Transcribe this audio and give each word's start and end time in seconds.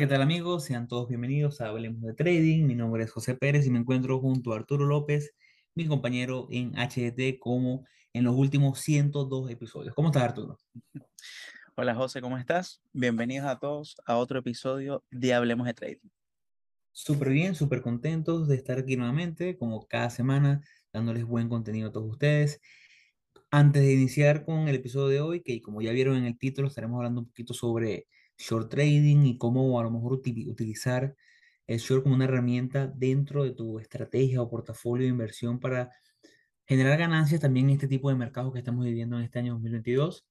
¿qué 0.00 0.06
tal 0.06 0.22
amigos? 0.22 0.64
Sean 0.64 0.88
todos 0.88 1.08
bienvenidos 1.08 1.60
a 1.60 1.68
Hablemos 1.68 2.00
de 2.00 2.14
Trading. 2.14 2.64
Mi 2.64 2.74
nombre 2.74 3.04
es 3.04 3.10
José 3.10 3.34
Pérez 3.34 3.66
y 3.66 3.70
me 3.70 3.80
encuentro 3.80 4.18
junto 4.18 4.54
a 4.54 4.56
Arturo 4.56 4.86
López, 4.86 5.34
mi 5.74 5.86
compañero 5.86 6.48
en 6.50 6.72
HDT, 6.72 7.38
como 7.38 7.84
en 8.14 8.24
los 8.24 8.34
últimos 8.34 8.80
102 8.80 9.50
episodios. 9.50 9.94
¿Cómo 9.94 10.08
estás, 10.08 10.22
Arturo? 10.22 10.56
Hola 11.76 11.94
José, 11.94 12.22
¿cómo 12.22 12.38
estás? 12.38 12.80
Bienvenidos 12.94 13.46
a 13.46 13.58
todos 13.58 13.94
a 14.06 14.16
otro 14.16 14.38
episodio 14.38 15.04
de 15.10 15.34
Hablemos 15.34 15.66
de 15.66 15.74
Trading. 15.74 16.08
Súper 16.92 17.28
bien, 17.28 17.54
súper 17.54 17.82
contentos 17.82 18.48
de 18.48 18.56
estar 18.56 18.78
aquí 18.78 18.96
nuevamente, 18.96 19.58
como 19.58 19.86
cada 19.86 20.08
semana, 20.08 20.62
dándoles 20.94 21.26
buen 21.26 21.50
contenido 21.50 21.90
a 21.90 21.92
todos 21.92 22.10
ustedes. 22.10 22.62
Antes 23.50 23.82
de 23.82 23.92
iniciar 23.92 24.46
con 24.46 24.66
el 24.66 24.76
episodio 24.76 25.08
de 25.08 25.20
hoy, 25.20 25.42
que 25.42 25.60
como 25.60 25.82
ya 25.82 25.92
vieron 25.92 26.16
en 26.16 26.24
el 26.24 26.38
título, 26.38 26.68
estaremos 26.68 26.96
hablando 26.96 27.20
un 27.20 27.26
poquito 27.26 27.52
sobre 27.52 28.06
short 28.40 28.70
trading 28.70 29.24
y 29.26 29.38
cómo 29.38 29.78
a 29.78 29.82
lo 29.82 29.90
mejor 29.90 30.14
utilizar 30.14 31.14
el 31.66 31.78
short 31.78 32.02
como 32.02 32.14
una 32.14 32.24
herramienta 32.24 32.86
dentro 32.88 33.44
de 33.44 33.52
tu 33.52 33.78
estrategia 33.78 34.42
o 34.42 34.48
portafolio 34.50 35.04
de 35.04 35.10
inversión 35.10 35.60
para 35.60 35.90
generar 36.66 36.98
ganancias 36.98 37.40
también 37.40 37.66
en 37.66 37.74
este 37.74 37.88
tipo 37.88 38.08
de 38.08 38.16
mercados 38.16 38.52
que 38.52 38.58
estamos 38.58 38.84
viviendo 38.84 39.18
en 39.18 39.24
este 39.24 39.38
año 39.38 39.52
2022. 39.54 40.26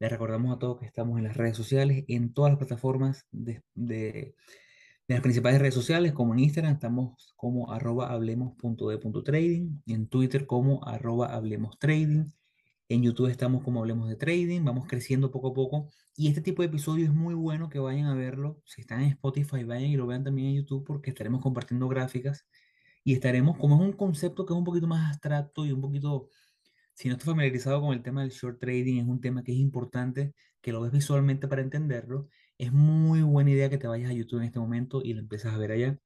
Les 0.00 0.10
recordamos 0.10 0.54
a 0.54 0.58
todos 0.58 0.80
que 0.80 0.86
estamos 0.86 1.18
en 1.18 1.24
las 1.24 1.36
redes 1.36 1.56
sociales, 1.56 2.04
en 2.08 2.32
todas 2.32 2.50
las 2.50 2.58
plataformas 2.58 3.26
de, 3.30 3.62
las 5.06 5.20
principales 5.20 5.60
redes 5.60 5.74
sociales, 5.74 6.12
como 6.12 6.32
en 6.32 6.40
Instagram 6.40 6.74
estamos 6.74 7.32
como 7.36 7.72
arroba 7.72 8.10
hablemos.de.trading, 8.10 9.82
en 9.86 10.08
Twitter 10.08 10.46
como 10.46 10.84
arroba 10.84 11.34
hablemos 11.34 11.78
trading, 11.78 12.24
en 12.94 13.02
YouTube 13.02 13.28
estamos 13.28 13.62
como 13.62 13.80
Hablemos 13.80 14.08
de 14.08 14.16
Trading, 14.16 14.64
vamos 14.64 14.86
creciendo 14.86 15.30
poco 15.30 15.48
a 15.48 15.54
poco. 15.54 15.90
Y 16.16 16.28
este 16.28 16.40
tipo 16.40 16.62
de 16.62 16.68
episodio 16.68 17.06
es 17.06 17.12
muy 17.12 17.34
bueno 17.34 17.68
que 17.68 17.78
vayan 17.78 18.06
a 18.06 18.14
verlo. 18.14 18.60
Si 18.66 18.82
están 18.82 19.02
en 19.02 19.08
Spotify, 19.08 19.64
vayan 19.64 19.90
y 19.90 19.96
lo 19.96 20.06
vean 20.06 20.24
también 20.24 20.48
en 20.48 20.56
YouTube 20.56 20.84
porque 20.84 21.10
estaremos 21.10 21.40
compartiendo 21.40 21.88
gráficas 21.88 22.46
y 23.04 23.14
estaremos, 23.14 23.56
como 23.58 23.76
es 23.76 23.80
un 23.82 23.92
concepto 23.92 24.46
que 24.46 24.52
es 24.52 24.58
un 24.58 24.64
poquito 24.64 24.86
más 24.86 25.10
abstracto 25.10 25.66
y 25.66 25.72
un 25.72 25.80
poquito, 25.80 26.28
si 26.94 27.08
no 27.08 27.14
estás 27.14 27.26
familiarizado 27.26 27.80
con 27.80 27.94
el 27.94 28.02
tema 28.02 28.22
del 28.22 28.30
short 28.30 28.60
trading, 28.60 29.00
es 29.00 29.06
un 29.06 29.20
tema 29.20 29.42
que 29.42 29.52
es 29.52 29.58
importante 29.58 30.34
que 30.60 30.72
lo 30.72 30.82
ves 30.82 30.92
visualmente 30.92 31.48
para 31.48 31.62
entenderlo. 31.62 32.28
Es 32.58 32.72
muy 32.72 33.22
buena 33.22 33.50
idea 33.50 33.70
que 33.70 33.78
te 33.78 33.86
vayas 33.88 34.10
a 34.10 34.14
YouTube 34.14 34.40
en 34.40 34.46
este 34.46 34.60
momento 34.60 35.02
y 35.02 35.14
lo 35.14 35.20
empieces 35.20 35.52
a 35.52 35.58
ver 35.58 35.72
allá. 35.72 35.98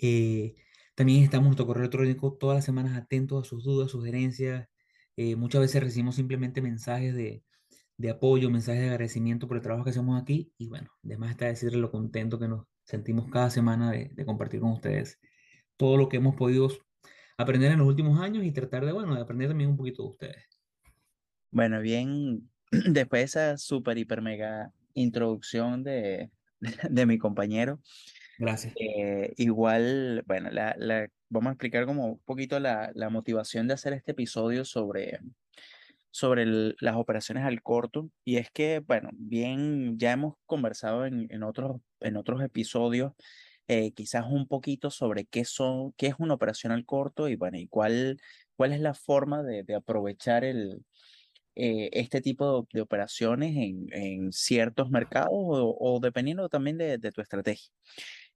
Eh, 0.00 0.54
también 0.94 1.24
estamos 1.24 1.46
en 1.46 1.50
nuestro 1.50 1.66
correo 1.66 1.82
electrónico 1.84 2.36
todas 2.38 2.56
las 2.56 2.64
semanas 2.64 2.96
atentos 2.96 3.46
a 3.46 3.48
sus 3.48 3.64
dudas, 3.64 3.90
sugerencias, 3.90 4.68
eh, 5.16 5.36
muchas 5.36 5.60
veces 5.62 5.82
recibimos 5.82 6.16
simplemente 6.16 6.62
mensajes 6.62 7.14
de, 7.14 7.42
de, 7.96 8.10
apoyo, 8.10 8.50
mensajes 8.50 8.82
de 8.82 8.90
agradecimiento 8.90 9.48
por 9.48 9.56
el 9.56 9.62
trabajo 9.62 9.84
que 9.84 9.90
hacemos 9.90 10.20
aquí 10.20 10.52
y 10.58 10.68
bueno, 10.68 10.90
además 11.04 11.30
está 11.30 11.46
decirle 11.46 11.78
lo 11.78 11.90
contento 11.90 12.38
que 12.38 12.48
nos 12.48 12.66
sentimos 12.84 13.30
cada 13.30 13.50
semana 13.50 13.90
de, 13.90 14.10
de, 14.14 14.24
compartir 14.24 14.60
con 14.60 14.72
ustedes 14.72 15.20
todo 15.76 15.96
lo 15.96 16.08
que 16.08 16.18
hemos 16.18 16.34
podido 16.36 16.68
aprender 17.36 17.72
en 17.72 17.78
los 17.78 17.88
últimos 17.88 18.20
años 18.20 18.44
y 18.44 18.52
tratar 18.52 18.84
de, 18.84 18.92
bueno, 18.92 19.14
de 19.14 19.20
aprender 19.20 19.48
también 19.48 19.70
un 19.70 19.76
poquito 19.76 20.02
de 20.02 20.08
ustedes. 20.08 20.50
Bueno, 21.50 21.80
bien, 21.80 22.50
después 22.70 23.20
de 23.20 23.24
esa 23.24 23.58
súper, 23.58 23.98
hiper, 23.98 24.22
mega 24.22 24.72
introducción 24.94 25.82
de, 25.82 26.30
de 26.90 27.06
mi 27.06 27.18
compañero. 27.18 27.80
Gracias. 28.38 28.74
Eh, 28.78 29.34
igual, 29.36 30.22
bueno, 30.26 30.50
la, 30.50 30.74
la, 30.78 31.08
vamos 31.30 31.50
a 31.50 31.52
explicar 31.52 31.86
como 31.86 32.06
un 32.06 32.18
poquito 32.20 32.60
la, 32.60 32.92
motivación 33.10 33.68
de 33.68 33.74
hacer 33.74 33.94
este 33.94 34.12
episodio 34.12 34.64
sobre, 34.64 35.20
sobre 36.10 36.44
las 36.46 36.96
operaciones 36.96 37.44
al 37.44 37.62
corto. 37.62 38.10
Y 38.24 38.36
es 38.36 38.50
que, 38.50 38.80
bueno, 38.80 39.10
bien, 39.14 39.98
ya 39.98 40.12
hemos 40.12 40.34
conversado 40.46 41.06
en, 41.06 41.28
en 41.30 41.42
otros, 41.42 41.80
en 42.00 42.16
otros 42.16 42.42
episodios, 42.42 43.12
eh, 43.68 43.92
quizás 43.92 44.26
un 44.28 44.48
poquito 44.48 44.90
sobre 44.90 45.26
qué, 45.26 45.44
son, 45.44 45.92
qué 45.92 46.08
es 46.08 46.14
una 46.18 46.34
operación 46.34 46.72
al 46.72 46.84
corto 46.84 47.28
y, 47.28 47.36
bueno, 47.36 47.58
y 47.58 47.68
cuál, 47.68 48.20
cuál 48.56 48.72
es 48.72 48.80
la 48.80 48.94
forma 48.94 49.42
de, 49.44 49.62
de 49.62 49.74
aprovechar 49.76 50.44
el, 50.44 50.84
eh, 51.54 51.90
este 51.92 52.20
tipo 52.20 52.66
de, 52.72 52.80
operaciones 52.80 53.56
en, 53.56 53.86
en 53.92 54.32
ciertos 54.32 54.90
mercados 54.90 55.30
o, 55.32 55.76
o 55.78 56.00
dependiendo 56.00 56.48
también 56.48 56.78
de, 56.78 56.98
de 56.98 57.12
tu 57.12 57.20
estrategia. 57.20 57.70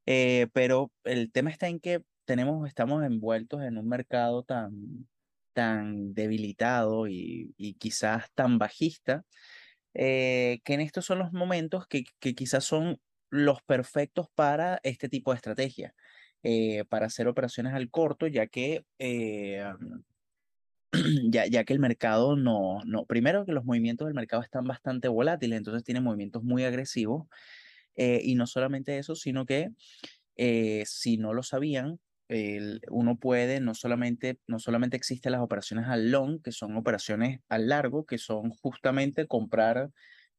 Eh, 0.06 0.48
pero 0.52 0.92
el 1.04 1.32
tema 1.32 1.50
está 1.50 1.68
en 1.68 1.80
que 1.80 2.02
tenemos, 2.24 2.66
estamos 2.68 3.04
envueltos 3.04 3.62
en 3.62 3.78
un 3.78 3.88
mercado 3.88 4.42
tan, 4.42 5.06
tan 5.54 6.14
debilitado 6.14 7.08
y, 7.08 7.54
y 7.56 7.74
quizás 7.74 8.30
tan 8.34 8.58
bajista, 8.58 9.24
eh, 9.94 10.60
que 10.64 10.74
en 10.74 10.80
estos 10.80 11.06
son 11.06 11.20
los 11.20 11.32
momentos 11.32 11.86
que, 11.86 12.04
que, 12.18 12.34
quizás 12.34 12.64
son 12.64 13.00
los 13.30 13.62
perfectos 13.62 14.28
para 14.34 14.80
este 14.82 15.08
tipo 15.08 15.30
de 15.32 15.36
estrategia, 15.36 15.94
eh, 16.42 16.84
para 16.88 17.06
hacer 17.06 17.28
operaciones 17.28 17.74
al 17.74 17.90
corto, 17.90 18.26
ya 18.26 18.48
que, 18.48 18.84
eh, 18.98 19.64
ya, 21.30 21.46
ya 21.46 21.64
que 21.64 21.72
el 21.72 21.78
mercado 21.78 22.36
no, 22.36 22.80
no, 22.84 23.06
primero 23.06 23.46
que 23.46 23.52
los 23.52 23.64
movimientos 23.64 24.06
del 24.06 24.14
mercado 24.14 24.42
están 24.42 24.64
bastante 24.64 25.08
volátiles, 25.08 25.58
entonces 25.58 25.84
tiene 25.84 26.00
movimientos 26.00 26.42
muy 26.42 26.64
agresivos. 26.64 27.26
y 27.96 28.34
no 28.34 28.46
solamente 28.46 28.98
eso, 28.98 29.14
sino 29.14 29.46
que 29.46 29.70
si 30.84 31.16
no 31.16 31.32
lo 31.32 31.42
sabían, 31.44 32.00
el, 32.34 32.80
uno 32.90 33.16
puede, 33.16 33.60
no 33.60 33.74
solamente, 33.74 34.38
no 34.46 34.58
solamente 34.58 34.96
existen 34.96 35.32
las 35.32 35.40
operaciones 35.40 35.86
al 35.88 36.10
long, 36.10 36.42
que 36.42 36.52
son 36.52 36.76
operaciones 36.76 37.40
al 37.48 37.68
largo, 37.68 38.04
que 38.06 38.18
son 38.18 38.50
justamente 38.50 39.26
comprar 39.26 39.90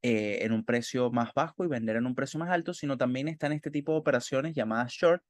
eh, 0.02 0.46
en 0.46 0.52
un 0.52 0.64
precio 0.66 1.10
más 1.12 1.34
bajo 1.34 1.66
y 1.66 1.68
vender 1.68 1.96
en 1.96 2.06
un 2.06 2.16
precio 2.16 2.40
más 2.40 2.50
alto, 2.52 2.74
sino 2.74 2.98
también 2.98 3.28
están 3.28 3.52
este 3.54 3.72
tipo 3.72 3.94
de 3.94 4.00
operaciones 4.00 4.54
llamadas 4.54 4.92
short, 4.94 5.24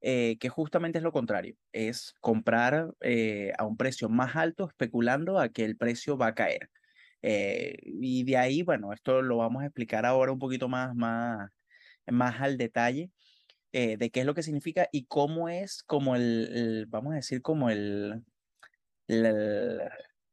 eh, 0.00 0.36
que 0.40 0.48
justamente 0.48 0.98
es 0.98 1.04
lo 1.04 1.12
contrario, 1.12 1.56
es 1.72 2.14
comprar 2.20 2.90
eh, 3.02 3.52
a 3.58 3.64
un 3.66 3.76
precio 3.76 4.08
más 4.08 4.34
alto 4.36 4.68
especulando 4.68 5.38
a 5.38 5.50
que 5.50 5.64
el 5.64 5.76
precio 5.76 6.16
va 6.18 6.28
a 6.28 6.34
caer. 6.34 6.70
y 7.22 8.24
de 8.24 8.36
ahí, 8.36 8.62
bueno, 8.62 8.92
esto 8.92 9.22
lo 9.22 9.36
vamos 9.38 9.62
a 9.62 9.66
explicar 9.66 10.06
ahora 10.06 10.32
un 10.32 10.38
poquito 10.38 10.68
más, 10.68 10.94
más, 10.94 11.50
más 12.06 12.40
al 12.40 12.58
detalle 12.58 13.10
eh, 13.72 13.96
de 13.96 14.10
qué 14.10 14.20
es 14.20 14.26
lo 14.26 14.34
que 14.34 14.42
significa 14.42 14.88
y 14.92 15.06
cómo 15.06 15.48
es 15.48 15.82
como 15.82 16.16
el, 16.16 16.86
vamos 16.88 17.12
a 17.12 17.16
decir, 17.16 17.42
como 17.42 17.70
el, 17.70 18.22
el 19.08 19.80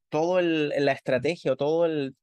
todo 0.09 0.40
el, 0.40 0.70
la 0.70 0.94
estrategia 0.94 1.53
o 1.53 1.58
todo 1.58 1.86
el, 1.86 2.16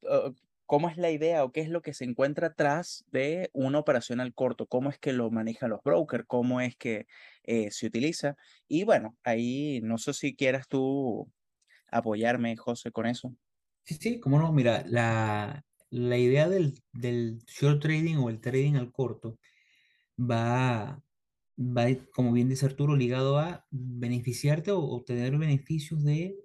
cómo 0.67 0.89
es 0.89 0.97
la 0.97 1.11
idea 1.11 1.45
o 1.45 1.53
qué 1.53 1.61
es 1.61 1.69
lo 1.69 1.83
que 1.83 1.95
se 1.95 2.05
encuentra 2.05 2.49
atrás 2.49 3.05
de 3.11 3.51
una 3.53 3.79
operación 3.79 4.21
al 4.21 4.35
corto, 4.35 4.67
cómo 4.67 4.91
es 4.91 4.99
que 4.99 5.13
lo 5.13 5.31
manejan 5.31 5.71
los 5.71 5.83
brokers, 5.83 6.25
cómo 6.27 6.61
es 6.61 6.77
que 6.77 7.07
eh, 7.45 7.71
se 7.71 7.87
utiliza. 7.87 8.37
Y 8.69 8.85
bueno, 8.85 9.17
ahí 9.23 9.81
no 9.83 9.99
sé 9.99 10.15
si 10.15 10.35
quieras 10.35 10.69
tú 10.69 11.31
apoyarme, 11.91 12.57
José, 12.57 12.91
con 12.91 13.07
eso. 13.07 13.35
Sí, 13.85 13.95
sí, 14.01 14.21
cómo 14.21 14.39
no, 14.39 14.53
mira, 14.53 14.83
la, 14.87 15.63
la 15.91 16.19
idea 16.19 16.49
del, 16.49 16.75
del 16.93 17.39
short 17.47 17.83
trading 17.83 18.17
o 18.17 18.31
el 18.31 18.41
trading 18.41 18.75
al 18.77 18.91
corto 18.91 19.39
va, 20.19 21.04
va, 21.59 21.87
como 22.13 22.33
bien 22.33 22.49
dice 22.49 22.67
Arturo, 22.67 22.97
ligado 22.97 23.39
a 23.39 23.67
beneficiarte 23.71 24.71
o 24.73 24.81
obtener 24.81 25.37
beneficios 25.39 26.05
de 26.05 26.37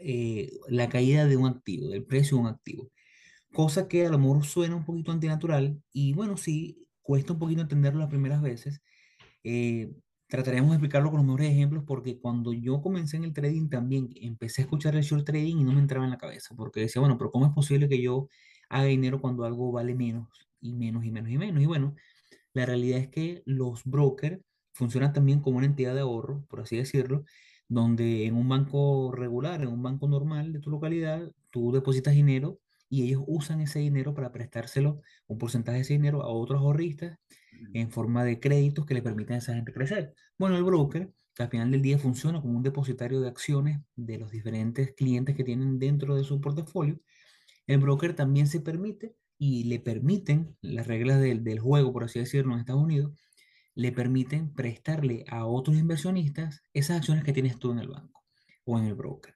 eh, 0.00 0.50
la 0.68 0.88
caída 0.88 1.26
de 1.26 1.36
un 1.36 1.46
activo, 1.46 1.88
del 1.88 2.04
precio 2.04 2.36
de 2.36 2.42
un 2.42 2.48
activo. 2.48 2.90
Cosa 3.52 3.88
que 3.88 4.06
a 4.06 4.10
lo 4.10 4.18
mejor 4.18 4.44
suena 4.44 4.76
un 4.76 4.84
poquito 4.84 5.12
antinatural 5.12 5.82
y 5.92 6.12
bueno, 6.14 6.36
sí, 6.36 6.88
cuesta 7.02 7.34
un 7.34 7.38
poquito 7.38 7.62
entenderlo 7.62 8.00
las 8.00 8.10
primeras 8.10 8.42
veces. 8.42 8.82
Eh, 9.44 9.92
trataremos 10.28 10.70
de 10.70 10.76
explicarlo 10.76 11.10
con 11.10 11.18
los 11.18 11.26
mejores 11.26 11.50
ejemplos 11.50 11.84
porque 11.86 12.18
cuando 12.18 12.52
yo 12.52 12.82
comencé 12.82 13.16
en 13.16 13.24
el 13.24 13.34
trading 13.34 13.68
también 13.68 14.10
empecé 14.16 14.62
a 14.62 14.64
escuchar 14.64 14.96
el 14.96 15.02
short 15.02 15.24
trading 15.24 15.58
y 15.58 15.64
no 15.64 15.72
me 15.72 15.80
entraba 15.80 16.04
en 16.04 16.10
la 16.12 16.18
cabeza 16.18 16.54
porque 16.56 16.80
decía, 16.80 17.00
bueno, 17.00 17.18
pero 17.18 17.30
¿cómo 17.30 17.46
es 17.46 17.52
posible 17.52 17.88
que 17.88 18.02
yo 18.02 18.28
haga 18.68 18.86
dinero 18.86 19.20
cuando 19.20 19.44
algo 19.44 19.70
vale 19.72 19.94
menos 19.94 20.28
y 20.60 20.74
menos 20.74 21.04
y 21.04 21.10
menos 21.12 21.30
y 21.30 21.38
menos? 21.38 21.62
Y 21.62 21.66
bueno, 21.66 21.94
la 22.54 22.66
realidad 22.66 23.00
es 23.00 23.08
que 23.08 23.42
los 23.46 23.84
brokers 23.84 24.40
funcionan 24.74 25.12
también 25.12 25.40
como 25.40 25.58
una 25.58 25.66
entidad 25.66 25.94
de 25.94 26.00
ahorro, 26.00 26.44
por 26.48 26.60
así 26.60 26.76
decirlo, 26.76 27.24
donde 27.68 28.26
en 28.26 28.34
un 28.34 28.48
banco 28.48 29.12
regular, 29.12 29.62
en 29.62 29.68
un 29.68 29.82
banco 29.82 30.08
normal 30.08 30.52
de 30.52 30.60
tu 30.60 30.70
localidad, 30.70 31.32
tú 31.50 31.72
depositas 31.72 32.14
dinero 32.14 32.58
y 32.90 33.04
ellos 33.04 33.22
usan 33.26 33.60
ese 33.60 33.78
dinero 33.78 34.14
para 34.14 34.32
prestárselo, 34.32 35.00
un 35.26 35.38
porcentaje 35.38 35.76
de 35.76 35.82
ese 35.82 35.94
dinero 35.94 36.22
a 36.22 36.28
otros 36.28 36.60
ahorristas 36.60 37.18
en 37.72 37.90
forma 37.90 38.24
de 38.24 38.40
créditos 38.40 38.84
que 38.84 38.94
le 38.94 39.02
permiten 39.02 39.36
a 39.36 39.38
esa 39.38 39.54
gente 39.54 39.72
crecer. 39.72 40.14
Bueno, 40.38 40.56
el 40.56 40.64
broker, 40.64 41.10
que 41.34 41.42
al 41.42 41.48
final 41.48 41.70
del 41.70 41.82
día 41.82 41.98
funciona 41.98 42.40
como 42.40 42.56
un 42.56 42.62
depositario 42.62 43.20
de 43.20 43.28
acciones 43.28 43.80
de 43.96 44.18
los 44.18 44.30
diferentes 44.30 44.92
clientes 44.94 45.34
que 45.34 45.44
tienen 45.44 45.78
dentro 45.78 46.14
de 46.16 46.24
su 46.24 46.40
portafolio, 46.40 47.00
el 47.66 47.78
broker 47.78 48.14
también 48.14 48.46
se 48.46 48.60
permite 48.60 49.14
y 49.38 49.64
le 49.64 49.80
permiten, 49.80 50.56
las 50.60 50.86
reglas 50.86 51.20
del, 51.20 51.42
del 51.42 51.60
juego, 51.60 51.92
por 51.92 52.04
así 52.04 52.18
decirlo, 52.18 52.54
en 52.54 52.60
Estados 52.60 52.82
Unidos, 52.82 53.12
le 53.74 53.92
permiten 53.92 54.54
prestarle 54.54 55.24
a 55.28 55.46
otros 55.46 55.76
inversionistas 55.76 56.62
esas 56.72 56.98
acciones 56.98 57.24
que 57.24 57.32
tienes 57.32 57.58
tú 57.58 57.72
en 57.72 57.80
el 57.80 57.88
banco 57.88 58.24
o 58.64 58.78
en 58.78 58.84
el 58.84 58.94
broker. 58.94 59.34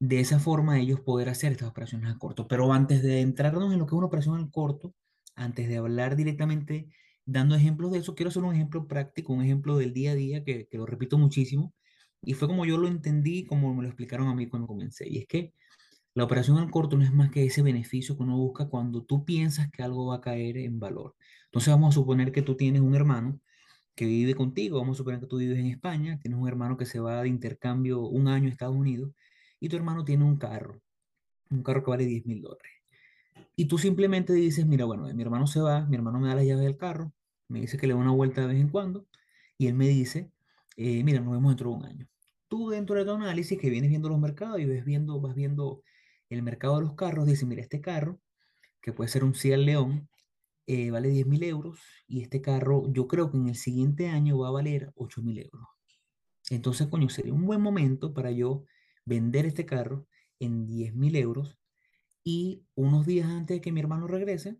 De 0.00 0.20
esa 0.20 0.38
forma 0.38 0.78
ellos 0.78 1.00
poder 1.00 1.28
hacer 1.28 1.52
estas 1.52 1.68
operaciones 1.68 2.10
a 2.10 2.18
corto. 2.18 2.46
Pero 2.48 2.72
antes 2.72 3.02
de 3.02 3.20
entrarnos 3.20 3.72
en 3.72 3.78
lo 3.78 3.86
que 3.86 3.94
es 3.94 3.98
una 3.98 4.06
operación 4.06 4.36
al 4.36 4.50
corto, 4.50 4.94
antes 5.34 5.68
de 5.68 5.76
hablar 5.76 6.16
directamente 6.16 6.88
dando 7.24 7.54
ejemplos 7.54 7.92
de 7.92 7.98
eso, 7.98 8.14
quiero 8.14 8.30
hacer 8.30 8.42
un 8.42 8.54
ejemplo 8.54 8.86
práctico, 8.88 9.32
un 9.32 9.42
ejemplo 9.42 9.76
del 9.76 9.92
día 9.92 10.12
a 10.12 10.14
día 10.14 10.44
que, 10.44 10.66
que 10.68 10.78
lo 10.78 10.86
repito 10.86 11.18
muchísimo. 11.18 11.74
Y 12.22 12.34
fue 12.34 12.48
como 12.48 12.64
yo 12.64 12.78
lo 12.78 12.88
entendí, 12.88 13.44
como 13.44 13.74
me 13.74 13.82
lo 13.82 13.88
explicaron 13.88 14.28
a 14.28 14.34
mí 14.34 14.48
cuando 14.48 14.66
comencé. 14.66 15.08
Y 15.08 15.18
es 15.18 15.26
que 15.26 15.52
la 16.14 16.24
operación 16.24 16.58
al 16.58 16.70
corto 16.70 16.96
no 16.96 17.04
es 17.04 17.12
más 17.12 17.30
que 17.30 17.44
ese 17.44 17.62
beneficio 17.62 18.16
que 18.16 18.24
uno 18.24 18.36
busca 18.36 18.68
cuando 18.68 19.04
tú 19.04 19.24
piensas 19.24 19.70
que 19.70 19.82
algo 19.82 20.06
va 20.06 20.16
a 20.16 20.20
caer 20.20 20.56
en 20.56 20.80
valor. 20.80 21.14
Entonces 21.44 21.72
vamos 21.72 21.94
a 21.94 22.00
suponer 22.00 22.32
que 22.32 22.42
tú 22.42 22.56
tienes 22.56 22.82
un 22.82 22.94
hermano 22.94 23.40
que 23.98 24.06
vive 24.06 24.36
contigo, 24.36 24.78
vamos 24.78 24.96
a 24.96 24.98
suponer 24.98 25.18
que 25.18 25.26
tú 25.26 25.38
vives 25.38 25.58
en 25.58 25.66
España, 25.66 26.20
tienes 26.20 26.38
un 26.38 26.46
hermano 26.46 26.76
que 26.76 26.86
se 26.86 27.00
va 27.00 27.20
de 27.20 27.28
intercambio 27.28 28.02
un 28.02 28.28
año 28.28 28.46
a 28.46 28.52
Estados 28.52 28.76
Unidos 28.76 29.10
y 29.58 29.68
tu 29.68 29.74
hermano 29.74 30.04
tiene 30.04 30.22
un 30.22 30.36
carro, 30.36 30.80
un 31.50 31.64
carro 31.64 31.82
que 31.82 31.90
vale 31.90 32.06
10 32.06 32.24
mil 32.24 32.40
dólares. 32.40 32.72
Y 33.56 33.64
tú 33.64 33.76
simplemente 33.76 34.32
dices, 34.34 34.64
mira, 34.66 34.84
bueno, 34.84 35.12
mi 35.12 35.20
hermano 35.20 35.48
se 35.48 35.58
va, 35.60 35.84
mi 35.84 35.96
hermano 35.96 36.20
me 36.20 36.28
da 36.28 36.36
la 36.36 36.44
llave 36.44 36.62
del 36.62 36.76
carro, 36.76 37.12
me 37.48 37.60
dice 37.60 37.76
que 37.76 37.88
le 37.88 37.94
da 37.94 37.98
una 37.98 38.12
vuelta 38.12 38.42
de 38.42 38.46
vez 38.46 38.60
en 38.60 38.68
cuando 38.68 39.04
y 39.58 39.66
él 39.66 39.74
me 39.74 39.88
dice, 39.88 40.30
eh, 40.76 41.02
mira, 41.02 41.18
nos 41.18 41.32
vemos 41.32 41.50
dentro 41.50 41.70
de 41.70 41.76
un 41.78 41.84
año. 41.84 42.08
Tú 42.46 42.68
dentro 42.68 42.94
de 42.94 43.04
tu 43.04 43.10
análisis 43.10 43.58
que 43.58 43.68
vienes 43.68 43.90
viendo 43.90 44.08
los 44.08 44.20
mercados 44.20 44.60
y 44.60 44.64
ves 44.64 44.84
viendo, 44.84 45.20
vas 45.20 45.34
viendo 45.34 45.82
el 46.30 46.44
mercado 46.44 46.76
de 46.76 46.82
los 46.82 46.94
carros, 46.94 47.26
dices, 47.26 47.48
mira, 47.48 47.62
este 47.62 47.80
carro, 47.80 48.20
que 48.80 48.92
puede 48.92 49.10
ser 49.10 49.24
un 49.24 49.34
Seat 49.34 49.58
León, 49.58 50.08
eh, 50.70 50.90
vale 50.90 51.08
10 51.08 51.26
mil 51.26 51.42
euros 51.44 51.80
y 52.06 52.20
este 52.20 52.42
carro 52.42 52.92
yo 52.92 53.08
creo 53.08 53.30
que 53.30 53.38
en 53.38 53.48
el 53.48 53.54
siguiente 53.56 54.08
año 54.10 54.38
va 54.38 54.48
a 54.48 54.50
valer 54.50 54.92
8 54.96 55.22
mil 55.22 55.38
euros. 55.38 55.66
Entonces, 56.50 56.88
coño, 56.88 57.08
sería 57.08 57.32
un 57.32 57.46
buen 57.46 57.62
momento 57.62 58.12
para 58.12 58.30
yo 58.30 58.64
vender 59.06 59.46
este 59.46 59.64
carro 59.64 60.06
en 60.38 60.66
10 60.66 60.94
mil 60.94 61.16
euros 61.16 61.58
y 62.22 62.66
unos 62.74 63.06
días 63.06 63.30
antes 63.30 63.56
de 63.56 63.60
que 63.62 63.72
mi 63.72 63.80
hermano 63.80 64.06
regrese 64.06 64.58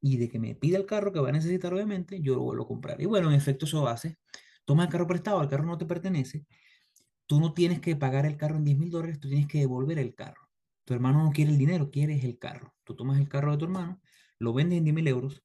y 0.00 0.16
de 0.16 0.30
que 0.30 0.38
me 0.38 0.54
pida 0.54 0.78
el 0.78 0.86
carro 0.86 1.12
que 1.12 1.20
va 1.20 1.28
a 1.28 1.32
necesitar, 1.32 1.74
obviamente, 1.74 2.22
yo 2.22 2.36
lo 2.36 2.40
vuelvo 2.40 2.64
a 2.64 2.68
comprar. 2.68 2.98
Y 3.02 3.04
bueno, 3.04 3.28
en 3.28 3.34
efecto, 3.34 3.66
eso 3.66 3.86
hace. 3.86 4.16
Toma 4.64 4.84
el 4.84 4.88
carro 4.88 5.06
prestado, 5.06 5.42
el 5.42 5.48
carro 5.48 5.66
no 5.66 5.76
te 5.76 5.84
pertenece. 5.84 6.46
Tú 7.26 7.38
no 7.38 7.52
tienes 7.52 7.80
que 7.80 7.96
pagar 7.96 8.24
el 8.24 8.38
carro 8.38 8.56
en 8.56 8.64
10 8.64 8.78
mil 8.78 8.90
dólares, 8.90 9.20
tú 9.20 9.28
tienes 9.28 9.46
que 9.46 9.58
devolver 9.58 9.98
el 9.98 10.14
carro. 10.14 10.48
Tu 10.86 10.94
hermano 10.94 11.22
no 11.22 11.32
quiere 11.32 11.50
el 11.50 11.58
dinero, 11.58 11.90
quiere 11.90 12.18
el 12.18 12.38
carro. 12.38 12.72
Tú 12.84 12.96
tomas 12.96 13.20
el 13.20 13.28
carro 13.28 13.52
de 13.52 13.58
tu 13.58 13.66
hermano, 13.66 14.00
lo 14.38 14.54
vendes 14.54 14.78
en 14.78 14.84
10 14.84 14.94
mil 14.94 15.06
euros, 15.06 15.42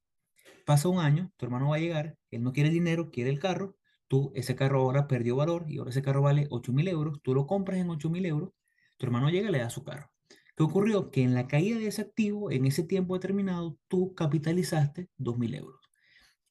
pasa 0.65 0.89
un 0.89 0.99
año, 0.99 1.31
tu 1.37 1.45
hermano 1.45 1.69
va 1.69 1.77
a 1.77 1.79
llegar, 1.79 2.17
él 2.31 2.43
no 2.43 2.51
quiere 2.53 2.69
el 2.69 2.75
dinero, 2.75 3.11
quiere 3.11 3.29
el 3.29 3.39
carro, 3.39 3.77
tú, 4.07 4.31
ese 4.35 4.55
carro 4.55 4.81
ahora 4.81 5.07
perdió 5.07 5.35
valor 5.35 5.65
y 5.67 5.77
ahora 5.77 5.91
ese 5.91 6.01
carro 6.01 6.21
vale 6.21 6.47
8 6.49 6.73
mil 6.73 6.87
euros, 6.87 7.21
tú 7.21 7.33
lo 7.33 7.47
compras 7.47 7.79
en 7.79 7.89
8 7.89 8.09
mil 8.09 8.25
euros, 8.25 8.51
tu 8.97 9.05
hermano 9.05 9.29
llega 9.29 9.49
y 9.49 9.51
le 9.51 9.59
da 9.59 9.69
su 9.69 9.83
carro. 9.83 10.09
¿Qué 10.57 10.63
ocurrió? 10.63 11.11
Que 11.11 11.21
en 11.21 11.33
la 11.33 11.47
caída 11.47 11.77
de 11.77 11.87
ese 11.87 12.01
activo, 12.01 12.49
en 12.49 12.65
ese 12.65 12.83
tiempo 12.83 13.13
determinado, 13.13 13.77
tú 13.87 14.15
capitalizaste 14.15 15.09
2 15.17 15.37
mil 15.37 15.53
euros. 15.53 15.81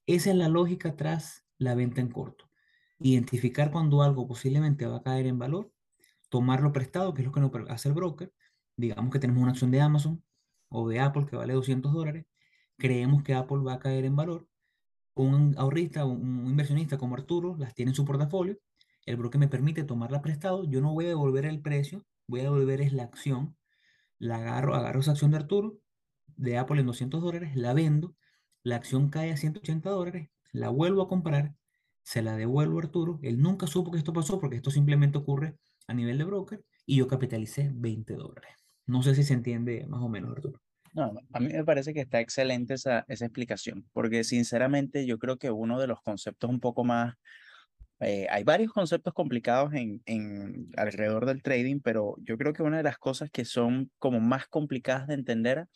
Esa 0.07 0.31
es 0.31 0.37
la 0.37 0.49
lógica 0.49 0.97
tras 0.97 1.45
la 1.59 1.75
venta 1.75 2.01
en 2.03 2.11
corto. 2.11 2.51
Identificar 2.99 3.71
cuando 3.71 4.03
algo 4.03 4.27
posiblemente 4.29 4.87
va 4.87 4.99
a 4.99 5.03
caer 5.03 5.27
en 5.27 5.39
valor, 5.39 5.73
tomarlo 6.29 6.73
prestado, 6.73 7.15
que 7.15 7.23
es 7.23 7.27
lo 7.27 7.33
que 7.33 7.41
nos 7.41 7.53
hace 7.71 7.89
el 7.89 7.95
broker. 7.95 8.33
Digamos 8.77 9.11
que 9.11 9.19
tenemos 9.19 9.43
una 9.43 9.53
acción 9.53 9.71
de 9.71 9.81
Amazon 9.81 10.23
o 10.69 10.89
de 10.89 11.01
Apple 11.01 11.27
que 11.27 11.37
vale 11.37 11.55
200 11.55 11.93
dólares. 11.93 12.27
Creemos 12.79 13.23
que 13.23 13.35
Apple 13.35 13.59
va 13.59 13.75
a 13.75 13.79
caer 13.79 14.05
en 14.05 14.17
valor. 14.17 14.49
Un 15.15 15.55
ahorrista, 15.59 16.05
un 16.05 16.47
inversionista 16.47 16.99
como 16.99 17.15
Arturo 17.15 17.57
las 17.57 17.75
tiene 17.75 17.91
en 17.91 17.97
su 17.97 18.05
portafolio. 18.05 18.59
El 19.07 19.17
broker 19.17 19.39
me 19.39 19.49
permite 19.49 19.85
tomarla 19.85 20.23
prestado. 20.23 20.65
Yo 20.65 20.81
no 20.81 20.93
voy 20.93 21.07
a 21.07 21.09
devolver 21.09 21.47
el 21.47 21.61
precio, 21.61 22.05
voy 22.27 22.41
a 22.41 22.45
devolver 22.45 22.81
es 22.81 22.93
la 22.93 23.05
acción 23.05 23.57
la 24.19 24.37
agarro, 24.37 24.75
agarro 24.75 25.01
esa 25.01 25.13
acción 25.13 25.31
de 25.31 25.39
Arturo, 25.39 25.79
de 26.37 26.59
Apple 26.59 26.81
en 26.81 26.87
200 26.87 27.21
dólares, 27.21 27.57
la 27.57 27.75
vendo, 27.75 28.17
la 28.63 28.77
acción 28.77 29.11
cae 29.11 29.33
a 29.33 29.37
180 29.37 29.91
dólares, 29.91 30.31
la 30.53 30.71
vuelvo 30.71 31.03
a 31.03 31.09
comprar, 31.09 31.55
se 32.03 32.23
la 32.23 32.37
devuelvo 32.37 32.79
a 32.79 32.83
Arturo, 32.83 33.19
él 33.23 33.41
nunca 33.41 33.67
supo 33.67 33.91
que 33.91 33.99
esto 33.99 34.13
pasó 34.13 34.41
porque 34.41 34.57
esto 34.57 34.71
simplemente 34.71 35.19
ocurre 35.19 35.59
a 35.87 35.95
nivel 35.95 36.19
de 36.19 36.25
broker 36.25 36.65
y 36.87 36.97
yo 36.97 37.09
capitalicé 37.09 37.71
20 37.75 38.15
dólares. 38.15 38.53
No 38.87 39.03
sé 39.03 39.15
si 39.15 39.23
se 39.25 39.35
entiende 39.35 39.87
más 39.87 40.03
o 40.03 40.09
menos, 40.09 40.31
Arturo. 40.31 40.64
No, 40.95 41.13
a 41.33 41.41
mí 41.41 41.53
me 41.53 41.65
parece 41.65 41.93
que 41.93 42.01
está 42.01 42.21
excelente 42.21 42.75
esa, 42.75 43.05
esa 43.09 43.27
explicación, 43.27 43.85
porque 43.93 44.23
sinceramente 44.23 45.07
yo 45.07 45.19
creo 45.19 45.39
que 45.39 45.51
uno 45.51 45.81
de 45.81 45.89
los 45.89 46.01
conceptos 46.01 46.49
un 46.49 46.61
poco 46.61 46.85
más 46.85 47.15
eh, 48.01 48.27
hay 48.31 48.45
varios 48.45 48.73
conceptos 48.73 49.15
complicados 49.15 49.73
en, 49.75 50.03
en, 50.07 50.71
alrededor 50.77 51.27
del 51.27 51.43
trading, 51.43 51.81
pero 51.81 52.17
yo 52.23 52.37
creo 52.39 52.53
que 52.53 52.63
una 52.63 52.77
de 52.79 52.83
las 52.83 52.99
cosas 52.99 53.31
que 53.31 53.45
son 53.45 53.91
como 53.99 54.21
más 54.21 54.47
complicadas 54.47 55.07
de 55.09 55.15
entender 55.15 55.67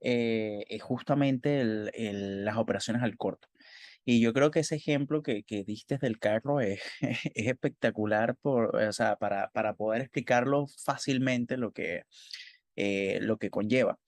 eh, 0.00 0.64
es 0.68 0.82
justamente 0.82 1.60
el, 1.60 2.44
las 2.44 2.56
operaciones 2.58 3.02
al 3.02 3.16
corto. 3.16 3.48
Y 4.04 4.20
yo 4.20 4.34
creo 4.34 4.50
que 4.50 4.60
ese 4.60 4.76
ejemplo 4.76 5.22
que, 5.22 5.44
que 5.44 5.64
diste 5.64 5.98
del 5.98 6.18
carro 6.18 6.60
es, 6.60 6.80
es 7.34 7.46
espectacular 7.46 8.36
por, 8.36 8.76
o 8.76 8.92
sea, 8.92 9.16
para, 9.16 9.50
para 9.50 9.74
poder 9.74 10.02
explicarlo 10.02 10.66
fácilmente 10.84 11.56
lo 11.56 11.72
que, 11.72 12.02
eh, 12.76 13.18
lo 13.22 13.38
que 13.38 13.50
conlleva. 13.50 13.98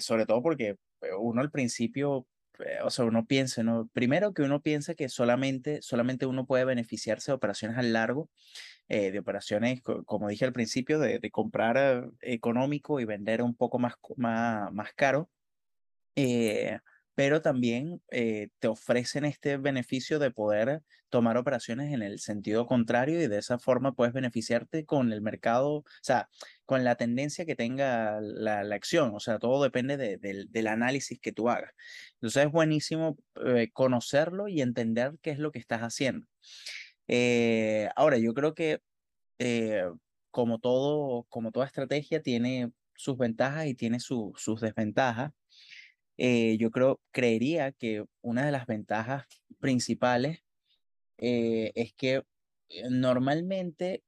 Sobre 0.00 0.26
todo 0.26 0.42
porque 0.42 0.76
uno 1.18 1.40
al 1.40 1.50
principio 1.50 2.26
eh, 2.60 2.78
o 2.82 2.90
sea, 2.90 3.04
uno 3.04 3.26
piensa. 3.26 3.62
Primero 3.92 4.32
que 4.32 4.42
uno 4.42 4.62
piensa 4.62 4.94
que 4.94 5.08
solamente, 5.08 5.82
solamente 5.82 6.26
uno 6.26 6.46
puede 6.46 6.64
beneficiarse 6.64 7.30
de 7.30 7.36
operaciones 7.36 7.78
al 7.78 7.92
largo, 7.92 8.30
eh, 8.88 9.10
de 9.10 9.18
operaciones, 9.18 9.82
como 9.82 10.28
dije 10.28 10.44
al 10.44 10.52
principio, 10.52 10.98
de, 10.98 11.30
comprar 11.30 11.76
eh, 11.76 12.10
económico 12.20 13.00
y 13.00 13.04
vender 13.04 13.42
un 13.42 13.54
poco 13.54 13.78
más, 13.78 13.94
más, 14.16 14.72
más 14.72 14.92
caro. 14.94 15.30
Eh, 16.16 16.78
pero 17.16 17.40
también 17.40 18.02
eh, 18.10 18.50
te 18.58 18.68
ofrecen 18.68 19.24
este 19.24 19.56
beneficio 19.56 20.18
de 20.18 20.30
poder 20.30 20.82
tomar 21.08 21.38
operaciones 21.38 21.94
en 21.94 22.02
el 22.02 22.20
sentido 22.20 22.66
contrario 22.66 23.22
y 23.22 23.26
de 23.26 23.38
esa 23.38 23.58
forma 23.58 23.94
puedes 23.94 24.12
beneficiarte 24.12 24.84
con 24.84 25.10
el 25.14 25.22
mercado, 25.22 25.76
o 25.76 25.84
sea, 26.02 26.28
con 26.66 26.84
la 26.84 26.96
tendencia 26.96 27.46
que 27.46 27.56
tenga 27.56 28.20
la, 28.20 28.60
acción, 28.74 29.14
o 29.14 29.20
sea, 29.20 29.38
todo 29.38 29.62
depende 29.62 29.96
de, 29.96 30.18
del 30.18 30.66
análisis 30.66 31.18
que 31.18 31.32
tú 31.32 31.48
hagas. 31.48 31.72
Entonces 32.16 32.44
es 32.44 32.52
buenísimo 32.52 33.16
eh, 33.46 33.70
conocerlo 33.72 34.46
y 34.46 34.60
entender 34.60 35.14
qué 35.22 35.30
es 35.30 35.38
lo 35.38 35.52
que 35.52 35.58
estás 35.58 35.80
haciendo. 35.80 36.26
Eh, 37.08 37.88
ahora, 37.96 38.18
yo 38.18 38.34
creo 38.34 38.54
que 38.54 38.80
como, 40.30 40.58
todo, 40.58 41.24
como 41.30 41.50
toda 41.50 41.64
estrategia 41.64 42.20
tiene 42.20 42.72
sus 42.94 43.16
ventajas 43.16 43.66
y 43.66 43.74
tiene 43.74 44.00
sus 44.00 44.60
desventajas. 44.60 45.32
Eh, 46.18 46.56
yo 46.58 46.70
creo, 46.70 47.00
creería 47.12 47.72
que 47.72 48.04
una 48.22 48.46
de 48.46 48.52
las 48.52 48.66
ventajas 48.66 49.26
principales 49.60 50.40
eh, 51.18 51.72
es 51.74 51.94
que 51.94 52.24
eh, 52.68 52.84
normalmente 52.90 54.02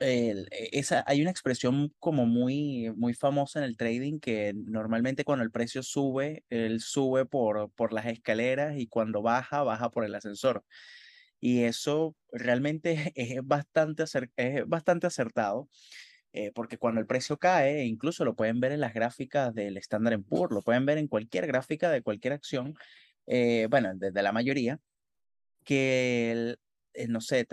e, 0.00 0.46
esa, 0.72 1.04
hay 1.06 1.22
una 1.22 1.30
expresión 1.30 1.94
como 2.00 2.26
muy, 2.26 2.92
muy 2.96 3.14
famosa 3.14 3.60
en 3.60 3.66
el 3.66 3.76
trading 3.76 4.20
que 4.20 4.52
normalmente 4.54 5.24
cuando 5.24 5.44
el 5.44 5.52
precio 5.52 5.82
sube, 5.82 6.44
él 6.50 6.80
sube 6.80 7.26
por, 7.26 7.70
por 7.72 7.92
las 7.92 8.06
escaleras 8.06 8.76
y 8.78 8.88
cuando 8.88 9.22
baja, 9.22 9.62
baja 9.64 9.90
por 9.90 10.04
el 10.04 10.14
ascensor. 10.14 10.64
Y 11.40 11.62
eso 11.64 12.16
realmente 12.32 13.12
es 13.16 13.40
bastante, 13.44 14.04
es 14.36 14.66
bastante 14.68 15.06
acertado. 15.06 15.68
Eh, 16.36 16.50
porque 16.52 16.78
cuando 16.78 17.00
el 17.00 17.06
precio 17.06 17.38
cae, 17.38 17.84
incluso 17.84 18.24
lo 18.24 18.34
pueden 18.34 18.58
ver 18.58 18.72
en 18.72 18.80
las 18.80 18.92
gráficas 18.92 19.54
del 19.54 19.76
Standard 19.76 20.20
Poor's, 20.24 20.52
lo 20.52 20.62
pueden 20.62 20.84
ver 20.84 20.98
en 20.98 21.06
cualquier 21.06 21.46
gráfica 21.46 21.90
de 21.92 22.02
cualquier 22.02 22.32
acción, 22.32 22.74
eh, 23.28 23.68
bueno, 23.70 23.92
desde 23.94 24.20
la 24.20 24.32
mayoría, 24.32 24.80
que, 25.64 26.56
eh, 26.94 27.06
no 27.08 27.20
sé, 27.20 27.46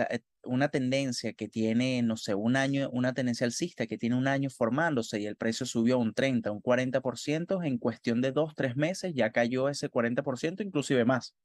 una 0.44 0.70
tendencia 0.70 1.34
que 1.34 1.48
tiene, 1.48 2.02
no 2.02 2.18
sé, 2.18 2.34
un 2.34 2.56
año, 2.56 2.90
una 2.92 3.14
tendencia 3.14 3.46
alcista 3.46 3.86
que 3.86 4.00
tiene 4.00 4.16
un 4.16 4.28
año 4.28 4.50
formándose 4.50 5.20
y 5.20 5.28
el 5.28 5.36
precio 5.36 5.68
subió 5.68 6.00
un 6.00 6.16
30, 6.16 6.52
un 6.52 6.62
40%, 6.62 7.64
en 7.64 7.78
cuestión 7.78 8.20
de 8.22 8.32
dos, 8.32 8.56
tres 8.56 8.76
meses 8.76 9.14
ya 9.14 9.32
cayó 9.32 9.70
ese 9.70 9.90
40%, 9.92 10.64
inclusive 10.64 11.06
más. 11.06 11.36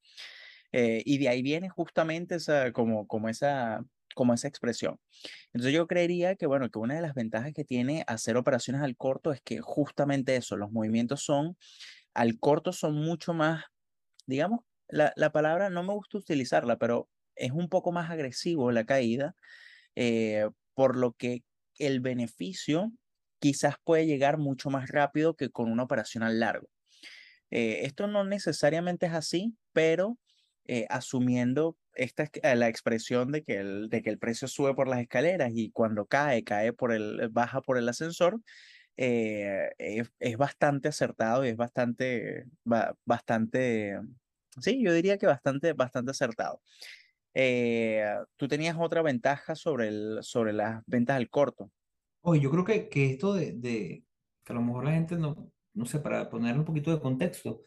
y 0.73 1.19
de 1.19 1.29
ahí 1.29 1.43
viene 1.43 1.69
justamente 1.69 2.37
esa, 2.37 2.73
como, 2.73 3.07
como 3.07 3.29
esa 3.29 3.85
como 4.17 4.35
esa 4.35 4.49
expresión. 4.49 4.99
Entonces 5.53 5.75
yo 5.75 5.87
creería 5.87 6.37
que, 6.37 6.47
bueno, 6.47 6.71
que 6.71 6.81
una 6.81 6.97
de 6.97 7.03
las 7.03 7.15
ventajas 7.15 7.53
que 7.55 7.65
tiene 7.65 8.05
hacer 8.09 8.37
operaciones 8.39 8.83
al 8.83 8.97
corto 8.97 9.33
es 9.33 9.43
que 9.43 9.61
justamente 9.61 10.37
eso, 10.37 10.57
los 10.57 10.73
movimientos 10.73 11.23
son, 11.23 11.57
al 12.15 12.39
corto 12.41 12.73
son 12.73 12.95
mucho 12.97 13.35
más, 13.35 13.65
digamos, 14.27 14.61
la, 14.89 15.13
la 15.17 15.33
palabra 15.33 15.71
no 15.71 15.83
me 15.85 15.95
gusta 15.95 16.19
utilizarla, 16.19 16.79
pero 16.79 17.09
es 17.37 17.53
un 17.53 17.69
poco 17.69 17.93
más 17.93 18.11
agresivo 18.11 18.73
la 18.73 18.87
caída, 18.87 19.37
eh, 19.97 20.49
por 20.75 20.97
lo 20.97 21.13
que 21.13 21.45
el 21.79 22.01
beneficio 22.01 22.93
quizás 23.41 23.77
puede 23.85 24.07
llegar 24.07 24.39
mucho 24.39 24.71
más 24.71 24.91
rápido 24.91 25.37
que 25.37 25.51
con 25.51 25.71
una 25.71 25.85
operación 25.85 26.25
al 26.25 26.41
largo. 26.41 26.69
Eh, 27.51 27.81
esto 27.85 28.07
no 28.07 28.25
necesariamente 28.25 29.07
es 29.07 29.13
así, 29.13 29.57
pero 29.73 30.19
eh, 30.67 30.87
asumiendo 30.91 31.77
esta 31.97 32.25
es 32.25 32.31
eh, 32.43 32.57
la 32.57 32.69
expresión 32.69 33.33
de 33.33 33.43
que, 33.43 33.57
el, 33.57 33.89
de 33.89 34.03
que 34.03 34.11
el 34.11 34.19
precio 34.19 34.49
sube 34.49 34.75
por 34.75 34.89
las 34.89 35.01
escaleras 35.01 35.53
y 35.55 35.71
cuando 35.71 36.07
cae, 36.07 36.45
cae 36.45 36.73
por 36.73 36.93
el, 36.93 37.29
baja 37.31 37.61
por 37.61 37.79
el 37.79 37.89
ascensor, 37.89 38.41
eh, 38.97 39.71
es, 39.79 40.37
bastante 40.37 40.89
acertado 40.89 41.45
y 41.45 41.49
es 41.49 41.57
bastante, 41.57 42.45
bastante 43.05 43.99
Sí, 44.61 44.83
yo 44.83 44.93
diría 44.93 45.19
que 45.19 45.27
bastante, 45.27 45.73
bastante 45.75 46.13
acertado. 46.13 46.61
Eh, 47.35 48.05
tú 48.37 48.49
tenías 48.49 48.77
otra 48.79 49.03
ventaja 49.03 49.55
sobre, 49.55 49.89
el, 49.89 50.19
sobre 50.23 50.53
las 50.53 50.83
ventas 50.87 51.17
al 51.17 51.29
corto. 51.29 51.71
Oye, 52.23 52.41
yo 52.41 52.51
creo 52.51 52.65
que, 52.65 52.89
que 52.89 53.11
esto 53.11 53.35
de, 53.35 53.53
de, 53.53 54.05
que 54.43 54.53
a 54.53 54.57
lo 54.57 54.63
mejor 54.63 54.85
la 54.85 54.93
gente 54.93 55.17
no, 55.17 55.53
no 55.75 55.87
sé, 55.87 55.99
para 55.99 56.31
poner 56.31 56.57
un 56.57 56.65
poquito 56.65 56.91
de 56.91 57.01
contexto, 57.01 57.63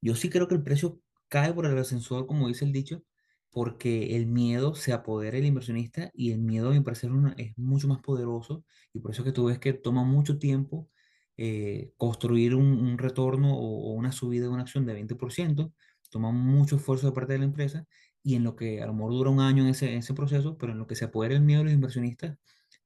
Yo 0.00 0.14
sí 0.14 0.30
creo 0.30 0.48
que 0.48 0.54
el 0.54 0.62
precio 0.62 1.00
cae 1.28 1.52
por 1.52 1.66
el 1.66 1.76
ascensor, 1.78 2.26
como 2.26 2.48
dice 2.48 2.64
el 2.64 2.72
dicho, 2.72 3.02
porque 3.50 4.16
el 4.16 4.26
miedo 4.26 4.74
se 4.74 4.92
apodera 4.92 5.36
del 5.36 5.46
inversionista 5.46 6.10
y 6.14 6.32
el 6.32 6.40
miedo, 6.40 6.70
a 6.70 6.72
mi 6.72 6.80
parecer, 6.80 7.10
es 7.38 7.56
mucho 7.58 7.88
más 7.88 8.00
poderoso 8.00 8.64
y 8.92 9.00
por 9.00 9.12
eso 9.12 9.22
es 9.22 9.26
que 9.26 9.32
tú 9.32 9.46
ves 9.46 9.58
que 9.58 9.72
toma 9.72 10.04
mucho 10.04 10.38
tiempo 10.38 10.88
eh, 11.36 11.92
construir 11.96 12.54
un, 12.54 12.98
retorno 12.98 13.56
o, 13.56 13.92
una 13.94 14.12
subida 14.12 14.42
de 14.44 14.48
una 14.48 14.62
acción 14.62 14.84
de 14.86 14.94
20%, 14.94 15.72
toma 16.10 16.32
mucho 16.32 16.76
esfuerzo 16.76 17.06
de 17.08 17.12
parte 17.12 17.34
de 17.34 17.38
la 17.40 17.44
empresa 17.46 17.86
y 18.22 18.34
en 18.34 18.44
lo 18.44 18.56
que 18.56 18.82
a 18.82 18.86
lo 18.86 18.94
mejor 18.94 19.12
dura 19.12 19.30
un 19.30 19.40
año 19.40 19.62
en 19.64 19.70
ese, 19.70 20.14
proceso, 20.14 20.58
pero 20.58 20.72
en 20.72 20.78
lo 20.78 20.86
que 20.86 20.96
se 20.96 21.06
apodera 21.06 21.34
el 21.34 21.42
miedo 21.42 21.60
de 21.60 21.64
los 21.66 21.74
inversionistas, 21.74 22.36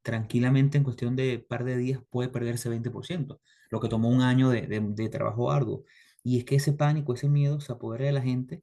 tranquilamente 0.02 0.78
en 0.78 0.84
cuestión 0.84 1.16
de 1.16 1.38
par 1.38 1.64
de 1.64 1.76
días 1.76 2.00
puede 2.10 2.28
perderse 2.28 2.70
20%, 2.70 3.40
lo 3.70 3.80
que 3.80 3.88
tomó 3.88 4.10
un 4.10 4.20
año 4.22 4.50
de 4.50 5.08
trabajo 5.10 5.50
arduo. 5.50 5.84
Y 6.24 6.38
es 6.38 6.44
que 6.44 6.56
ese 6.56 6.72
pánico, 6.72 7.14
ese 7.14 7.28
miedo 7.28 7.60
se 7.60 7.72
apodera 7.72 8.06
de 8.06 8.12
la 8.12 8.22
gente 8.22 8.62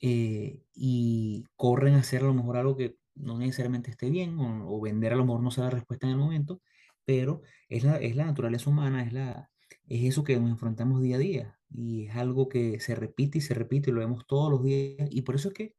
eh, 0.00 0.62
y 0.74 1.44
corren 1.56 1.94
a 1.94 2.00
hacer 2.00 2.22
a 2.22 2.26
lo 2.26 2.34
mejor 2.34 2.56
algo 2.56 2.76
que 2.76 2.96
no 3.14 3.38
necesariamente 3.38 3.90
esté 3.90 4.10
bien 4.10 4.38
o, 4.38 4.76
o 4.76 4.80
vender 4.80 5.12
a 5.12 5.16
lo 5.16 5.24
mejor 5.24 5.42
no 5.42 5.50
sea 5.50 5.64
la 5.64 5.70
respuesta 5.70 6.06
en 6.06 6.12
el 6.12 6.18
momento, 6.18 6.62
pero 7.04 7.42
es 7.68 7.84
la, 7.84 7.96
es 7.98 8.16
la 8.16 8.26
naturaleza 8.26 8.70
humana, 8.70 9.02
es, 9.02 9.12
la, 9.12 9.50
es 9.88 10.04
eso 10.04 10.24
que 10.24 10.38
nos 10.38 10.50
enfrentamos 10.50 11.02
día 11.02 11.16
a 11.16 11.18
día 11.18 11.58
y 11.70 12.06
es 12.06 12.16
algo 12.16 12.48
que 12.48 12.80
se 12.80 12.94
repite 12.94 13.38
y 13.38 13.40
se 13.40 13.54
repite 13.54 13.90
y 13.90 13.92
lo 13.92 14.00
vemos 14.00 14.26
todos 14.26 14.50
los 14.50 14.62
días 14.64 15.08
y 15.10 15.22
por 15.22 15.34
eso 15.36 15.48
es 15.48 15.54
que 15.54 15.74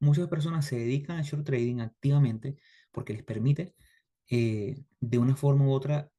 muchas 0.00 0.28
personas 0.28 0.66
se 0.66 0.76
dedican 0.76 1.18
al 1.18 1.24
short 1.24 1.44
trading 1.44 1.80
activamente 1.80 2.56
porque 2.92 3.12
les 3.12 3.22
permite 3.22 3.74
eh, 4.30 4.84
de 5.00 5.18
una 5.18 5.36
forma 5.36 5.66
u 5.66 5.72
otra 5.72 6.10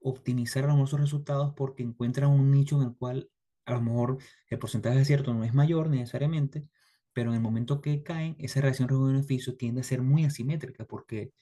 optimizar 0.00 0.64
a 0.64 0.68
lo 0.68 0.74
mejor 0.74 0.88
sus 0.88 1.00
resultados 1.00 1.54
porque 1.56 1.82
encuentran 1.82 2.30
un 2.30 2.50
nicho 2.50 2.76
en 2.80 2.88
el 2.88 2.96
cual 2.96 3.30
a 3.66 3.72
lo 3.72 3.80
mejor 3.80 4.18
el 4.48 4.58
porcentaje 4.58 4.96
de 4.96 5.02
acierto 5.02 5.32
no 5.34 5.44
es 5.44 5.54
mayor 5.54 5.88
necesariamente, 5.88 6.68
pero 7.14 7.30
en 7.30 7.36
el 7.36 7.42
momento 7.42 7.80
que 7.80 8.02
caen, 8.02 8.36
esa 8.38 8.60
relación 8.60 8.88
riesgo-beneficio 8.88 9.56
tiende 9.56 9.80
a 9.82 9.84
ser 9.84 10.02
muy 10.02 10.24
asimétrica 10.24 10.84
porque 10.86 11.32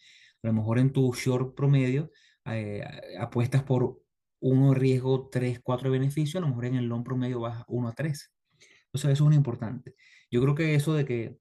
a 0.42 0.48
lo 0.48 0.52
mejor 0.54 0.78
en 0.78 0.92
tu 0.92 1.12
short 1.14 1.54
promedio 1.56 2.10
eh, 2.46 2.84
apuestas 3.18 3.62
por 3.64 4.00
uno 4.40 4.74
riesgo 4.74 5.28
3 5.30 5.60
4 5.62 5.90
de 5.90 5.98
beneficio, 5.98 6.38
a 6.38 6.42
lo 6.42 6.48
mejor 6.48 6.66
en 6.66 6.76
el 6.76 6.86
long 6.86 7.04
promedio 7.04 7.40
vas 7.40 7.64
1 7.68 7.88
a 7.88 7.94
3. 7.94 8.32
Entonces 8.86 9.10
eso 9.12 9.24
es 9.24 9.28
un 9.28 9.32
importante. 9.34 9.94
Yo 10.30 10.42
creo 10.42 10.54
que 10.54 10.74
eso 10.74 10.94
de 10.94 11.04
que 11.04 11.38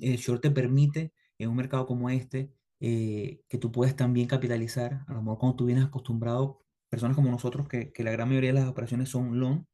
el 0.00 0.16
short 0.16 0.42
te 0.42 0.50
permite 0.50 1.12
en 1.38 1.50
un 1.50 1.56
mercado 1.56 1.86
como 1.86 2.10
este 2.10 2.52
eh, 2.80 3.40
que 3.48 3.58
tú 3.58 3.72
puedes 3.72 3.96
también 3.96 4.28
capitalizar, 4.28 5.04
a 5.06 5.12
lo 5.12 5.22
mejor 5.22 5.38
cuando 5.38 5.56
tú 5.56 5.66
vienes 5.66 5.84
acostumbrado, 5.84 6.64
personas 6.88 7.16
como 7.16 7.30
nosotros, 7.30 7.68
que, 7.68 7.92
que 7.92 8.04
la 8.04 8.12
gran 8.12 8.28
mayoría 8.28 8.52
de 8.52 8.60
las 8.60 8.68
operaciones 8.68 9.08
son 9.10 9.38
long, 9.40 9.64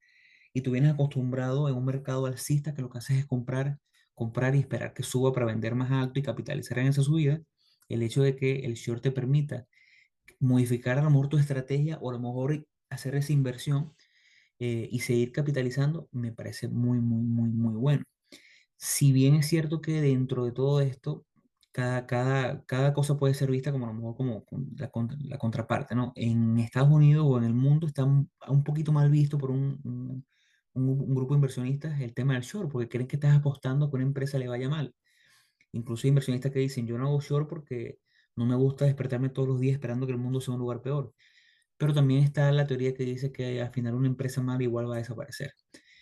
y 0.54 0.62
tú 0.62 0.70
vienes 0.72 0.94
acostumbrado 0.94 1.68
en 1.68 1.76
un 1.76 1.84
mercado 1.84 2.26
alcista 2.26 2.74
que 2.74 2.82
lo 2.82 2.90
que 2.90 2.98
haces 2.98 3.18
es 3.18 3.26
comprar, 3.26 3.78
comprar 4.14 4.54
y 4.56 4.60
esperar 4.60 4.94
que 4.94 5.02
suba 5.02 5.32
para 5.32 5.46
vender 5.46 5.74
más 5.74 5.90
alto 5.90 6.20
y 6.20 6.22
capitalizar 6.22 6.78
en 6.78 6.86
esa 6.88 7.02
subida, 7.02 7.42
el 7.88 8.02
hecho 8.02 8.22
de 8.22 8.36
que 8.36 8.60
el 8.60 8.74
short 8.74 9.02
te 9.02 9.12
permita 9.12 9.66
modificar 10.40 10.98
a 10.98 11.02
lo 11.02 11.10
mejor 11.10 11.28
tu 11.28 11.38
estrategia 11.38 11.98
o 12.00 12.10
a 12.10 12.14
lo 12.14 12.20
mejor 12.20 12.66
hacer 12.90 13.16
esa 13.16 13.32
inversión 13.32 13.94
eh, 14.60 14.88
y 14.90 15.00
seguir 15.00 15.32
capitalizando, 15.32 16.08
me 16.12 16.32
parece 16.32 16.68
muy, 16.68 17.00
muy, 17.00 17.22
muy, 17.22 17.50
muy 17.50 17.74
bueno. 17.74 18.04
Si 18.76 19.12
bien 19.12 19.36
es 19.36 19.48
cierto 19.48 19.80
que 19.80 20.00
dentro 20.02 20.44
de 20.44 20.52
todo 20.52 20.80
esto, 20.80 21.26
cada, 21.72 22.06
cada, 22.06 22.64
cada 22.66 22.94
cosa 22.94 23.16
puede 23.18 23.34
ser 23.34 23.50
vista 23.50 23.72
como 23.72 23.86
a 23.86 23.88
lo 23.90 23.94
mejor 23.94 24.16
como 24.16 24.44
la, 24.76 24.90
la 25.20 25.38
contraparte, 25.38 25.94
¿no? 25.96 26.12
En 26.16 26.58
Estados 26.58 26.90
Unidos 26.90 27.26
o 27.28 27.38
en 27.38 27.44
el 27.44 27.54
mundo 27.54 27.86
está 27.88 28.04
un, 28.04 28.30
un 28.48 28.64
poquito 28.64 28.92
mal 28.92 29.10
visto 29.10 29.38
por 29.38 29.50
un, 29.50 29.80
un, 29.84 30.24
un- 30.74 30.88
un 31.00 31.14
grupo 31.14 31.34
de 31.34 31.38
inversionistas 31.38 32.00
el 32.00 32.14
tema 32.14 32.34
del 32.34 32.42
short, 32.42 32.70
porque 32.72 32.88
creen 32.88 33.08
que 33.08 33.16
estás 33.16 33.36
apostando 33.36 33.90
que 33.90 33.96
una 33.96 34.04
empresa 34.06 34.38
le 34.38 34.48
vaya 34.48 34.68
mal. 34.68 34.94
Incluso 35.72 36.06
hay 36.06 36.10
inversionistas 36.10 36.52
que 36.52 36.60
dicen, 36.60 36.86
yo 36.86 36.98
no 36.98 37.06
hago 37.08 37.20
short 37.20 37.48
porque 37.48 37.98
no 38.36 38.46
me 38.46 38.56
gusta 38.56 38.84
despertarme 38.84 39.28
todos 39.30 39.48
los 39.48 39.60
días 39.60 39.74
esperando 39.74 40.06
que 40.06 40.12
el 40.12 40.18
mundo 40.18 40.40
sea 40.40 40.54
un 40.54 40.60
lugar 40.60 40.82
peor. 40.82 41.14
Pero 41.78 41.94
también 41.94 42.24
está 42.24 42.52
la 42.52 42.66
teoría 42.66 42.94
que 42.94 43.04
dice 43.04 43.32
que 43.32 43.60
al 43.62 43.72
final 43.72 43.94
una 43.94 44.08
empresa 44.08 44.42
mala 44.42 44.62
igual 44.64 44.90
va 44.90 44.96
a 44.96 44.98
desaparecer. 44.98 45.52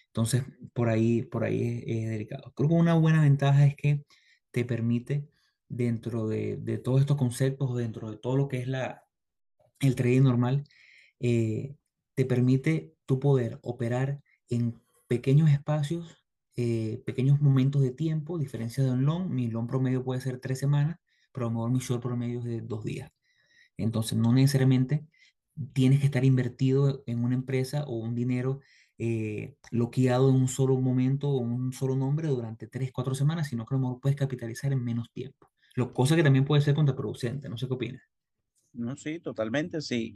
Entonces, 0.09 0.45
por 0.75 0.89
ahí, 0.89 1.23
por 1.25 1.45
ahí 1.45 1.63
es, 1.87 2.05
es 2.05 2.11
delicado. 2.11 2.53
Creo 2.55 2.69
que 2.71 2.75
una 2.77 2.95
buena 2.95 3.23
ventaja 3.23 3.67
es 3.67 3.77
que 3.77 4.05
te 4.51 4.65
permite, 4.65 5.29
dentro 5.69 6.29
de, 6.29 6.59
de 6.59 6.79
todos 6.79 7.01
estos 7.01 7.17
conceptos, 7.19 7.77
dentro 7.77 8.11
de 8.11 8.19
todo 8.19 8.37
lo 8.37 8.49
que 8.49 8.59
es 8.61 8.69
la, 8.69 9.05
el 9.81 9.95
trading 9.97 10.23
normal, 10.23 10.65
eh, 11.21 11.77
te 12.15 12.25
permite 12.27 12.95
tu 13.07 13.21
poder 13.21 13.59
operar 13.63 14.23
en 14.49 14.81
pequeños 15.09 15.51
espacios, 15.51 16.25
eh, 16.57 17.03
pequeños 17.07 17.41
momentos 17.41 17.83
de 17.83 17.91
tiempo, 17.91 18.39
diferencia 18.39 18.85
de 18.85 18.91
un 18.91 19.05
long. 19.05 19.29
Mi 19.31 19.49
long 19.49 19.67
promedio 19.67 20.05
puede 20.05 20.21
ser 20.21 20.39
tres 20.39 20.59
semanas, 20.59 20.99
pero 21.33 21.47
a 21.47 21.49
lo 21.49 21.55
mejor 21.55 21.71
mi 21.71 21.79
short 21.79 22.03
promedio 22.03 22.41
es 22.41 22.45
de 22.45 22.61
dos 22.61 22.85
días. 22.85 23.11
Entonces, 23.77 24.19
no 24.19 24.33
necesariamente 24.33 25.07
tienes 25.73 26.01
que 26.01 26.07
estar 26.07 26.25
invertido 26.25 27.03
en 27.07 27.25
una 27.25 27.35
empresa 27.35 27.85
o 27.85 27.97
un 27.99 28.15
dinero 28.15 28.61
eh, 28.99 29.57
bloqueado 29.71 30.31
en 30.31 30.37
un 30.37 30.49
solo 30.49 30.81
momento 30.81 31.29
o 31.29 31.39
un 31.39 31.73
solo 31.73 31.97
nombre 31.97 32.29
durante 32.29 32.67
tres, 32.67 32.93
cuatro 32.93 33.15
semanas, 33.15 33.49
sino 33.49 33.67
que 33.67 33.75
a 33.75 33.79
lo 33.79 33.83
mejor 33.83 34.01
puedes 34.01 34.17
capitalizar 34.17 34.73
en 34.73 34.85
menos 34.85 35.11
tiempo. 35.13 35.51
Lo, 35.75 35.93
cosa 35.93 36.17
que 36.17 36.23
también 36.23 36.45
puede 36.45 36.63
ser 36.63 36.75
contraproducente, 36.75 37.49
no 37.49 37.57
sé 37.57 37.67
qué 37.67 37.75
opinas. 37.75 38.03
No, 38.75 38.97
sí, 38.97 39.21
totalmente, 39.21 39.81
sí. 39.81 40.15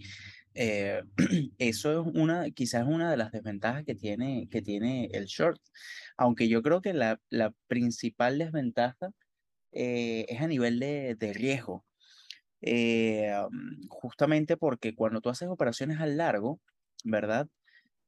Eh, 0.58 1.02
eso 1.58 2.00
es 2.00 2.14
una, 2.14 2.50
quizás 2.50 2.86
una 2.86 3.10
de 3.10 3.18
las 3.18 3.30
desventajas 3.30 3.84
que 3.84 3.94
tiene, 3.94 4.48
que 4.50 4.62
tiene 4.62 5.10
el 5.12 5.26
short. 5.26 5.60
Aunque 6.16 6.48
yo 6.48 6.62
creo 6.62 6.80
que 6.80 6.94
la, 6.94 7.20
la 7.28 7.52
principal 7.68 8.38
desventaja 8.38 9.10
eh, 9.72 10.24
es 10.28 10.40
a 10.40 10.46
nivel 10.48 10.80
de, 10.80 11.14
de 11.16 11.32
riesgo. 11.34 11.84
Eh, 12.62 13.32
mm, 13.50 13.88
justamente 13.88 14.56
porque 14.56 14.94
cuando 14.94 15.20
tú 15.20 15.28
haces 15.28 15.48
operaciones 15.48 16.00
al 16.00 16.16
largo, 16.16 16.60
¿verdad? 17.04 17.48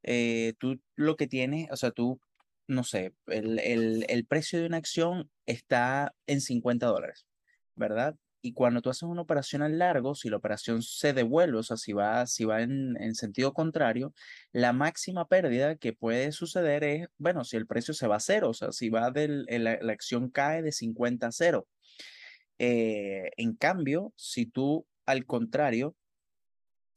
Eh, 0.02 0.55
tú 0.59 0.81
lo 0.97 1.17
que 1.17 1.26
tienes, 1.26 1.71
o 1.71 1.76
sea, 1.76 1.90
tú, 1.90 2.21
no 2.67 2.85
sé, 2.85 3.12
el, 3.26 3.59
el, 3.61 4.07
el 4.09 4.26
precio 4.26 4.61
de 4.61 4.67
una 4.67 4.78
acción 4.78 5.31
está 5.47 6.14
en 6.26 6.40
50 6.40 6.87
dólares, 6.87 7.26
¿verdad? 7.76 8.17
Y 8.40 8.52
cuando 8.52 8.80
tú 8.83 8.90
haces 8.90 9.02
una 9.02 9.23
operación 9.23 9.62
al 9.62 9.78
largo, 9.78 10.14
si 10.14 10.28
la 10.30 10.37
operación 10.37 10.83
se 10.83 11.12
devuelve, 11.12 11.59
o 11.59 11.62
sea, 11.62 11.76
si 11.76 11.92
va, 11.92 12.26
si 12.26 12.45
va 12.45 12.62
en, 12.62 12.97
en 13.00 13.14
sentido 13.16 13.52
contrario, 13.52 14.14
la 14.52 14.73
máxima 14.73 15.26
pérdida 15.26 15.76
que 15.76 15.92
puede 15.92 16.30
suceder 16.33 16.85
es, 16.85 17.09
bueno, 17.18 17.45
si 17.45 17.57
el 17.57 17.66
precio 17.66 17.95
se 17.95 18.07
va 18.07 18.16
a 18.16 18.21
cero, 18.21 18.50
o 18.50 18.54
sea, 18.54 18.73
si 18.73 18.90
va 18.90 19.11
del, 19.11 19.45
la, 19.49 19.78
la 19.80 19.92
acción 19.92 20.30
cae 20.30 20.62
de 20.62 20.73
50 20.73 21.26
a 21.26 21.33
cero. 21.33 21.66
Eh, 22.59 23.30
en 23.37 23.54
cambio, 23.54 24.12
si 24.16 24.47
tú, 24.47 24.87
al 25.07 25.26
contrario, 25.26 25.97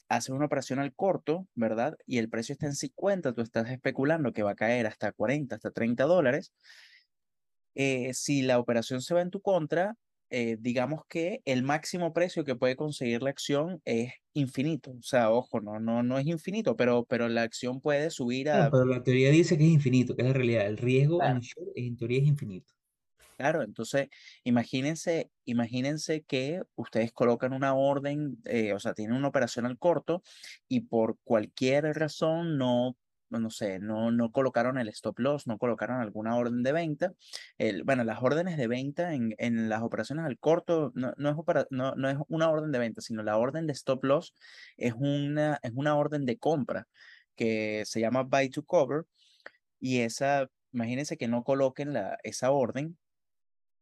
haces 0.10 0.30
una 0.32 0.46
operación 0.46 0.80
al 0.80 0.94
corto, 0.94 1.48
¿verdad? 1.56 1.98
Y 2.06 2.18
el 2.18 2.30
precio 2.30 2.54
está 2.54 2.66
en 2.68 2.76
50, 2.76 3.34
tú 3.34 3.42
estás 3.42 3.70
especulando 3.70 4.34
que 4.34 4.44
va 4.44 4.52
a 4.52 4.56
caer 4.56 4.86
hasta 4.88 5.12
40, 5.12 5.56
hasta 5.56 5.72
30 5.72 6.04
dólares. 6.06 6.52
eh, 7.76 8.14
si 8.14 8.42
la 8.42 8.60
operación 8.60 9.02
se 9.02 9.14
va 9.14 9.22
en 9.22 9.30
tu 9.32 9.42
contra, 9.42 9.96
eh, 10.32 10.58
digamos 10.60 11.02
que 11.08 11.42
el 11.46 11.62
máximo 11.62 12.14
precio 12.14 12.46
que 12.46 12.56
puede 12.56 12.76
conseguir 12.76 13.22
la 13.22 13.30
acción 13.30 13.82
es 13.86 14.14
infinito. 14.34 14.92
O 14.92 15.04
sea, 15.04 15.30
ojo, 15.30 15.60
no, 15.60 15.80
no, 15.80 16.04
no 16.04 16.18
es 16.18 16.26
infinito, 16.26 16.76
pero, 16.76 17.06
pero 17.06 17.28
la 17.28 17.44
acción 17.44 17.82
puede 17.82 18.10
subir 18.10 18.46
Claro, 18.46 18.64
a... 18.64 18.72
pero 18.72 18.86
la 18.86 19.04
teoría 19.04 19.30
dice 19.30 19.58
que 19.58 19.66
es 19.66 19.72
infinito, 19.72 20.16
que 20.16 20.22
es 20.22 20.28
la 20.30 20.34
realidad. 20.34 20.66
El 20.66 20.78
riesgo 20.78 21.22
en 21.22 21.42
short 21.42 21.72
en 21.76 21.98
teoría 21.98 22.22
es 22.22 22.28
infinito. 22.28 22.74
Claro, 23.38 23.64
entonces 23.64 24.08
imagínense, 24.44 25.32
imagínense 25.46 26.22
que 26.22 26.62
ustedes 26.76 27.12
colocan 27.12 27.54
una 27.54 27.74
orden, 27.74 28.38
eh, 28.46 28.72
o 28.74 28.80
sea, 28.80 28.94
tienen 28.94 29.18
una 29.18 29.28
operación 29.28 29.66
al 29.66 29.78
corto 29.78 30.24
y 30.68 30.82
por 30.82 31.18
cualquier 31.24 31.86
razón 31.98 32.58
no, 32.58 32.96
no 33.40 33.50
sé, 33.50 33.80
no, 33.80 34.12
no 34.12 34.32
colocaron 34.32 34.78
el 34.78 34.88
stop 34.90 35.20
loss, 35.20 35.48
no 35.48 35.58
colocaron 35.58 36.02
alguna 36.02 36.36
orden 36.36 36.64
de 36.64 36.72
venta. 36.72 37.14
El, 37.58 37.84
bueno, 37.84 38.04
las 38.04 38.22
órdenes 38.22 38.58
de 38.58 38.68
venta 38.68 39.14
en, 39.14 39.34
en 39.38 39.70
las 39.70 39.82
operaciones 39.82 40.26
al 40.26 40.38
corto 40.38 40.92
no, 40.96 41.14
no 41.18 41.30
es 41.30 41.36
opera- 41.38 41.68
no, 41.70 41.96
no 41.96 42.10
es 42.10 42.18
una 42.28 42.50
orden 42.50 42.72
de 42.72 42.80
venta, 42.80 43.02
sino 43.02 43.24
la 43.24 43.38
orden 43.38 43.68
de 43.68 43.74
stop 43.74 44.04
loss 44.04 44.34
es 44.78 44.94
una, 44.98 45.60
es 45.64 45.72
una 45.76 45.96
orden 45.96 46.26
de 46.26 46.38
compra 46.38 46.88
que 47.36 47.84
se 47.86 48.00
llama 48.02 48.24
buy 48.24 48.50
to 48.50 48.64
cover 48.64 49.06
y 49.80 50.00
esa, 50.02 50.48
imagínense 50.74 51.18
que 51.18 51.28
no 51.28 51.44
coloquen 51.44 51.94
la, 51.94 52.18
esa 52.24 52.52
orden 52.52 52.98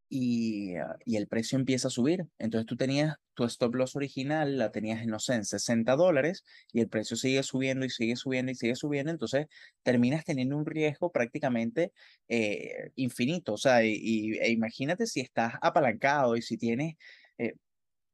y, 0.09 0.75
ah, 0.75 0.97
y 1.05 1.15
el 1.17 1.27
precio 1.27 1.57
empieza 1.57 1.87
a 1.87 1.91
subir. 1.91 2.25
Entonces 2.39 2.65
tú 2.65 2.75
tenías 2.75 3.15
tu 3.35 3.45
stop 3.45 3.75
loss 3.75 3.95
original, 3.95 4.57
la 4.57 4.71
tenías, 4.71 5.05
no 5.05 5.19
sé, 5.19 5.35
en 5.35 5.45
60 5.45 5.95
dólares 5.95 6.43
y 6.73 6.81
el 6.81 6.89
precio 6.89 7.15
sigue 7.15 7.43
subiendo 7.43 7.85
y 7.85 7.89
sigue 7.89 8.15
subiendo 8.15 8.51
y 8.51 8.55
sigue 8.55 8.75
subiendo. 8.75 9.11
Entonces 9.11 9.47
terminas 9.83 10.25
teniendo 10.25 10.57
un 10.57 10.65
riesgo 10.65 11.11
prácticamente 11.11 11.93
eh, 12.27 12.91
infinito. 12.95 13.53
O 13.53 13.57
sea, 13.57 13.85
y, 13.85 14.37
e 14.39 14.51
imagínate 14.51 15.05
si 15.05 15.21
estás 15.21 15.53
apalancado 15.61 16.35
y 16.35 16.41
si 16.41 16.57
tienes... 16.57 16.95
Eh, 17.37 17.53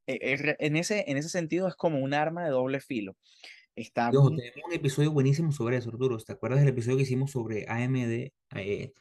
e, 0.08 0.56
en, 0.60 0.76
ese, 0.76 1.06
en 1.08 1.18
ese 1.18 1.30
sentido 1.30 1.68
es 1.68 1.76
como 1.76 2.00
un 2.00 2.14
arma 2.14 2.44
de 2.44 2.52
doble 2.52 2.80
filo. 2.80 3.16
Está 3.76 4.10
Yo, 4.12 4.30
tenemos 4.30 4.62
un 4.68 4.74
episodio 4.74 5.12
buenísimo 5.12 5.52
sobre 5.52 5.78
eso, 5.78 5.90
Arturo. 5.90 6.18
¿Te 6.18 6.32
acuerdas 6.32 6.60
del 6.60 6.70
episodio 6.70 6.98
que 6.98 7.04
hicimos 7.04 7.32
sobre 7.32 7.66
AMD? 7.68 8.32
Eh, 8.56 8.94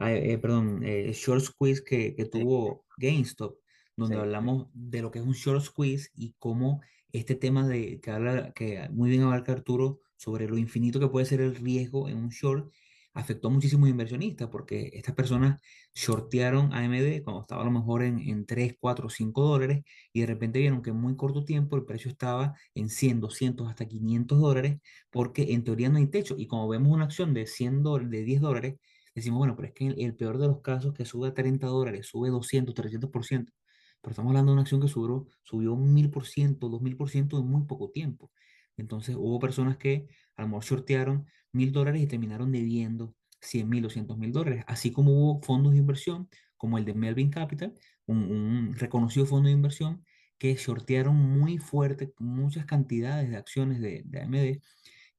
eh, 0.00 0.38
perdón, 0.38 0.82
eh, 0.84 1.12
short 1.12 1.42
squeeze 1.42 1.84
que, 1.84 2.14
que 2.14 2.24
tuvo 2.24 2.86
GameStop, 2.96 3.58
donde 3.96 4.16
sí, 4.16 4.20
hablamos 4.20 4.68
de 4.72 5.02
lo 5.02 5.10
que 5.10 5.18
es 5.18 5.24
un 5.24 5.32
short 5.32 5.62
squeeze 5.62 6.10
y 6.14 6.34
cómo 6.38 6.80
este 7.12 7.34
tema 7.34 7.66
de 7.66 8.00
que 8.00 8.10
habla, 8.10 8.52
que 8.52 8.88
muy 8.90 9.10
bien 9.10 9.22
abarca 9.22 9.52
Arturo 9.52 10.00
sobre 10.16 10.48
lo 10.48 10.58
infinito 10.58 11.00
que 11.00 11.08
puede 11.08 11.26
ser 11.26 11.40
el 11.40 11.54
riesgo 11.54 12.08
en 12.08 12.16
un 12.16 12.28
short, 12.28 12.72
afectó 13.12 13.48
a 13.48 13.50
muchísimos 13.50 13.88
inversionistas 13.88 14.48
porque 14.48 14.90
estas 14.94 15.14
personas 15.14 15.60
shortearon 15.94 16.72
AMD 16.72 17.22
cuando 17.24 17.40
estaba 17.42 17.62
a 17.62 17.64
lo 17.64 17.70
mejor 17.72 18.02
en, 18.02 18.20
en 18.20 18.46
3, 18.46 18.76
4, 18.78 19.08
5 19.08 19.42
dólares 19.42 19.82
y 20.12 20.20
de 20.20 20.26
repente 20.26 20.60
vieron 20.60 20.82
que 20.82 20.90
en 20.90 20.96
muy 20.96 21.16
corto 21.16 21.44
tiempo 21.44 21.76
el 21.76 21.84
precio 21.84 22.10
estaba 22.10 22.54
en 22.74 22.88
100, 22.88 23.20
200, 23.20 23.68
hasta 23.68 23.86
500 23.86 24.40
dólares 24.40 24.78
porque 25.10 25.52
en 25.52 25.64
teoría 25.64 25.88
no 25.88 25.98
hay 25.98 26.06
techo 26.06 26.36
y 26.38 26.46
como 26.46 26.68
vemos 26.68 26.92
una 26.92 27.04
acción 27.04 27.34
de 27.34 27.46
100 27.46 27.82
dólares, 27.82 28.10
de 28.10 28.22
10 28.22 28.40
dólares, 28.40 28.76
decimos, 29.14 29.38
bueno, 29.38 29.56
pero 29.56 29.68
es 29.68 29.74
que 29.74 29.86
en 29.86 30.00
el 30.00 30.14
peor 30.14 30.38
de 30.38 30.46
los 30.48 30.60
casos 30.60 30.94
que 30.94 31.04
sube 31.04 31.28
a 31.28 31.34
30 31.34 31.66
dólares, 31.66 32.06
sube 32.06 32.30
200, 32.30 32.74
300%, 32.74 33.52
pero 34.00 34.10
estamos 34.12 34.30
hablando 34.30 34.52
de 34.52 34.54
una 34.54 34.62
acción 34.62 34.80
que 34.80 34.88
subió, 34.88 35.26
subió 35.42 35.76
1000%, 35.76 36.68
2000% 36.68 37.38
en 37.38 37.46
muy 37.46 37.64
poco 37.64 37.90
tiempo. 37.90 38.30
Entonces 38.76 39.16
hubo 39.18 39.38
personas 39.38 39.76
que 39.76 40.08
a 40.36 40.42
lo 40.42 40.48
mejor 40.48 40.64
shortearon 40.64 41.26
1000 41.52 41.72
dólares 41.72 42.02
y 42.02 42.06
terminaron 42.06 42.52
debiendo 42.52 43.14
100 43.40 43.68
mil, 43.68 43.82
200 43.82 44.18
mil 44.18 44.32
dólares, 44.32 44.64
así 44.66 44.92
como 44.92 45.12
hubo 45.12 45.42
fondos 45.42 45.72
de 45.72 45.78
inversión 45.78 46.28
como 46.56 46.78
el 46.78 46.84
de 46.84 46.94
Melvin 46.94 47.30
Capital, 47.30 47.74
un, 48.06 48.18
un 48.18 48.74
reconocido 48.74 49.26
fondo 49.26 49.48
de 49.48 49.54
inversión 49.54 50.04
que 50.38 50.54
shortearon 50.54 51.16
muy 51.16 51.58
fuerte 51.58 52.12
muchas 52.18 52.64
cantidades 52.66 53.30
de 53.30 53.36
acciones 53.36 53.80
de, 53.80 54.02
de 54.04 54.20
AMD 54.20 54.62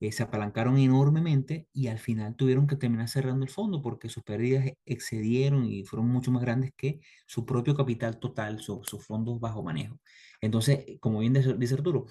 eh, 0.01 0.11
se 0.11 0.23
apalancaron 0.23 0.77
enormemente 0.79 1.69
y 1.73 1.87
al 1.87 1.99
final 1.99 2.35
tuvieron 2.35 2.67
que 2.67 2.75
terminar 2.77 3.09
cerrando 3.09 3.45
el 3.45 3.51
fondo 3.51 3.81
porque 3.81 4.09
sus 4.09 4.23
pérdidas 4.23 4.65
excedieron 4.85 5.65
y 5.67 5.85
fueron 5.85 6.09
mucho 6.09 6.31
más 6.31 6.43
grandes 6.43 6.73
que 6.77 7.01
su 7.27 7.45
propio 7.45 7.75
capital 7.75 8.19
total, 8.19 8.59
su- 8.61 8.81
sus 8.83 9.05
fondos 9.05 9.39
bajo 9.39 9.63
manejo. 9.63 9.99
Entonces, 10.41 10.85
como 11.01 11.19
bien 11.21 11.33
dice 11.59 11.75
Arturo, 11.75 12.07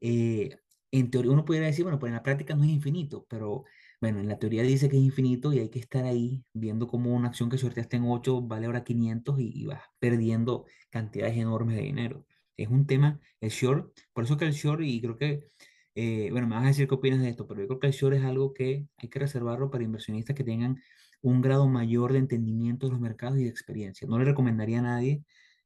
eh, 0.00 0.50
en 0.90 1.10
teoría 1.10 1.32
uno 1.32 1.44
pudiera 1.44 1.66
decir, 1.66 1.84
bueno, 1.84 1.98
pues 1.98 2.10
en 2.10 2.14
la 2.16 2.22
práctica 2.22 2.54
no 2.54 2.64
es 2.64 2.70
infinito, 2.70 3.26
pero 3.28 3.64
bueno, 4.00 4.20
en 4.20 4.28
la 4.28 4.38
teoría 4.38 4.62
dice 4.62 4.88
que 4.88 4.96
es 4.96 5.02
infinito 5.02 5.52
y 5.52 5.58
hay 5.58 5.68
que 5.70 5.78
estar 5.78 6.04
ahí 6.04 6.44
viendo 6.52 6.86
cómo 6.86 7.14
una 7.14 7.28
acción 7.28 7.50
que 7.50 7.58
sorteaste 7.58 7.96
en 7.96 8.04
8 8.06 8.40
vale 8.42 8.66
ahora 8.66 8.84
500 8.84 9.38
y, 9.40 9.50
y 9.54 9.66
vas 9.66 9.82
perdiendo 9.98 10.66
cantidades 10.90 11.36
enormes 11.36 11.76
de 11.76 11.82
dinero. 11.82 12.26
Es 12.56 12.68
un 12.68 12.86
tema, 12.86 13.20
el 13.40 13.50
short, 13.50 13.92
por 14.12 14.24
eso 14.24 14.36
que 14.36 14.46
el 14.46 14.52
short, 14.52 14.82
y 14.82 15.00
creo 15.00 15.16
que, 15.18 15.50
eh, 15.96 16.28
bueno, 16.30 16.46
me 16.46 16.56
vas 16.56 16.64
a 16.64 16.68
decir 16.68 16.86
qué 16.86 16.94
opinas 16.94 17.20
de 17.20 17.30
esto, 17.30 17.46
pero 17.46 17.62
yo 17.62 17.68
creo 17.68 17.80
que 17.80 17.86
el 17.86 17.94
short 17.94 18.16
es 18.16 18.24
algo 18.24 18.52
que 18.52 18.86
hay 18.98 19.08
que 19.08 19.18
reservarlo 19.18 19.70
para 19.70 19.82
inversionistas 19.82 20.36
que 20.36 20.44
tengan 20.44 20.76
un 21.22 21.40
grado 21.40 21.66
mayor 21.68 22.12
de 22.12 22.18
entendimiento 22.18 22.86
de 22.86 22.92
los 22.92 23.00
mercados 23.00 23.38
y 23.38 23.44
de 23.44 23.48
experiencia. 23.48 24.06
No 24.06 24.18
le 24.18 24.26
recomendaría 24.26 24.80
a 24.80 24.82
nadie 24.82 25.22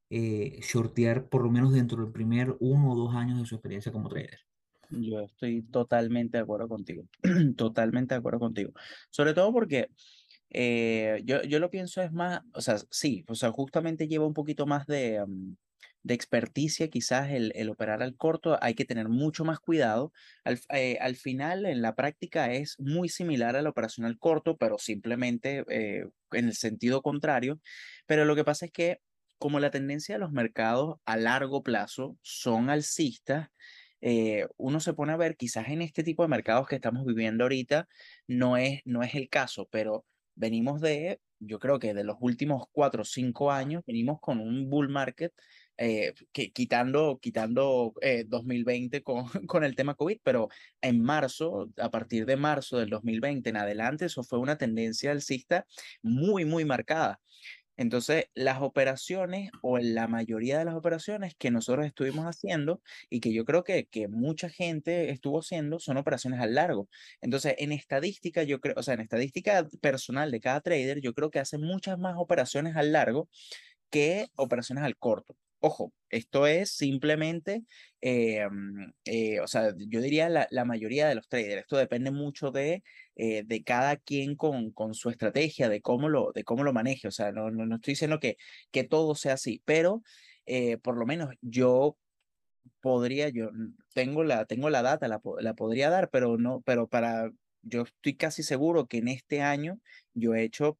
eh, 0.09 0.59
shortear 0.61 1.27
por 1.27 1.43
lo 1.43 1.51
menos 1.51 1.73
dentro 1.73 2.01
del 2.01 2.13
primer 2.13 2.55
uno 2.61 2.91
o 2.91 2.95
dos 2.95 3.13
años 3.13 3.39
de 3.39 3.45
su 3.45 3.55
experiencia 3.55 3.91
como 3.91 4.07
trader. 4.07 4.39
yo 4.89 5.19
estoy 5.19 5.63
totalmente 5.63 6.37
de 6.37 6.43
acuerdo 6.43 6.69
contigo. 6.69 7.03
Totalmente 7.57 8.15
de 8.15 8.19
acuerdo 8.19 8.39
contigo. 8.39 8.71
Sobre 9.09 9.33
todo 9.33 9.51
porque 9.51 9.89
eh, 10.49 11.21
yo, 11.25 11.41
yo 11.43 11.59
lo 11.59 11.69
pienso 11.69 12.01
es 12.01 12.13
más, 12.13 12.41
o 12.53 12.61
sea, 12.61 12.77
sí, 12.89 13.25
o 13.27 13.35
sea, 13.35 13.51
justamente 13.51 14.07
lleva 14.07 14.25
un 14.25 14.33
poquito 14.33 14.65
más 14.65 14.87
de, 14.87 15.21
mm, 15.27 15.55
de 16.03 16.13
experticia, 16.13 16.89
quizás 16.89 17.29
el, 17.31 17.51
el 17.55 17.69
operar 17.69 18.01
al 18.01 18.15
corto, 18.15 18.57
hay 18.61 18.73
que 18.73 18.85
tener 18.85 19.07
mucho 19.09 19.45
más 19.45 19.59
cuidado. 19.59 20.11
Al, 20.43 20.59
eh, 20.73 20.97
al 20.99 21.15
final, 21.15 21.65
en 21.65 21.81
la 21.81 21.95
práctica 21.95 22.51
es 22.53 22.79
muy 22.79 23.09
similar 23.09 23.55
a 23.55 23.61
la 23.61 23.69
operación 23.69 24.05
al 24.05 24.17
corto, 24.17 24.57
pero 24.57 24.77
simplemente 24.77 25.63
eh, 25.69 26.05
en 26.31 26.45
el 26.47 26.55
sentido 26.55 27.01
contrario. 27.01 27.59
Pero 28.07 28.25
lo 28.25 28.35
que 28.35 28.43
pasa 28.43 28.65
es 28.65 28.71
que 28.71 28.99
como 29.37 29.59
la 29.59 29.71
tendencia 29.71 30.15
de 30.15 30.19
los 30.19 30.31
mercados 30.31 30.97
a 31.05 31.17
largo 31.17 31.63
plazo 31.63 32.17
son 32.21 32.69
alcistas, 32.69 33.49
eh, 34.01 34.47
uno 34.57 34.79
se 34.79 34.93
pone 34.93 35.13
a 35.13 35.17
ver, 35.17 35.35
quizás 35.35 35.69
en 35.69 35.81
este 35.81 36.03
tipo 36.03 36.23
de 36.23 36.29
mercados 36.29 36.67
que 36.67 36.75
estamos 36.75 37.05
viviendo 37.05 37.43
ahorita, 37.43 37.87
no 38.27 38.57
es, 38.57 38.81
no 38.85 39.03
es 39.03 39.15
el 39.15 39.29
caso, 39.29 39.67
pero 39.71 40.05
venimos 40.35 40.81
de, 40.81 41.19
yo 41.39 41.59
creo 41.59 41.79
que 41.79 41.93
de 41.93 42.03
los 42.03 42.17
últimos 42.19 42.65
cuatro 42.71 43.03
o 43.03 43.05
cinco 43.05 43.51
años, 43.51 43.83
venimos 43.85 44.19
con 44.21 44.39
un 44.39 44.69
bull 44.69 44.89
market 44.89 45.33
eh, 45.77 46.13
que, 46.31 46.51
quitando, 46.51 47.19
quitando 47.21 47.93
eh, 48.01 48.25
2020 48.27 49.03
con, 49.03 49.25
con 49.47 49.63
el 49.63 49.75
tema 49.75 49.95
COVID, 49.95 50.19
pero 50.23 50.49
en 50.81 51.01
marzo, 51.01 51.69
a 51.77 51.89
partir 51.89 52.25
de 52.25 52.35
marzo 52.37 52.77
del 52.77 52.89
2020 52.89 53.49
en 53.49 53.57
adelante, 53.57 54.05
eso 54.05 54.23
fue 54.23 54.39
una 54.39 54.57
tendencia 54.57 55.11
alcista 55.11 55.65
muy, 56.01 56.45
muy 56.45 56.65
marcada. 56.65 57.19
Entonces, 57.81 58.25
las 58.35 58.61
operaciones 58.61 59.49
o 59.63 59.79
la 59.79 60.07
mayoría 60.07 60.59
de 60.59 60.65
las 60.65 60.75
operaciones 60.75 61.33
que 61.35 61.49
nosotros 61.49 61.85
estuvimos 61.87 62.25
haciendo 62.25 62.81
y 63.09 63.21
que 63.21 63.33
yo 63.33 63.43
creo 63.43 63.63
que, 63.63 63.87
que 63.87 64.07
mucha 64.07 64.49
gente 64.49 65.09
estuvo 65.09 65.39
haciendo 65.39 65.79
son 65.79 65.97
operaciones 65.97 66.39
al 66.41 66.53
largo. 66.55 66.89
Entonces, 67.21 67.55
en 67.57 67.71
estadística, 67.71 68.43
yo 68.43 68.59
creo, 68.59 68.75
o 68.77 68.83
sea, 68.83 68.93
en 68.93 68.99
estadística 69.01 69.67
personal 69.81 70.29
de 70.29 70.39
cada 70.41 70.61
trader, 70.61 71.01
yo 71.01 71.13
creo 71.13 71.31
que 71.31 71.39
hacen 71.39 71.61
muchas 71.61 71.97
más 71.97 72.15
operaciones 72.17 72.75
al 72.75 72.91
largo 72.91 73.29
que 73.89 74.27
operaciones 74.35 74.83
al 74.83 74.97
corto. 74.97 75.35
Ojo, 75.63 75.93
esto 76.09 76.47
es 76.47 76.71
simplemente, 76.71 77.63
eh, 78.01 78.47
mm, 78.49 78.93
eh, 79.05 79.39
o 79.41 79.47
sea, 79.47 79.73
yo 79.77 80.01
diría 80.01 80.27
la, 80.27 80.65
mayoría 80.65 81.07
de 81.07 81.13
los 81.13 81.27
traders. 81.27 81.61
Esto 81.61 81.77
depende 81.77 82.09
mucho 82.09 82.49
de, 82.51 82.83
eh, 83.15 83.43
de 83.45 83.63
cada 83.63 83.97
quien 83.97 84.35
con, 84.35 84.71
con 84.71 84.95
su 84.95 85.11
estrategia, 85.11 85.69
de 85.69 85.81
cómo 85.81 86.09
lo, 86.09 86.31
de 86.33 86.43
cómo 86.43 86.63
lo 86.63 86.73
maneje. 86.73 87.07
O 87.07 87.11
sea, 87.11 87.31
no, 87.31 87.51
no, 87.51 87.67
no 87.67 87.75
estoy 87.75 87.91
diciendo 87.91 88.19
que, 88.19 88.37
que 88.71 88.83
todo 88.83 89.13
sea 89.15 89.33
así, 89.33 89.61
pero 89.65 90.01
por 90.83 90.97
lo 90.97 91.05
menos 91.05 91.29
yo 91.41 91.97
podría, 92.81 93.29
yo 93.29 93.51
tengo 93.93 94.23
la, 94.23 94.45
tengo 94.45 94.69
la 94.69 94.81
data, 94.81 95.07
la, 95.07 95.21
la 95.39 95.53
podría 95.53 95.89
dar, 95.89 96.09
pero 96.09 96.37
no, 96.37 96.61
pero 96.61 96.87
para, 96.87 97.31
yo 97.61 97.83
estoy 97.83 98.15
casi 98.15 98.43
seguro 98.43 98.87
que 98.87 98.97
en 98.97 99.07
este 99.09 99.41
año 99.41 99.79
yo 100.13 100.35
he 100.35 100.43
hecho 100.43 100.77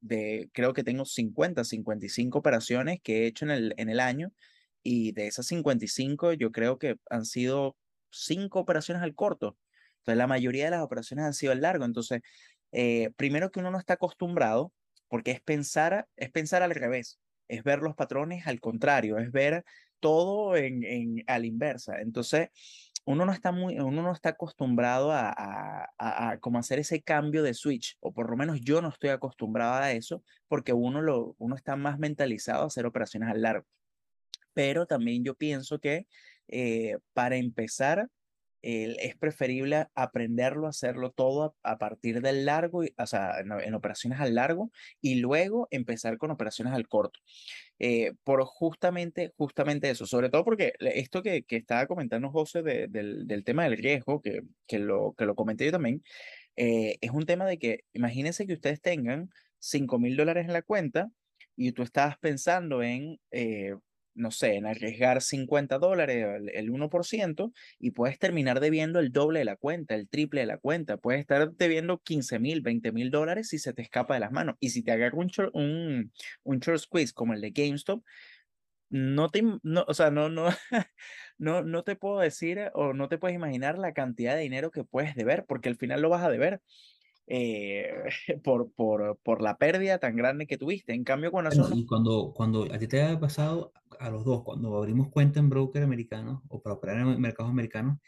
de, 0.00 0.50
creo 0.52 0.72
que 0.72 0.84
tengo 0.84 1.04
50, 1.04 1.64
55 1.64 2.38
operaciones 2.38 3.00
que 3.02 3.22
he 3.22 3.26
hecho 3.26 3.44
en 3.44 3.50
el, 3.50 3.74
en 3.76 3.88
el 3.88 4.00
año 4.00 4.32
y 4.82 5.12
de 5.12 5.26
esas 5.26 5.46
55 5.46 6.32
yo 6.34 6.52
creo 6.52 6.78
que 6.78 6.96
han 7.10 7.24
sido 7.24 7.76
5 8.10 8.58
operaciones 8.58 9.02
al 9.02 9.14
corto. 9.14 9.56
Entonces 9.98 10.18
la 10.18 10.26
mayoría 10.26 10.64
de 10.66 10.70
las 10.70 10.82
operaciones 10.82 11.24
han 11.24 11.34
sido 11.34 11.52
al 11.52 11.60
largo. 11.60 11.84
Entonces, 11.84 12.20
eh, 12.72 13.10
primero 13.16 13.50
que 13.50 13.60
uno 13.60 13.70
no 13.70 13.78
está 13.78 13.94
acostumbrado, 13.94 14.72
porque 15.08 15.30
es 15.32 15.40
pensar, 15.40 16.06
es 16.16 16.30
pensar 16.30 16.62
al 16.62 16.74
revés, 16.74 17.18
es 17.48 17.62
ver 17.64 17.80
los 17.80 17.94
patrones 17.94 18.46
al 18.46 18.60
contrario, 18.60 19.18
es 19.18 19.32
ver 19.32 19.64
todo 20.00 20.56
en, 20.56 20.84
en, 20.84 21.24
a 21.26 21.38
la 21.38 21.46
inversa. 21.46 22.00
Entonces, 22.00 22.48
uno 23.08 23.24
no 23.24 23.32
está 23.32 23.52
muy, 23.52 23.78
uno 23.78 24.02
no 24.02 24.12
está 24.12 24.28
acostumbrado 24.30 25.12
a, 25.12 25.34
a, 25.34 25.88
a, 25.96 26.38
como 26.40 26.58
hacer 26.58 26.78
ese 26.78 27.00
cambio 27.00 27.42
de 27.42 27.54
switch, 27.54 27.96
o 28.00 28.12
por 28.12 28.28
lo 28.28 28.36
menos 28.36 28.60
yo 28.60 28.82
no 28.82 28.90
estoy 28.90 29.08
acostumbrado 29.08 29.82
a 29.82 29.92
eso, 29.92 30.22
porque 30.46 30.74
uno, 30.74 31.00
lo, 31.00 31.34
uno 31.38 31.56
está 31.56 31.74
más 31.74 31.98
mentalizado 31.98 32.64
a 32.64 32.66
hacer 32.66 32.84
operaciones 32.84 33.30
al 33.30 33.40
largo. 33.40 33.66
Pero 34.52 34.84
también 34.84 35.24
yo 35.24 35.34
pienso 35.34 35.78
que 35.78 36.06
eh, 36.48 36.98
para 37.14 37.36
empezar, 37.36 38.10
es 38.62 39.16
preferible 39.16 39.86
aprenderlo, 39.94 40.66
hacerlo 40.66 41.10
todo 41.12 41.56
a, 41.62 41.72
a 41.72 41.78
partir 41.78 42.20
del 42.22 42.44
largo, 42.44 42.84
y- 42.84 42.94
o 42.98 43.06
sea, 43.06 43.40
en, 43.40 43.52
en 43.52 43.74
operaciones 43.74 44.20
al 44.20 44.34
largo, 44.34 44.70
y 45.00 45.16
luego 45.16 45.68
empezar 45.70 46.18
con 46.18 46.30
operaciones 46.30 46.74
al 46.74 46.88
corto. 46.88 47.20
Eh, 47.78 48.12
por 48.24 48.44
justamente, 48.44 49.32
justamente 49.36 49.90
eso, 49.90 50.06
sobre 50.06 50.30
todo 50.30 50.44
porque 50.44 50.72
esto 50.80 51.22
que, 51.22 51.44
que 51.44 51.56
estaba 51.56 51.86
comentando 51.86 52.30
José 52.30 52.62
de- 52.62 52.88
del, 52.88 53.26
del 53.26 53.44
tema 53.44 53.64
del 53.64 53.76
riesgo, 53.78 54.20
que, 54.20 54.42
que, 54.66 54.78
lo, 54.80 55.14
que 55.16 55.26
lo 55.26 55.34
comenté 55.36 55.64
yo 55.66 55.72
también, 55.72 56.02
eh, 56.56 56.98
es 57.00 57.10
un 57.12 57.26
tema 57.26 57.46
de 57.46 57.58
que 57.58 57.84
imagínense 57.92 58.46
que 58.46 58.54
ustedes 58.54 58.80
tengan 58.80 59.30
cinco 59.58 59.98
mil 59.98 60.16
dólares 60.16 60.46
en 60.46 60.52
la 60.52 60.62
cuenta 60.62 61.10
y 61.56 61.72
tú 61.72 61.82
estabas 61.82 62.18
pensando 62.18 62.82
en, 62.82 63.20
eh, 63.30 63.74
no 64.18 64.30
sé, 64.30 64.56
en 64.56 64.66
arriesgar 64.66 65.22
50 65.22 65.78
dólares, 65.78 66.26
el, 66.36 66.48
el 66.50 66.70
1%, 66.70 67.52
y 67.78 67.92
puedes 67.92 68.18
terminar 68.18 68.60
debiendo 68.60 68.98
el 69.00 69.12
doble 69.12 69.40
de 69.40 69.44
la 69.44 69.56
cuenta, 69.56 69.94
el 69.94 70.08
triple 70.08 70.40
de 70.40 70.46
la 70.46 70.58
cuenta. 70.58 70.96
Puedes 70.98 71.20
estar 71.20 71.52
debiendo 71.52 71.98
15 72.02 72.38
mil, 72.38 72.60
20 72.60 72.92
mil 72.92 73.10
dólares 73.10 73.48
si 73.48 73.58
se 73.58 73.72
te 73.72 73.82
escapa 73.82 74.14
de 74.14 74.20
las 74.20 74.32
manos. 74.32 74.56
Y 74.60 74.70
si 74.70 74.82
te 74.82 74.92
agarra 74.92 75.16
un, 75.16 75.30
un, 75.52 76.12
un 76.42 76.58
short 76.60 76.80
squeeze 76.80 77.12
como 77.12 77.34
el 77.34 77.40
de 77.40 77.50
GameStop, 77.50 78.02
no 78.90 79.28
te, 79.28 79.42
no, 79.62 79.84
o 79.86 79.94
sea, 79.94 80.10
no, 80.10 80.28
no, 80.28 80.48
no, 81.38 81.62
no 81.62 81.82
te 81.84 81.96
puedo 81.96 82.20
decir 82.20 82.70
o 82.74 82.94
no 82.94 83.08
te 83.08 83.18
puedes 83.18 83.34
imaginar 83.34 83.78
la 83.78 83.92
cantidad 83.92 84.34
de 84.34 84.42
dinero 84.42 84.70
que 84.70 84.84
puedes 84.84 85.14
deber, 85.14 85.44
porque 85.46 85.68
al 85.68 85.76
final 85.76 86.00
lo 86.02 86.08
vas 86.08 86.22
a 86.24 86.30
deber. 86.30 86.62
Eh, 87.30 87.92
por, 88.42 88.72
por, 88.72 89.18
por, 89.22 89.42
la 89.42 89.58
pérdida 89.58 89.98
tan 89.98 90.16
grande 90.16 90.46
que 90.46 90.56
tuviste. 90.56 90.94
En 90.94 91.04
cambio, 91.04 91.30
cuando... 91.30 91.50
y 91.74 91.84
cuando, 91.84 92.32
cuando 92.34 92.64
a 92.72 92.78
ti 92.78 92.88
te 92.88 93.02
ha 93.02 93.20
pasado, 93.20 93.72
a 94.00 94.10
los 94.10 94.24
dos, 94.24 94.42
cuando 94.44 94.76
abrimos 94.76 95.08
cuenta 95.10 95.38
en 95.38 95.50
broker 95.50 95.82
americano 95.82 96.42
o 96.48 96.62
para 96.62 96.76
operar 96.76 96.98
en 97.00 97.20
mercados 97.20 97.50
americanos, 97.50 97.98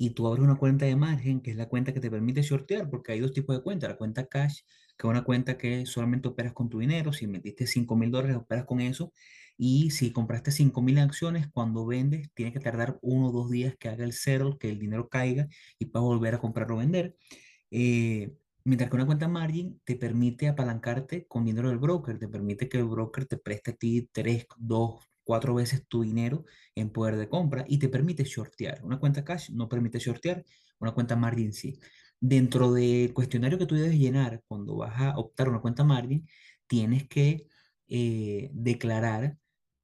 y 0.00 0.10
tú 0.10 0.28
abres 0.28 0.44
una 0.44 0.56
cuenta 0.56 0.84
de 0.84 0.94
margen, 0.94 1.40
que 1.40 1.50
es 1.50 1.56
la 1.56 1.66
cuenta 1.66 1.92
que 1.92 2.00
te 2.00 2.10
permite 2.10 2.42
shortear, 2.42 2.88
porque 2.88 3.12
hay 3.12 3.20
dos 3.20 3.32
tipos 3.32 3.56
de 3.56 3.62
cuentas, 3.62 3.90
la 3.90 3.96
cuenta 3.96 4.26
cash, 4.26 4.60
que 4.96 5.06
es 5.06 5.10
una 5.10 5.24
cuenta 5.24 5.58
que 5.58 5.86
solamente 5.86 6.28
operas 6.28 6.52
con 6.52 6.68
tu 6.68 6.78
dinero, 6.78 7.12
si 7.12 7.26
metiste 7.26 7.66
5 7.66 7.96
mil 7.96 8.10
dólares, 8.10 8.36
operas 8.36 8.64
con 8.64 8.80
eso, 8.80 9.12
y 9.56 9.90
si 9.90 10.12
compraste 10.12 10.52
5 10.52 10.82
mil 10.82 10.98
acciones, 11.00 11.48
cuando 11.48 11.84
vendes, 11.84 12.30
tiene 12.34 12.52
que 12.52 12.60
tardar 12.60 12.98
uno 13.02 13.28
o 13.28 13.32
dos 13.32 13.50
días 13.50 13.74
que 13.76 13.88
haga 13.88 14.04
el 14.04 14.12
settle, 14.12 14.56
que 14.60 14.68
el 14.68 14.78
dinero 14.78 15.08
caiga 15.08 15.48
y 15.80 15.86
puedas 15.86 16.04
volver 16.04 16.34
a 16.36 16.38
comprar 16.38 16.70
o 16.70 16.76
vender. 16.76 17.16
Eh, 17.72 18.32
Mientras 18.64 18.90
que 18.90 18.96
una 18.96 19.06
cuenta 19.06 19.28
margin 19.28 19.80
te 19.84 19.96
permite 19.96 20.48
apalancarte 20.48 21.26
con 21.26 21.44
dinero 21.44 21.68
del 21.68 21.78
broker, 21.78 22.18
te 22.18 22.28
permite 22.28 22.68
que 22.68 22.78
el 22.78 22.84
broker 22.84 23.26
te 23.26 23.38
preste 23.38 23.70
a 23.72 23.74
ti 23.74 24.08
tres, 24.12 24.46
dos, 24.58 25.08
cuatro 25.24 25.54
veces 25.54 25.86
tu 25.88 26.02
dinero 26.02 26.44
en 26.74 26.90
poder 26.90 27.16
de 27.16 27.28
compra 27.28 27.64
y 27.68 27.78
te 27.78 27.88
permite 27.88 28.24
shortear. 28.24 28.84
Una 28.84 28.98
cuenta 28.98 29.24
cash 29.24 29.50
no 29.50 29.68
permite 29.68 29.98
shortear, 29.98 30.44
una 30.78 30.92
cuenta 30.92 31.16
margin 31.16 31.52
sí. 31.52 31.78
Dentro 32.20 32.72
del 32.72 33.12
cuestionario 33.14 33.58
que 33.58 33.66
tú 33.66 33.74
debes 33.74 33.98
llenar 33.98 34.42
cuando 34.48 34.76
vas 34.76 35.00
a 35.00 35.18
optar 35.18 35.48
una 35.48 35.60
cuenta 35.60 35.84
margin, 35.84 36.26
tienes 36.66 37.08
que 37.08 37.46
eh, 37.88 38.50
declarar 38.52 39.38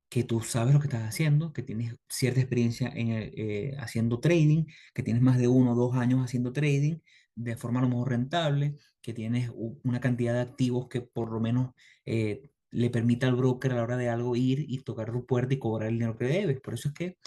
que 0.08 0.24
tú 0.24 0.40
sabes 0.40 0.74
lo 0.74 0.80
que 0.80 0.86
estás 0.86 1.02
haciendo, 1.08 1.52
que 1.52 1.62
tienes 1.62 1.96
cierta 2.08 2.40
experiencia 2.40 2.88
en 2.94 3.08
eh, 3.10 3.76
haciendo 3.78 4.20
trading, 4.20 4.64
que 4.94 5.02
tienes 5.02 5.22
más 5.22 5.38
de 5.38 5.48
uno 5.48 5.72
o 5.72 5.74
dos 5.74 5.96
años 5.96 6.24
haciendo 6.24 6.52
trading, 6.52 6.98
de 7.34 7.56
forma 7.56 7.80
a 7.80 7.82
lo 7.82 7.88
mejor 7.88 8.10
rentable, 8.10 8.76
que 9.02 9.12
tienes 9.12 9.50
una 9.82 10.00
cantidad 10.00 10.34
de 10.34 10.40
activos 10.40 10.88
que 10.88 11.02
por 11.02 11.32
lo 11.32 11.40
menos 11.40 11.72
eh, 12.06 12.50
le 12.70 12.90
permita 12.90 13.28
al 13.28 13.36
broker 13.36 13.72
a 13.72 13.76
la 13.76 13.82
hora 13.82 13.96
de 13.96 14.08
algo 14.08 14.36
ir 14.36 14.64
y 14.68 14.82
tocar 14.82 15.12
tu 15.12 15.26
puerta 15.26 15.54
y 15.54 15.58
cobrar 15.58 15.88
el 15.88 15.94
dinero 15.94 16.16
que 16.16 16.26
debes. 16.26 16.60
Por 16.60 16.74
eso 16.74 16.88
es 16.88 16.94
que 16.94 17.18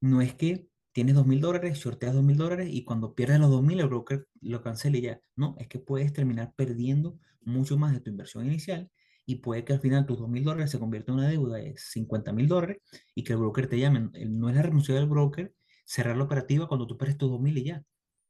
no 0.00 0.22
es 0.22 0.34
que 0.34 0.66
tienes 0.92 1.14
dos 1.14 1.26
mil 1.26 1.40
dólares, 1.40 1.78
sorteas 1.78 2.14
dos 2.14 2.22
mil 2.24 2.36
dólares 2.36 2.68
y 2.70 2.84
cuando 2.84 3.14
pierdes 3.14 3.40
los 3.40 3.50
dos 3.50 3.62
mil 3.62 3.80
el 3.80 3.88
broker 3.88 4.26
lo 4.40 4.62
cancele 4.62 5.00
ya. 5.00 5.20
No, 5.36 5.56
es 5.58 5.68
que 5.68 5.78
puedes 5.78 6.12
terminar 6.12 6.54
perdiendo 6.56 7.18
mucho 7.42 7.76
más 7.76 7.92
de 7.92 8.00
tu 8.00 8.10
inversión 8.10 8.46
inicial 8.46 8.90
y 9.26 9.36
puede 9.36 9.64
que 9.64 9.72
al 9.72 9.80
final 9.80 10.06
tus 10.06 10.18
dos 10.18 10.28
mil 10.28 10.44
dólares 10.44 10.70
se 10.70 10.78
convierta 10.78 11.12
en 11.12 11.18
una 11.18 11.28
deuda 11.28 11.56
de 11.56 11.74
50 11.76 12.32
mil 12.32 12.48
dólares 12.48 12.78
y 13.14 13.24
que 13.24 13.32
el 13.32 13.38
broker 13.40 13.68
te 13.68 13.78
llame. 13.78 14.10
No 14.26 14.48
es 14.48 14.56
la 14.56 14.62
renuncia 14.62 14.94
del 14.94 15.06
broker 15.06 15.52
cerrar 15.84 16.16
la 16.16 16.24
operativa 16.24 16.68
cuando 16.68 16.86
tú 16.86 16.96
pierdes 16.96 17.18
tus 17.18 17.30
dos 17.30 17.40
mil 17.40 17.56
y 17.58 17.64
ya. 17.64 17.84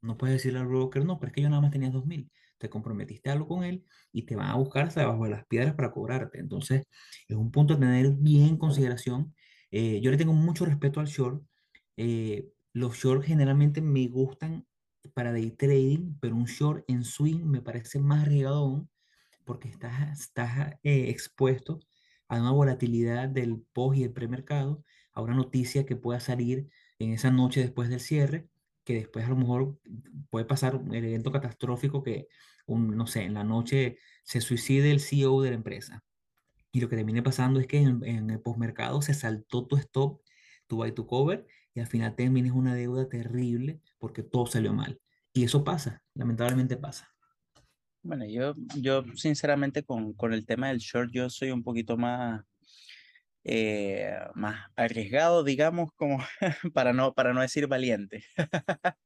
No 0.05 0.17
puedes 0.19 0.37
decirle 0.37 0.61
al 0.61 0.67
broker, 0.67 1.05
no, 1.05 1.19
pero 1.19 1.29
es 1.31 1.35
que 1.35 1.43
yo 1.43 1.49
nada 1.49 1.63
más 1.63 1.71
tenía 1.71 1.91
2.000. 1.91 2.31
Te 2.59 2.69
comprometiste 2.69 3.31
algo 3.31 3.49
con 3.49 3.65
él 3.65 3.85
y 4.13 4.23
te 4.23 4.37
van 4.37 4.49
a 4.49 4.57
buscar 4.57 4.87
hasta 4.87 5.01
debajo 5.01 5.25
de 5.25 5.31
las 5.31 5.47
piedras 5.47 5.75
para 5.75 5.93
cobrarte. 5.93 6.39
Entonces, 6.39 6.85
es 7.29 7.37
un 7.37 7.51
punto 7.51 7.75
a 7.75 7.79
tener 7.79 8.13
bien 8.13 8.49
en 8.49 8.57
consideración. 8.59 9.35
Eh, 9.71 10.01
yo 10.03 10.11
le 10.11 10.17
tengo 10.17 10.33
mucho 10.35 10.65
respeto 10.65 11.01
al 11.01 11.07
short. 11.07 11.43
Eh, 11.97 12.49
los 12.73 12.97
short 12.97 13.25
generalmente 13.25 13.81
me 13.81 14.07
gustan 14.09 14.67
para 15.15 15.33
day 15.33 15.51
trading, 15.51 16.17
pero 16.21 16.37
un 16.37 16.47
short 16.47 16.85
en 16.89 17.05
swing 17.05 17.45
me 17.45 17.63
parece 17.63 17.99
más 17.99 18.23
arriesgado 18.23 18.89
porque 19.45 19.69
estás, 19.69 20.21
estás 20.21 20.75
eh, 20.83 21.11
expuesto 21.11 21.81
a 22.29 22.41
una 22.41 22.51
volatilidad 22.53 23.29
del 23.29 23.63
post 23.73 23.99
y 23.99 24.05
el 24.05 24.13
premercado, 24.13 24.85
a 25.13 25.23
una 25.23 25.35
noticia 25.35 25.87
que 25.87 25.97
pueda 25.97 26.21
salir 26.21 26.69
en 26.99 27.13
esa 27.13 27.31
noche 27.31 27.61
después 27.61 27.89
del 27.89 28.01
cierre 28.01 28.49
que 28.85 28.95
después 28.95 29.25
a 29.25 29.31
lo 29.31 29.37
mejor 29.37 29.79
puede 30.31 30.45
pasar 30.45 30.77
un 30.77 30.95
evento 30.95 31.33
catastrófico 31.33 32.03
que, 32.03 32.29
un, 32.67 32.97
no 32.97 33.07
sé, 33.07 33.23
en 33.23 33.35
la 33.35 33.45
noche 33.45 33.99
se 34.23 34.41
suicide 34.41 34.91
el 34.91 35.01
CEO 35.01 35.43
de 35.43 35.51
la 35.51 35.57
empresa. 35.57 36.05
Y 36.73 36.81
lo 36.81 36.89
que 36.89 36.97
termine 36.97 37.23
pasando 37.23 37.61
es 37.61 37.67
que 37.67 37.79
en, 37.79 38.31
el 38.31 38.41
postmercado 38.41 39.01
se 39.01 39.15
saltó 39.15 39.67
tu 39.67 39.77
stop, 39.77 40.21
tu 40.67 40.77
buy 40.77 40.93
to 40.93 41.07
cover, 41.07 41.47
y 41.73 41.81
al 41.81 41.87
final 41.87 42.15
termines 42.15 42.53
una 42.53 42.75
deuda 42.75 43.09
terrible 43.09 43.81
porque 43.99 44.23
todo 44.23 44.47
salió 44.47 44.73
mal. 44.73 45.01
Y 45.33 45.45
eso 45.45 45.65
pasa, 45.65 46.03
lamentablemente 46.15 46.77
pasa. 46.77 47.13
Bueno, 48.03 48.27
yo, 48.27 48.55
yo 48.77 49.03
sinceramente 49.15 49.83
con, 49.83 50.13
con 50.13 50.33
el 50.33 50.45
tema 50.45 50.69
del 50.69 50.79
short, 50.79 51.11
yo 51.11 51.31
soy 51.31 51.51
un 51.51 51.63
poquito 51.63 51.97
más, 51.97 52.45
eh, 53.47 54.11
más 54.35 54.71
arriesgado, 54.75 55.45
digamos, 55.45 55.93
como 55.97 56.19
para 56.75 56.95
no, 56.95 57.13
para 57.15 57.35
no 57.35 57.43
decir 57.43 57.67
valiente. 57.67 58.25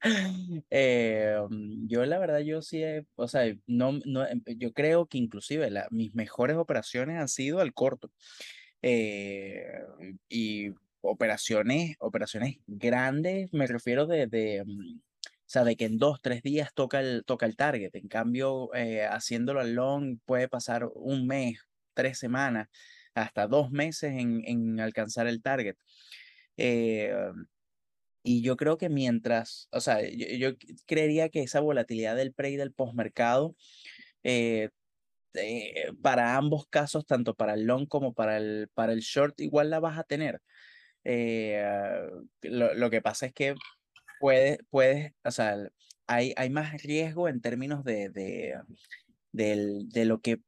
Eh, 0.71 1.37
mm, 1.51 1.89
yo 1.89 2.05
la 2.07 2.19
verdad, 2.19 2.41
yo 2.41 2.63
sí, 2.63 2.83
o 3.17 3.29
sea, 3.29 3.53
no, 3.67 3.99
no, 4.05 4.27
em, 4.27 4.43
yo 4.57 4.73
creo 4.73 5.07
que 5.07 5.19
inclusive 5.19 5.71
la, 5.71 5.89
mis 5.91 6.15
mejores 6.15 6.57
operaciones 6.57 7.19
han 7.19 7.29
sido 7.29 7.61
al 7.61 7.75
corto. 7.75 8.13
Eh, 8.83 9.65
y 10.29 10.71
operaciones, 11.01 11.97
operaciones 12.01 12.59
grandes, 12.67 13.53
me 13.53 13.67
refiero 13.67 14.07
de, 14.07 14.27
de 14.29 14.65
mm, 14.65 14.99
o 14.99 15.51
sea, 15.51 15.65
de 15.65 15.77
que 15.77 15.87
en 15.87 15.99
dos, 15.99 16.21
tres 16.23 16.43
días 16.43 16.73
toca 16.75 17.01
el, 17.01 17.25
toca 17.27 17.47
el 17.47 17.57
target. 17.57 17.95
En 17.95 18.09
cambio, 18.09 18.71
haciéndolo 19.11 19.61
al 19.61 19.75
long 19.75 20.19
puede 20.27 20.49
pasar 20.49 20.89
un 20.95 21.27
mes, 21.27 21.61
tres 21.95 22.19
semanas 22.19 22.69
hasta 23.23 23.47
dos 23.47 23.71
meses 23.71 24.13
en, 24.17 24.81
alcanzar 24.81 25.27
el 25.27 25.43
target. 25.43 25.77
Eh, 26.57 27.13
y 28.23 28.43
yo 28.43 28.57
creo 28.57 28.79
que 28.79 28.89
mientras, 28.89 29.69
o 29.73 29.81
sea, 29.81 30.01
yo, 30.09 30.51
creería 30.87 31.29
que 31.29 31.43
esa 31.43 31.61
volatilidad 31.61 32.17
del 32.17 32.33
pre 32.33 32.51
y 32.51 32.57
del 32.57 32.73
postmercado, 32.73 33.57
eh, 34.23 34.71
eh, 35.35 35.93
para 36.03 36.37
ambos 36.37 36.67
casos, 36.69 37.07
tanto 37.07 37.35
para 37.35 37.55
el 37.55 37.65
long 37.65 37.87
como 37.87 38.13
para 38.15 38.39
el, 38.39 38.69
para 38.75 38.93
el 38.93 39.01
short, 39.01 39.41
igual 39.41 39.71
la 39.71 39.81
vas 39.81 39.99
a 39.99 40.05
tener. 40.05 40.41
lo, 42.43 42.91
que 42.91 43.03
pasa 43.03 43.27
es 43.27 43.33
que 43.33 43.55
puedes, 44.21 44.59
puedes 44.71 45.13
o 45.25 45.31
sea, 45.31 45.57
hay, 46.07 46.35
hay 46.37 46.51
más 46.51 46.83
riesgo 46.83 47.29
en 47.29 47.41
términos 47.41 47.85
de, 47.85 48.11
de, 48.11 48.55
de, 49.33 50.05
lo 50.05 50.21
que 50.21 50.41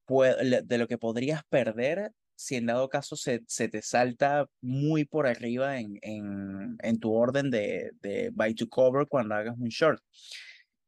de 0.65 0.79
lo 0.79 0.89
que 0.89 0.99
podrías 0.99 1.45
perder 1.45 2.13
si 2.41 2.57
en 2.57 2.67
dado 2.67 2.89
caso 2.89 3.17
se, 3.17 3.43
se 3.47 3.69
te 3.69 3.83
salta 3.83 4.49
muy 4.63 5.05
por 5.05 5.27
arriba 5.27 5.79
en, 5.79 5.99
en, 6.01 6.79
en 6.83 6.99
tu 6.99 7.13
orden 7.13 7.51
de, 7.51 7.91
de, 8.01 8.31
buy 8.31 8.55
to 8.55 8.67
cover 8.69 9.07
cuando 9.07 9.35
hagas 9.35 9.57
un 9.59 9.69
short. 9.69 10.03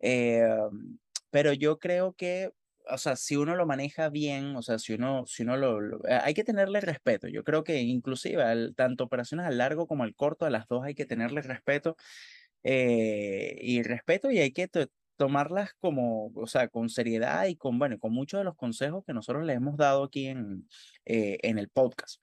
Eh, 0.01 0.49
pero 1.31 1.53
yo 1.53 1.79
creo 1.79 2.15
que, 2.15 2.53
o 2.89 2.97
sea, 2.97 3.17
si 3.17 3.37
uno 3.37 3.55
lo 3.55 3.67
maneja 3.67 4.09
bien, 4.09 4.57
o 4.57 4.63
sea, 4.63 4.79
si 4.79 4.95
uno, 4.95 5.27
si 5.27 5.43
uno 5.43 5.59
lo, 5.59 5.99
eh, 6.09 6.21
hay 6.23 6.33
que 6.33 6.45
tenerle 6.45 6.81
respeto. 6.81 7.29
Yo 7.29 7.45
creo 7.45 7.65
que 7.65 7.83
inclusive 7.83 8.43
al, 8.43 8.75
tanto 8.75 9.05
operaciones 9.05 9.45
al 9.47 9.59
largo 9.59 9.87
como 9.87 10.05
al 10.05 10.15
corto, 10.15 10.47
a 10.47 10.51
las 10.51 10.67
dos 10.69 10.85
hay 10.85 10.95
que 10.95 11.05
tenerle 11.05 11.43
respeto. 11.43 11.97
Eh, 12.65 13.59
y 13.61 13.83
respeto 13.83 14.31
y 14.31 14.39
hay 14.39 14.53
que 14.53 14.69
tomarlas 15.17 15.75
como, 15.75 16.33
o 16.35 16.47
sea, 16.47 16.69
con 16.69 16.89
seriedad 16.89 17.47
y 17.47 17.57
con, 17.57 17.79
bueno, 17.79 17.99
con 17.99 18.13
muchos 18.13 18.41
de 18.41 18.45
los 18.45 18.57
consejos 18.57 19.05
que 19.07 19.13
nosotros 19.13 19.45
les 19.45 19.57
hemos 19.57 19.77
dado 19.77 20.05
aquí 20.05 20.27
en, 20.27 20.69
eh, 21.05 21.39
en 21.43 21.59
el 21.59 21.69
podcast. 21.69 22.21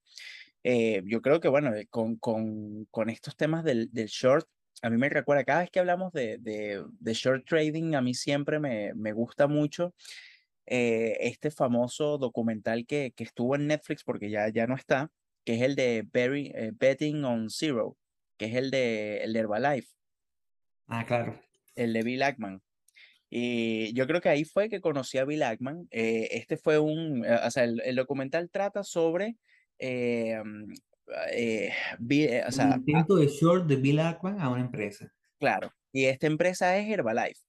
Eh, 0.63 1.01
yo 1.05 1.21
creo 1.21 1.39
que, 1.39 1.47
bueno, 1.47 1.73
eh, 1.73 1.87
con, 1.87 2.17
con, 2.17 2.85
con 2.91 3.09
estos 3.09 3.35
temas 3.35 3.63
del, 3.63 3.89
del, 3.91 4.07
short, 4.07 4.47
a 4.81 4.89
mí 4.89 4.97
me 4.97 5.09
recuerda, 5.09 5.43
cada 5.43 5.61
vez 5.61 5.71
que 5.71 5.79
hablamos 5.79 6.11
de, 6.13 6.37
de, 6.39 6.83
de 6.99 7.13
short 7.13 7.45
trading, 7.47 7.95
a 7.95 8.01
mí 8.01 8.13
siempre 8.13 8.59
me, 8.59 8.93
me 8.93 9.13
gusta 9.13 9.47
mucho 9.47 9.93
este 10.71 11.49
famoso 11.49 12.19
documental 12.19 12.85
que, 12.85 13.11
que, 13.15 13.23
estuvo 13.23 13.55
en 13.55 13.65
Netflix, 13.65 14.03
porque 14.03 14.29
ya, 14.29 14.49
ya 14.49 14.67
no 14.67 14.75
está, 14.75 15.09
que 15.43 15.55
es 15.55 15.61
el 15.63 15.75
de 15.75 16.05
Betting 16.77 17.23
on 17.23 17.49
Zero, 17.49 17.97
que 18.37 18.45
es 18.45 18.55
el 18.55 18.69
de, 18.69 19.23
el 19.23 19.33
de 19.33 19.39
Herbalife. 19.39 19.89
Ah, 20.87 21.05
claro. 21.05 21.39
El 21.75 21.93
de 21.93 22.03
Bill 22.03 22.21
Ackman. 22.21 22.61
Y 23.29 23.93
yo 23.93 24.07
creo 24.07 24.21
que 24.21 24.29
ahí 24.29 24.43
fue 24.43 24.69
que 24.69 24.81
conocí 24.81 25.17
a 25.17 25.25
Bill 25.25 25.43
Ackman. 25.43 25.87
Eh, 25.91 26.29
este 26.31 26.57
fue 26.57 26.79
un, 26.79 27.23
eh, 27.25 27.39
o 27.45 27.51
sea, 27.51 27.63
el, 27.63 27.95
documental 27.95 28.49
trata 28.49 28.83
sobre, 28.83 29.37
eh, 29.77 30.41
mm, 30.43 30.73
eh, 31.31 31.71
o 32.47 32.51
sea, 32.51 32.73
el 32.73 32.79
intento 32.79 33.15
de 33.15 33.27
short 33.27 33.67
de 33.67 33.75
Bill 33.75 33.99
Ackman 33.99 34.39
a 34.39 34.49
una 34.49 34.61
empresa. 34.61 35.11
Claro, 35.39 35.71
y 35.91 36.05
esta 36.05 36.27
empresa 36.27 36.77
es 36.77 36.89
Herbalife. 36.89 37.41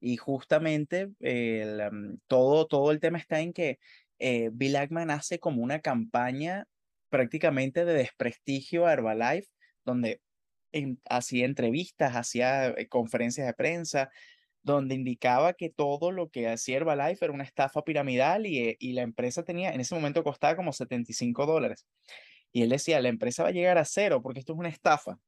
Y 0.00 0.16
justamente 0.16 1.10
el, 1.20 1.82
mm, 1.90 2.18
todo, 2.26 2.66
todo 2.66 2.90
el 2.90 3.00
tema 3.00 3.18
está 3.18 3.40
en 3.40 3.52
que 3.52 3.78
Bill 4.52 4.76
Ackman 4.76 5.10
hace 5.10 5.38
como 5.38 5.62
una 5.62 5.78
campaña 5.80 6.66
prácticamente 7.08 7.84
de 7.84 7.94
desprestigio 7.94 8.86
a 8.86 8.92
Herbalife, 8.92 9.48
donde 9.84 10.20
hacía 11.08 11.46
entrevistas, 11.46 12.16
hacía 12.16 12.68
eh, 12.68 12.88
conferencias 12.88 13.46
de 13.46 13.54
prensa, 13.54 14.10
donde 14.74 14.94
indicaba 14.94 15.54
que 15.54 15.70
todo 15.70 16.12
lo 16.12 16.30
que 16.30 16.48
hacía 16.48 16.76
Herbalife 16.76 17.24
era 17.24 17.34
una 17.34 17.44
estafa 17.44 17.82
piramidal 17.82 18.46
y, 18.46 18.58
eh, 18.58 18.76
y 18.78 18.92
la 18.92 19.02
empresa 19.02 19.42
tenía, 19.44 19.72
en 19.72 19.80
ese 19.80 19.94
momento 19.94 20.22
costaba 20.24 20.56
como 20.56 20.72
75 20.72 21.46
dólares. 21.46 21.86
Y 22.52 22.62
él 22.62 22.70
decía, 22.70 23.00
la 23.00 23.08
empresa 23.08 23.42
va 23.42 23.50
a 23.50 23.52
llegar 23.52 23.78
a 23.78 23.84
cero 23.84 24.22
porque 24.22 24.40
esto 24.40 24.52
es 24.52 24.58
una 24.58 24.68
estafa. 24.68 25.18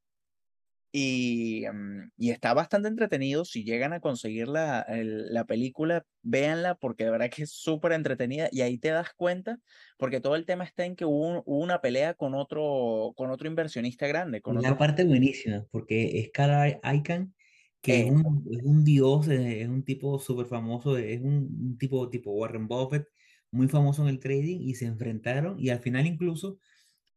Y, 0.93 1.65
mm, 1.73 2.11
y 2.17 2.31
está 2.31 2.53
bastante 2.53 2.89
entretenido. 2.89 3.45
Si 3.45 3.65
llegan 3.65 3.93
a 3.93 4.01
conseguir 4.01 4.49
la, 4.49 4.87
la 4.89 5.45
película, 5.45 6.05
véanla 6.23 6.75
porque 6.75 7.05
de 7.05 7.11
verdad 7.11 7.31
que 7.31 7.45
es 7.45 7.53
súper 7.53 7.93
entretenida. 7.93 8.49
Y 8.51 8.63
ahí 8.63 8.79
te 8.79 8.89
das 8.89 9.11
cuenta, 9.15 9.59
porque 9.99 10.21
todo 10.21 10.35
el 10.35 10.47
tema 10.47 10.65
está 10.65 10.85
en 10.85 10.97
que 10.97 11.05
hubo, 11.05 11.43
una 11.45 11.81
pelea 11.81 12.15
con 12.15 12.35
otro, 12.35 13.13
con 13.17 13.31
otro 13.31 13.49
inversionista 13.49 14.07
grande. 14.07 14.41
Con 14.41 14.61
La 14.61 14.77
parte 14.77 15.05
buenísima, 15.05 15.65
porque 15.71 16.29
Skylar 16.29 16.81
Icahn, 16.83 17.35
que 17.81 18.03
es 18.03 18.11
un, 18.11 18.47
es 18.51 18.63
un 18.63 18.85
dios, 18.85 19.29
es, 19.29 19.69
un 19.69 19.83
tipo 19.85 20.19
súper 20.19 20.47
famoso, 20.47 20.97
es 20.99 21.21
un, 21.21 21.49
un, 21.61 21.79
tipo 21.79 22.09
tipo 22.11 22.33
Warren 22.33 22.69
Buffett, 22.69 23.07
muy 23.51 23.69
famoso 23.69 24.03
en 24.03 24.09
el 24.09 24.21
trading, 24.21 24.61
y 24.61 24.75
se 24.75 24.87
enfrentaron, 24.87 25.59
y 25.59 25.71
al 25.71 25.81
final 25.81 26.07
incluso, 26.07 26.59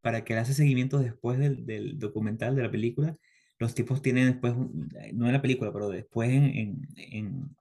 para 0.02 0.24
que 0.24 0.34
él 0.34 0.40
hace 0.40 0.54
seguimiento 0.54 1.00
después 1.00 1.40
del, 1.40 1.66
del 1.66 2.00
documental, 2.00 2.56
de 2.56 2.64
la 2.64 2.72
película, 2.72 3.18
los 3.60 3.76
tipos 3.76 4.02
tienen 4.02 4.28
después, 4.28 4.54
eh, 5.00 5.12
no 5.14 5.28
en 5.28 5.34
la 5.34 5.42
película, 5.42 5.72
pero 5.74 5.90
después 5.90 6.30
en, 6.30 6.88
en, 6.96 7.56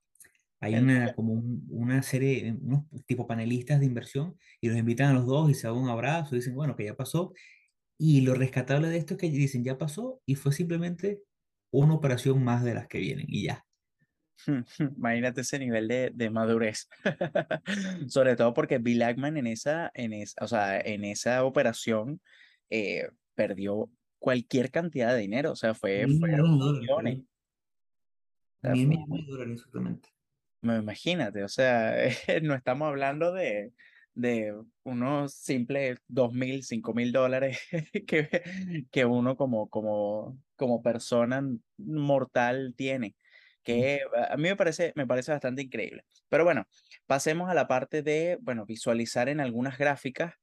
hay 0.61 0.77
una, 0.77 1.15
como 1.15 1.35
una 1.71 2.03
serie, 2.03 2.57
unos 2.63 2.85
tipo 3.07 3.27
panelistas 3.27 3.81
de 3.81 3.87
inversión 3.87 4.37
y 4.61 4.69
los 4.69 4.77
invitan 4.79 5.11
a 5.11 5.15
los 5.15 5.27
dos 5.27 5.51
y 5.51 5.55
se 5.55 5.67
dan 5.67 5.77
un 5.77 5.89
abrazo 5.89 6.35
y 6.35 6.39
dicen, 6.39 6.55
bueno, 6.55 6.77
que 6.77 6.85
ya 6.85 6.95
pasó. 6.97 7.33
Y 7.99 8.23
lo 8.23 8.35
rescatable 8.35 8.89
de 8.89 8.99
esto 8.99 9.15
es 9.15 9.21
que 9.21 9.31
dicen, 9.31 9.65
ya 9.65 9.79
pasó 9.79 10.21
y 10.25 10.37
fue 10.37 10.53
simplemente 10.53 11.23
una 11.73 11.95
operación 11.95 12.45
más 12.45 12.63
de 12.63 12.75
las 12.75 12.87
que 12.87 12.99
vienen 12.99 13.27
y 13.29 13.45
ya. 13.45 13.65
Imagínate 14.97 15.41
ese 15.41 15.59
nivel 15.59 15.89
de, 15.89 16.11
de 16.15 16.31
madurez. 16.31 16.89
Sobre 18.09 18.37
todo 18.37 18.55
porque 18.55 18.79
Bill 18.79 19.03
Ackman 19.03 19.37
en 19.37 19.47
esa, 19.47 19.91
en 19.95 20.13
esa, 20.13 20.45
o 20.45 20.49
sea, 20.49 20.81
en 20.81 21.05
esa 21.05 21.45
operación 21.45 22.21
eh, 22.71 23.09
perdió 23.35 23.91
cualquier 24.19 24.71
cantidad 24.71 25.13
de 25.15 25.21
dinero, 25.21 25.53
o 25.53 25.57
sea, 25.57 25.75
fue, 25.75 26.07
fueron 26.19 26.59
millones. 26.59 27.23
Mil 28.63 28.87
millones 28.87 29.27
de 29.27 29.33
dólares, 29.33 29.53
exactamente. 29.55 30.09
Imagínate, 30.63 31.43
o 31.43 31.49
sea, 31.49 31.97
no 32.43 32.55
estamos 32.55 32.87
hablando 32.87 33.33
de, 33.33 33.73
de 34.15 34.55
unos 34.85 35.35
simples 35.35 35.99
dos 36.09 36.33
mil, 36.33 36.63
cinco 36.65 36.95
mil 36.95 37.13
dólares 37.13 37.59
que, 38.07 38.43
que 38.91 39.05
uno 39.05 39.37
como, 39.37 39.69
como, 39.69 40.39
como 40.57 40.83
persona 40.83 41.43
mortal 41.79 42.75
tiene, 42.77 43.17
que 43.63 44.01
a 44.31 44.37
mí 44.37 44.45
me 44.45 44.57
parece, 44.57 44.93
me 44.97 45.07
parece 45.07 45.33
bastante 45.33 45.63
increíble. 45.63 46.05
Pero 46.29 46.45
bueno, 46.45 46.67
pasemos 47.07 47.51
a 47.51 47.55
la 47.55 47.69
parte 47.69 48.03
de, 48.03 48.39
bueno, 48.41 48.67
visualizar 48.67 49.29
en 49.29 49.41
algunas 49.41 49.79
gráficas 49.79 50.35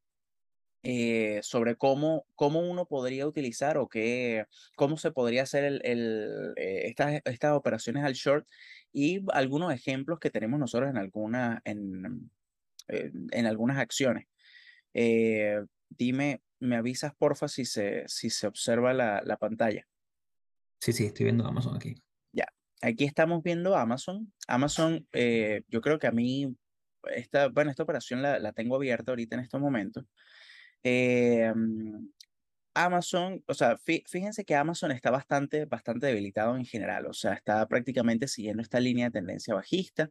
eh, 0.83 1.41
sobre 1.43 1.75
cómo, 1.75 2.25
cómo 2.35 2.61
uno 2.61 2.87
podría 2.87 3.27
utilizar 3.27 3.77
o 3.77 3.89
qué, 3.89 4.45
cómo 4.77 4.95
se 4.97 5.11
podría 5.11 5.43
hacer 5.43 5.65
el, 5.65 5.81
el, 5.83 6.53
eh, 6.55 6.83
estas, 6.87 7.21
estas 7.25 7.53
operaciones 7.53 8.05
al 8.05 8.13
short 8.13 8.47
y 8.93 9.19
algunos 9.33 9.73
ejemplos 9.73 10.19
que 10.19 10.29
tenemos 10.29 10.57
nosotros 10.59 10.89
en, 10.89 10.97
alguna, 10.97 11.61
en, 11.65 12.31
en 12.89 13.45
algunas 13.45 13.77
acciones. 13.77 14.25
Eh, 14.93 15.61
dime, 15.89 16.41
me 16.59 16.75
avisas 16.75 17.13
porfa 17.15 17.47
si 17.47 17.65
se, 17.65 18.03
si 18.07 18.29
se 18.29 18.47
observa 18.47 18.93
la, 18.93 19.21
la 19.23 19.37
pantalla. 19.37 19.87
Sí, 20.79 20.93
sí, 20.93 21.05
estoy 21.05 21.25
viendo 21.25 21.45
Amazon 21.45 21.75
aquí. 21.75 21.95
Ya, 22.31 22.45
aquí 22.81 23.05
estamos 23.05 23.43
viendo 23.43 23.75
Amazon. 23.75 24.33
Amazon, 24.47 25.07
yo 25.67 25.81
creo 25.81 25.99
que 25.99 26.07
a 26.07 26.11
mí, 26.11 26.55
esta, 27.15 27.47
bueno, 27.49 27.71
esta 27.71 27.83
operación 27.83 28.21
la, 28.21 28.39
la 28.39 28.53
tengo 28.53 28.75
abierta 28.75 29.11
ahorita 29.11 29.35
en 29.35 29.41
estos 29.41 29.61
momentos. 29.61 30.05
Eh, 30.83 31.53
Amazon, 32.73 33.43
o 33.47 33.53
sea, 33.53 33.77
fíjense 33.77 34.45
que 34.45 34.55
Amazon 34.55 34.91
está 34.91 35.11
bastante, 35.11 35.65
bastante 35.65 36.07
debilitado 36.07 36.55
en 36.55 36.63
general, 36.63 37.07
o 37.07 37.13
sea, 37.13 37.33
está 37.33 37.67
prácticamente 37.67 38.27
siguiendo 38.27 38.61
esta 38.61 38.79
línea 38.79 39.05
de 39.05 39.11
tendencia 39.11 39.53
bajista, 39.53 40.09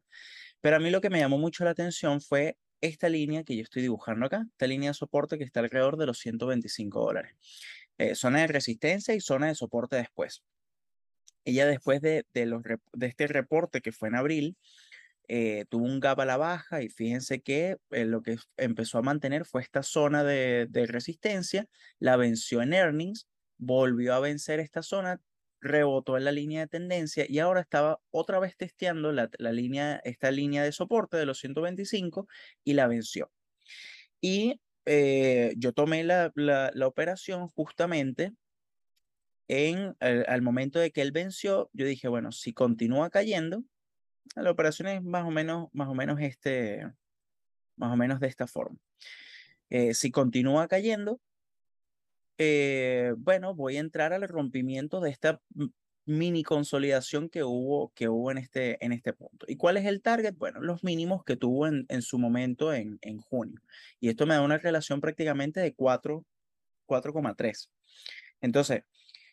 pero 0.61 0.77
a 0.77 0.79
mí 0.79 0.91
lo 0.91 1.01
que 1.01 1.09
me 1.09 1.21
llamó 1.21 1.39
mucho 1.39 1.65
la 1.65 1.71
atención 1.71 2.21
fue 2.21 2.59
esta 2.81 3.09
línea 3.09 3.45
que 3.45 3.57
yo 3.57 3.63
estoy 3.63 3.83
dibujando 3.83 4.27
acá, 4.27 4.47
esta 4.51 4.67
línea 4.67 4.91
de 4.91 4.95
soporte 4.95 5.39
que 5.39 5.45
está 5.45 5.61
alrededor 5.61 5.97
de 5.97 6.07
los 6.07 6.19
125 6.19 7.01
dólares. 7.01 7.35
Eh, 7.99 8.15
zona 8.15 8.41
de 8.41 8.47
resistencia 8.47 9.15
y 9.15 9.21
zona 9.21 9.49
de 9.49 9.55
soporte 9.55 9.97
después. 9.97 10.43
Ella 11.45 11.67
después 11.67 12.01
de, 12.01 12.27
de, 12.35 12.47
los, 12.47 12.63
de 12.63 13.07
este 13.07 13.27
reporte 13.27 13.81
que 13.81 13.93
fue 13.93 14.09
en 14.09 14.17
abril, 14.17 14.57
eh, 15.31 15.67
tuvo 15.69 15.85
un 15.85 16.01
gap 16.01 16.19
a 16.21 16.25
la 16.25 16.39
baja 16.39 16.83
y 16.83 16.89
fíjense 16.89 17.43
que 17.43 17.77
eh, 17.91 18.07
lo 18.07 18.23
que 18.23 18.39
empezó 18.57 18.97
a 18.97 19.03
mantener 19.03 19.45
fue 19.45 19.61
esta 19.61 19.83
zona 19.83 20.25
de, 20.25 20.67
resistencia, 20.89 21.69
la 21.99 22.17
venció 22.17 22.63
en 22.63 22.73
earnings, 22.73 23.29
volvió 23.59 24.15
a 24.15 24.21
vencer 24.21 24.59
esta 24.59 24.83
zona, 24.83 25.21
rebotó 25.61 26.17
en 26.17 26.25
la 26.25 26.33
línea 26.33 26.61
de 26.61 26.69
tendencia 26.69 27.27
y 27.29 27.39
ahora 27.39 27.61
estaba 27.61 28.01
otra 28.11 28.39
vez 28.39 28.57
testeando 28.57 29.13
la, 29.13 29.29
línea, 29.53 30.01
esta 30.05 30.31
línea 30.31 30.63
de 30.63 30.73
soporte 30.73 31.17
de 31.17 31.27
los 31.27 31.39
125 31.39 32.29
y 32.65 32.75
la 32.75 32.87
venció. 32.87 33.31
Y 34.21 34.61
eh, 34.87 35.55
yo 35.57 35.73
tomé 35.73 36.05
la, 36.05 36.33
la, 36.35 36.87
operación 36.87 37.49
justamente 37.49 38.33
en 39.49 39.97
al 40.01 40.43
momento 40.43 40.79
de 40.79 40.91
que 40.91 41.03
él 41.03 41.13
venció, 41.13 41.71
yo 41.73 41.87
dije, 41.87 42.09
bueno, 42.09 42.33
si 42.33 42.53
continúa 42.53 43.11
cayendo, 43.11 43.65
la 44.37 44.51
operación 44.51 44.89
es 44.89 45.03
más 45.03 45.25
o 45.25 45.31
menos, 45.31 45.69
más 45.73 45.89
o 45.89 45.95
menos, 45.95 46.21
este, 46.21 46.87
más 47.77 47.93
o 47.93 47.97
menos 47.97 48.21
de 48.21 48.27
esta 48.27 48.47
forma. 48.47 48.79
Eh, 49.71 49.95
si 49.95 50.11
continúa 50.11 50.69
cayendo, 50.69 51.21
eh, 52.39 53.15
bueno, 53.19 53.55
voy 53.55 53.77
a 53.77 53.81
entrar 53.81 54.13
al 54.13 54.27
rompimiento 54.29 55.01
de 55.01 55.11
esta 55.11 55.41
mini 56.07 56.43
consolidación 56.43 57.29
que 57.29 57.45
hubo, 57.45 57.93
que 57.95 58.09
hubo 58.09 58.31
en, 58.31 58.39
este, 58.39 58.83
en 58.85 58.93
este 58.93 59.13
punto. 59.13 59.45
¿Y 59.49 59.57
cuál 59.57 59.77
es 59.77 59.85
el 59.85 60.01
target? 60.01 60.35
Bueno, 60.37 60.61
los 60.61 60.83
mínimos 60.83 61.23
que 61.25 61.37
tuvo 61.37 61.67
en, 61.67 61.85
en 61.89 62.01
su 62.01 62.19
momento 62.19 62.73
en, 62.73 62.99
en 63.03 63.19
junio. 63.19 63.61
Y 64.01 64.09
esto 64.09 64.25
me 64.25 64.35
da 64.35 64.41
una 64.41 64.57
relación 64.57 65.01
prácticamente 65.01 65.61
de 65.61 65.77
4,3. 65.77 67.69
Entonces, 68.41 68.85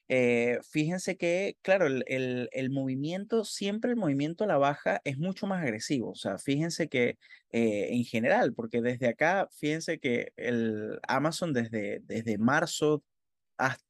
eh, 0.08 0.60
fíjense 0.70 1.18
que, 1.18 1.58
claro, 1.62 1.88
el, 1.88 2.70
movimiento, 2.70 3.44
siempre 3.44 3.92
el 3.92 3.98
movimiento 3.98 4.44
a 4.44 4.48
la 4.48 4.58
baja 4.58 5.02
es 5.04 5.18
mucho 5.18 5.48
más 5.48 5.64
agresivo. 5.64 6.12
O 6.12 6.16
sea, 6.16 6.38
fíjense 6.38 6.88
que 6.90 7.18
eh, 7.52 7.90
en 7.92 8.04
general, 8.04 8.54
porque 8.54 8.82
desde 8.82 9.08
acá, 9.08 9.48
fíjense 9.52 10.00
que 10.00 10.32
el 10.38 11.00
Amazon 11.08 11.54
desde, 11.54 12.02
desde 12.04 12.38
marzo, 12.38 13.04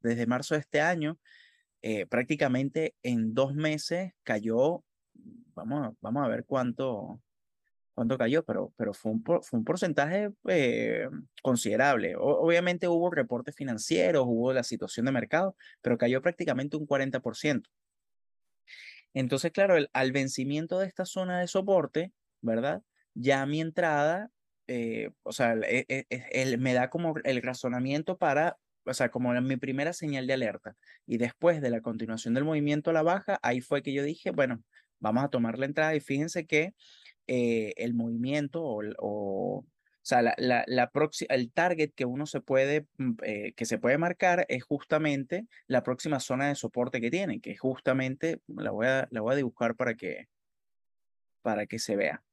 desde 0.02 0.28
marzo 0.28 0.56
de 0.56 0.62
este 0.62 0.82
año, 0.82 1.20
eh, 1.82 2.06
prácticamente 2.08 2.96
en 3.04 3.34
dos 3.34 3.54
meses 3.56 4.14
cayó, 4.24 4.84
vamos 5.54 5.96
vamos 6.02 6.26
a 6.26 6.30
ver 6.30 6.46
cuánto, 6.46 7.22
cuánto 7.96 8.18
cayó, 8.18 8.44
pero, 8.44 8.74
pero 8.78 8.94
fue, 8.94 9.14
un, 9.14 9.24
fue 9.24 9.60
un 9.60 9.66
porcentaje 9.66 10.30
eh, 10.50 11.08
considerable. 11.42 12.16
obviamente 12.18 12.88
hubo 12.88 13.10
reportes 13.10 13.56
financieros, 13.56 14.26
hubo 14.28 14.54
la 14.54 14.64
situación 14.64 15.06
de 15.08 15.14
mercado, 15.14 15.56
pero 15.82 15.98
cayó 15.98 16.22
prácticamente 16.22 16.78
un 16.78 16.86
40%. 16.86 17.64
Entonces, 19.14 19.52
claro, 19.52 19.78
el, 19.78 19.90
al 19.94 20.12
vencimiento 20.12 20.78
de 20.80 20.88
esta 20.88 21.06
zona 21.06 21.40
de 21.40 21.48
soporte, 21.48 22.12
¿verdad? 22.42 22.84
Ya 23.14 23.46
mi 23.46 23.62
entrada, 23.62 24.30
eh, 24.68 25.12
o 25.24 25.32
sea, 25.32 25.54
e, 25.54 25.86
e, 25.88 26.06
e, 26.10 26.58
me 26.58 26.74
da 26.74 26.90
como 26.90 27.16
el 27.24 27.42
razonamiento 27.42 28.18
para, 28.18 28.58
o 28.86 28.94
sea, 28.94 29.10
como 29.10 29.34
mi 29.42 29.56
primera 29.56 29.94
señal 29.94 30.28
de 30.28 30.34
alerta. 30.34 30.76
Y 31.08 31.18
después 31.18 31.62
de 31.62 31.70
la 31.70 31.80
continuación 31.80 32.34
del 32.34 32.44
movimiento 32.44 32.90
a 32.90 32.94
la 32.94 33.04
baja, 33.04 33.40
ahí 33.42 33.62
fue 33.62 33.82
que 33.82 33.94
yo 33.94 34.04
dije, 34.04 34.32
bueno, 34.32 34.62
vamos 35.00 35.24
a 35.24 35.30
tomar 35.30 35.60
la 35.60 35.66
entrada 35.66 35.96
y 35.96 36.02
fíjense 36.02 36.46
que 36.46 36.74
eh, 37.28 37.74
el 37.78 37.94
movimiento 37.94 38.64
o, 38.64 38.84
o, 39.00 39.66
sea, 40.02 40.22
la, 40.22 40.36
la, 40.38 40.64
la 40.68 40.92
el 41.30 41.52
target 41.52 41.92
que 41.96 42.06
uno 42.06 42.26
se 42.28 42.42
puede, 42.42 42.88
mm, 42.98 43.12
eh, 43.24 43.54
que 43.54 43.66
se 43.66 43.80
puede 43.80 43.98
marcar 43.98 44.46
es 44.50 44.64
justamente 44.64 45.48
la 45.68 45.84
próxima 45.84 46.20
zona 46.20 46.48
de 46.48 46.56
soporte 46.56 47.02
que 47.02 47.12
tiene, 47.12 47.42
que 47.42 47.58
justamente, 47.58 48.42
la 48.48 48.72
voy 48.72 48.88
a, 48.88 49.08
la 49.12 49.22
voy 49.22 49.34
a 49.34 49.38
dibujar 49.38 49.76
para 49.76 49.96
que, 49.96 50.28
para 51.42 51.66
que 51.66 51.80
se 51.80 51.96
vea. 51.96 52.24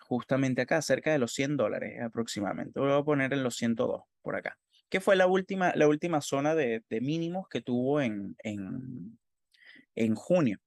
Justamente 0.00 0.62
acá, 0.62 0.82
cerca 0.82 1.12
de 1.12 1.18
los 1.18 1.32
100 1.34 1.56
dólares 1.56 2.00
aproximadamente. 2.02 2.80
Lo 2.80 2.86
voy 2.86 3.00
a 3.00 3.04
poner 3.04 3.32
en 3.32 3.44
los 3.44 3.56
102 3.56 4.02
por 4.22 4.34
acá. 4.36 4.58
Que 4.88 5.00
fue 5.00 5.14
la 5.14 5.28
última, 5.28 5.72
la 5.76 5.86
última 5.86 6.20
zona 6.20 6.54
de, 6.56 6.82
de 6.88 7.00
mínimos 7.00 7.48
que 7.48 7.60
tuvo 7.60 8.00
en, 8.00 8.34
en, 8.42 9.18
en 9.94 10.14
junio. 10.16 10.58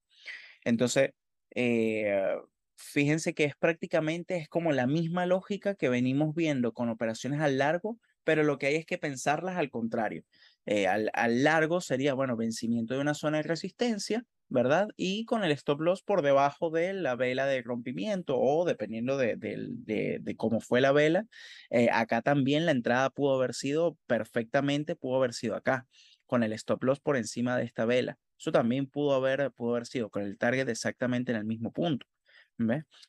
Entonces, 0.64 1.10
eh, 1.54 2.36
fíjense 2.76 3.34
que 3.34 3.44
es 3.44 3.56
prácticamente, 3.56 4.36
es 4.36 4.48
como 4.48 4.72
la 4.72 4.86
misma 4.86 5.26
lógica 5.26 5.74
que 5.74 5.88
venimos 5.88 6.34
viendo 6.34 6.72
con 6.72 6.88
operaciones 6.88 7.40
a 7.40 7.48
largo, 7.48 7.98
pero 8.24 8.42
lo 8.42 8.58
que 8.58 8.66
hay 8.66 8.76
es 8.76 8.86
que 8.86 8.98
pensarlas 8.98 9.56
al 9.56 9.70
contrario. 9.70 10.24
Eh, 10.66 10.86
al, 10.86 11.10
al 11.12 11.44
largo 11.44 11.80
sería, 11.80 12.14
bueno, 12.14 12.36
vencimiento 12.36 12.94
de 12.94 13.00
una 13.00 13.14
zona 13.14 13.38
de 13.38 13.42
resistencia, 13.44 14.24
¿verdad? 14.48 14.88
Y 14.96 15.24
con 15.24 15.44
el 15.44 15.52
stop 15.52 15.80
loss 15.80 16.02
por 16.02 16.22
debajo 16.22 16.70
de 16.70 16.92
la 16.94 17.16
vela 17.16 17.46
de 17.46 17.62
rompimiento 17.62 18.38
o 18.38 18.64
dependiendo 18.64 19.16
de, 19.16 19.36
de, 19.36 20.18
de, 20.20 20.36
cómo 20.36 20.60
fue 20.60 20.80
la 20.80 20.92
vela, 20.92 21.26
eh, 21.70 21.88
acá 21.92 22.22
también 22.22 22.66
la 22.66 22.72
entrada 22.72 23.10
pudo 23.10 23.34
haber 23.34 23.54
sido 23.54 23.98
perfectamente, 24.06 24.96
pudo 24.96 25.16
haber 25.16 25.34
sido 25.34 25.54
acá, 25.56 25.86
con 26.26 26.42
el 26.42 26.52
stop 26.52 26.82
loss 26.84 27.00
por 27.00 27.16
encima 27.16 27.56
de 27.56 27.64
esta 27.64 27.84
vela. 27.84 28.18
Eso 28.38 28.52
también 28.52 28.86
pudo 28.86 29.14
haber, 29.14 29.52
pudo 29.52 29.72
haber 29.72 29.86
sido 29.86 30.10
con 30.10 30.22
el 30.22 30.38
target 30.38 30.68
exactamente 30.68 31.32
en 31.32 31.38
el 31.38 31.44
mismo 31.44 31.72
punto. 31.72 32.06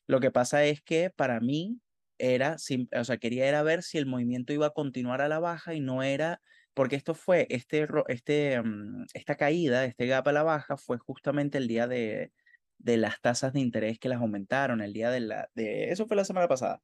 Lo 0.08 0.20
que 0.20 0.32
pasa 0.32 0.64
es 0.66 0.82
que 0.82 1.10
para 1.10 1.40
mí 1.40 1.80
era, 2.18 2.56
o 2.98 3.04
sea, 3.04 3.18
quería 3.18 3.48
era 3.48 3.64
ver 3.64 3.84
si 3.84 3.98
el 3.98 4.06
movimiento 4.06 4.54
iba 4.54 4.68
a 4.68 4.74
continuar 4.74 5.22
a 5.22 5.28
la 5.28 5.40
baja 5.40 5.74
y 5.74 5.82
no 5.82 6.04
era 6.04 6.42
porque 6.76 6.98
esto 6.98 7.16
fue, 7.16 7.48
este, 7.50 7.88
este, 8.10 8.62
mm, 8.62 9.06
esta 9.14 9.36
caída, 9.36 9.86
este 9.86 10.08
gap 10.08 10.28
a 10.28 10.32
la 10.34 10.44
baja 10.44 10.78
fue 10.78 10.98
justamente 11.00 11.58
el 11.58 11.68
día 11.68 11.88
de, 11.88 12.34
de 12.78 12.98
las 12.98 13.22
tasas 13.22 13.54
de 13.54 13.62
interés 13.62 13.98
que 13.98 14.10
las 14.10 14.20
aumentaron, 14.20 14.82
el 14.82 14.94
día 14.94 15.10
de 15.10 15.22
la, 15.22 15.50
de, 15.56 15.92
eso 15.92 16.06
fue 16.06 16.18
la 16.18 16.26
semana 16.26 16.48
pasada. 16.48 16.82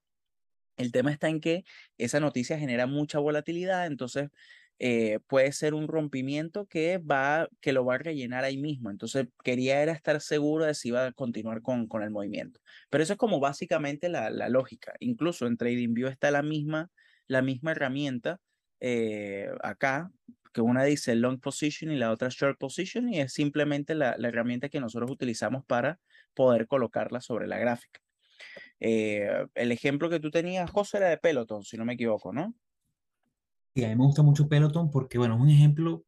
El 0.78 0.92
tema 0.92 1.12
está 1.12 1.30
en 1.30 1.42
que 1.42 1.66
esa 1.98 2.20
noticia 2.20 2.58
genera 2.58 2.88
mucha 2.88 3.20
volatilidad, 3.20 3.86
entonces 3.88 4.30
eh, 4.84 5.20
puede 5.28 5.52
ser 5.52 5.76
un 5.76 5.88
rompimiento 5.88 6.66
que, 6.66 6.98
va, 6.98 7.48
que 7.60 7.72
lo 7.72 7.86
va 7.86 7.96
a 7.96 7.98
rellenar 8.00 8.44
ahí 8.44 8.58
mismo. 8.58 8.90
Entonces 8.90 9.28
quería 9.44 9.80
era 9.84 9.92
estar 9.92 10.20
seguro 10.22 10.66
de 10.66 10.74
si 10.74 10.88
iba 10.88 11.06
a 11.06 11.12
continuar 11.12 11.62
con, 11.62 11.88
con 11.88 12.02
el 12.02 12.10
movimiento. 12.10 12.60
Pero 12.90 13.04
eso 13.04 13.14
es 13.14 13.20
como 13.20 13.40
básicamente 13.40 14.10
la, 14.10 14.32
la 14.32 14.50
lógica. 14.50 14.94
Incluso 15.00 15.46
en 15.46 15.56
TradingView 15.56 16.08
está 16.08 16.32
la 16.32 16.42
misma, 16.42 16.90
la 17.28 17.44
misma 17.44 17.74
herramienta 17.74 18.40
eh, 18.80 19.52
acá, 19.62 20.10
que 20.52 20.62
una 20.62 20.84
dice 20.84 21.14
long 21.14 21.40
position 21.40 21.92
y 21.92 21.98
la 21.98 22.10
otra 22.10 22.30
short 22.30 22.58
position, 22.58 23.08
y 23.08 23.20
es 23.20 23.34
simplemente 23.34 23.94
la, 23.94 24.16
la 24.18 24.30
herramienta 24.30 24.70
que 24.70 24.80
nosotros 24.80 25.12
utilizamos 25.12 25.64
para 25.64 26.00
poder 26.34 26.66
colocarla 26.66 27.22
sobre 27.22 27.46
la 27.46 27.60
gráfica. 27.60 28.02
Eh, 28.80 29.46
el 29.54 29.72
ejemplo 29.72 30.10
que 30.10 30.20
tú 30.20 30.32
tenías, 30.32 30.72
José, 30.72 30.98
era 30.98 31.10
de 31.10 31.18
Peloton, 31.20 31.64
si 31.64 31.78
no 31.78 31.86
me 31.86 31.94
equivoco, 31.94 32.34
¿no? 32.34 32.56
Y 33.74 33.84
a 33.86 33.90
mí 33.90 33.96
me 33.96 34.06
gusta 34.06 34.22
mucho 34.24 34.48
Peloton 34.50 34.92
porque, 34.92 35.18
bueno, 35.18 35.36
es 35.36 35.42
un 35.42 35.50
ejemplo, 35.50 36.06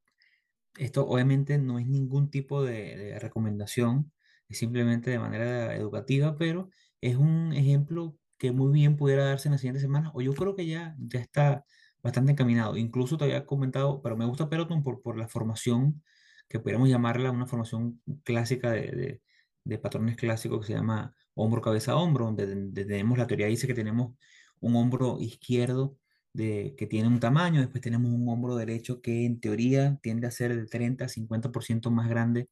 esto 0.77 1.07
obviamente 1.07 1.57
no 1.57 1.79
es 1.79 1.87
ningún 1.87 2.29
tipo 2.31 2.63
de, 2.63 2.97
de 2.97 3.19
recomendación, 3.19 4.11
es 4.49 4.57
simplemente 4.59 5.11
de 5.11 5.19
manera 5.19 5.75
educativa, 5.75 6.37
pero 6.37 6.69
es 7.01 7.15
un 7.17 7.53
ejemplo 7.53 8.17
que 8.37 8.51
muy 8.51 8.73
bien 8.73 8.97
pudiera 8.97 9.25
darse 9.25 9.47
en 9.47 9.53
la 9.53 9.57
siguiente 9.57 9.81
semana, 9.81 10.11
o 10.13 10.21
yo 10.21 10.33
creo 10.33 10.55
que 10.55 10.65
ya, 10.67 10.95
ya 10.99 11.19
está 11.19 11.65
bastante 12.01 12.33
encaminado. 12.33 12.77
Incluso 12.77 13.17
te 13.17 13.25
había 13.25 13.45
comentado, 13.45 14.01
pero 14.01 14.17
me 14.17 14.25
gusta 14.25 14.49
Peloton 14.49 14.83
por, 14.83 15.01
por 15.01 15.17
la 15.17 15.27
formación, 15.27 16.03
que 16.49 16.59
podríamos 16.59 16.89
llamarla 16.89 17.31
una 17.31 17.47
formación 17.47 18.01
clásica 18.23 18.71
de, 18.71 18.91
de, 18.91 19.21
de 19.63 19.77
patrones 19.79 20.15
clásicos 20.17 20.61
que 20.61 20.67
se 20.67 20.73
llama 20.73 21.15
hombro, 21.35 21.61
cabeza, 21.61 21.95
hombro, 21.95 22.25
donde, 22.25 22.45
tenemos 22.85 23.17
la 23.17 23.27
teoría 23.27 23.47
dice 23.47 23.67
que 23.67 23.73
tenemos 23.73 24.15
un 24.59 24.75
hombro 24.75 25.17
izquierdo 25.19 25.97
de, 26.33 26.75
que 26.77 26.87
tiene 26.87 27.07
un 27.07 27.19
tamaño, 27.19 27.61
después 27.61 27.81
tenemos 27.81 28.11
un 28.11 28.27
hombro 28.27 28.55
derecho 28.55 29.01
que 29.01 29.25
en 29.25 29.39
teoría 29.39 29.99
tiende 30.01 30.27
a 30.27 30.31
ser 30.31 30.55
de 30.55 30.65
30 30.65 31.05
a 31.05 31.07
50% 31.07 31.91
más 31.91 32.09
grande 32.09 32.49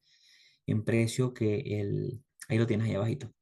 en 0.68 0.84
precio 0.84 1.34
que 1.34 1.80
el, 1.80 2.22
ahí 2.48 2.58
lo 2.58 2.68
tienes 2.68 2.88
ahí 2.88 2.96
abajito, 2.96 3.34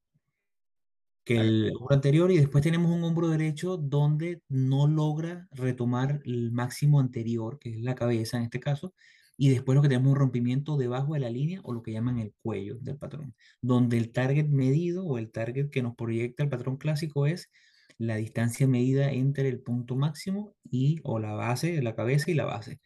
que 1.25 1.37
el 1.37 1.73
hombro 1.75 1.95
anterior 1.95 2.31
y 2.31 2.37
después 2.37 2.63
tenemos 2.63 2.91
un 2.91 3.03
hombro 3.03 3.27
derecho 3.29 3.77
donde 3.77 4.41
no 4.47 4.87
logra 4.87 5.47
retomar 5.51 6.21
el 6.25 6.51
máximo 6.51 6.99
anterior, 6.99 7.59
que 7.59 7.71
es 7.71 7.81
la 7.81 7.95
cabeza 7.95 8.37
en 8.37 8.43
este 8.43 8.59
caso, 8.59 8.93
y 9.37 9.49
después 9.49 9.75
lo 9.75 9.81
que 9.81 9.87
tenemos 9.87 10.11
un 10.11 10.17
rompimiento 10.17 10.75
debajo 10.75 11.13
de 11.13 11.21
la 11.21 11.29
línea 11.29 11.61
o 11.63 11.73
lo 11.73 11.81
que 11.81 11.93
llaman 11.93 12.19
el 12.19 12.33
cuello 12.41 12.77
del 12.81 12.97
patrón, 12.97 13.35
donde 13.61 13.97
el 13.97 14.11
target 14.11 14.47
medido 14.47 15.05
o 15.05 15.17
el 15.17 15.31
target 15.31 15.69
que 15.69 15.81
nos 15.81 15.95
proyecta 15.95 16.43
el 16.43 16.49
patrón 16.49 16.77
clásico 16.77 17.25
es 17.25 17.49
la 17.99 18.15
distancia 18.15 18.67
medida 18.67 19.11
entre 19.11 19.49
el 19.49 19.61
punto 19.61 19.95
máximo 19.95 20.55
y 20.71 20.99
o 21.03 21.19
la 21.19 21.33
base, 21.33 21.81
la 21.83 21.95
cabeza 21.95 22.31
y 22.31 22.33
la 22.33 22.45
base. 22.45 22.79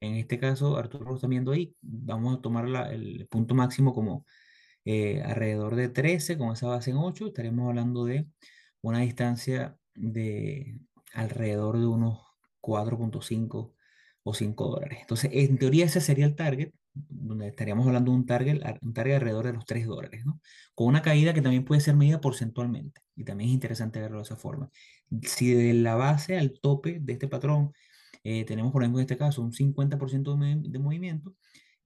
En 0.00 0.16
este 0.16 0.38
caso, 0.38 0.76
Arturo 0.76 1.14
está 1.14 1.28
viendo 1.28 1.52
ahí, 1.52 1.74
vamos 1.80 2.38
a 2.38 2.42
tomar 2.42 2.66
el 2.92 3.26
punto 3.28 3.54
máximo 3.54 3.94
como 3.94 4.26
eh, 4.84 5.22
alrededor 5.24 5.76
de 5.76 5.88
13, 5.88 6.38
con 6.38 6.52
esa 6.52 6.68
base 6.68 6.90
en 6.90 6.98
8, 6.98 7.28
estaremos 7.28 7.68
hablando 7.68 8.04
de 8.04 8.28
una 8.82 9.00
distancia 9.00 9.76
de 9.94 10.78
alrededor 11.14 11.78
de 11.78 11.86
unos 11.86 12.20
4.5 12.60 13.74
o 14.22 14.34
5 14.34 14.68
dólares. 14.68 14.98
Entonces, 15.02 15.30
en 15.32 15.58
teoría 15.58 15.86
ese 15.86 16.00
sería 16.00 16.26
el 16.26 16.36
target, 16.36 16.72
donde 17.08 17.48
estaríamos 17.48 17.86
hablando 17.86 18.12
de 18.12 18.18
un 18.18 18.26
target, 18.26 18.60
un 18.82 18.94
target 18.94 19.16
alrededor 19.16 19.46
de 19.46 19.52
los 19.52 19.66
3 19.66 19.86
dólares, 19.86 20.24
¿no? 20.24 20.40
Con 20.74 20.88
una 20.88 21.02
caída 21.02 21.34
que 21.34 21.42
también 21.42 21.64
puede 21.64 21.80
ser 21.80 21.96
medida 21.96 22.20
porcentualmente, 22.20 23.00
y 23.14 23.24
también 23.24 23.50
es 23.50 23.54
interesante 23.54 24.00
verlo 24.00 24.18
de 24.18 24.24
esa 24.24 24.36
forma. 24.36 24.70
Si 25.22 25.52
de 25.52 25.74
la 25.74 25.94
base 25.94 26.36
al 26.38 26.58
tope 26.60 26.98
de 27.00 27.12
este 27.12 27.28
patrón 27.28 27.72
eh, 28.24 28.44
tenemos, 28.44 28.72
por 28.72 28.82
ejemplo, 28.82 29.00
en 29.00 29.04
este 29.04 29.16
caso, 29.16 29.42
un 29.42 29.52
50% 29.52 30.36
de, 30.36 30.68
de 30.68 30.78
movimiento, 30.78 31.34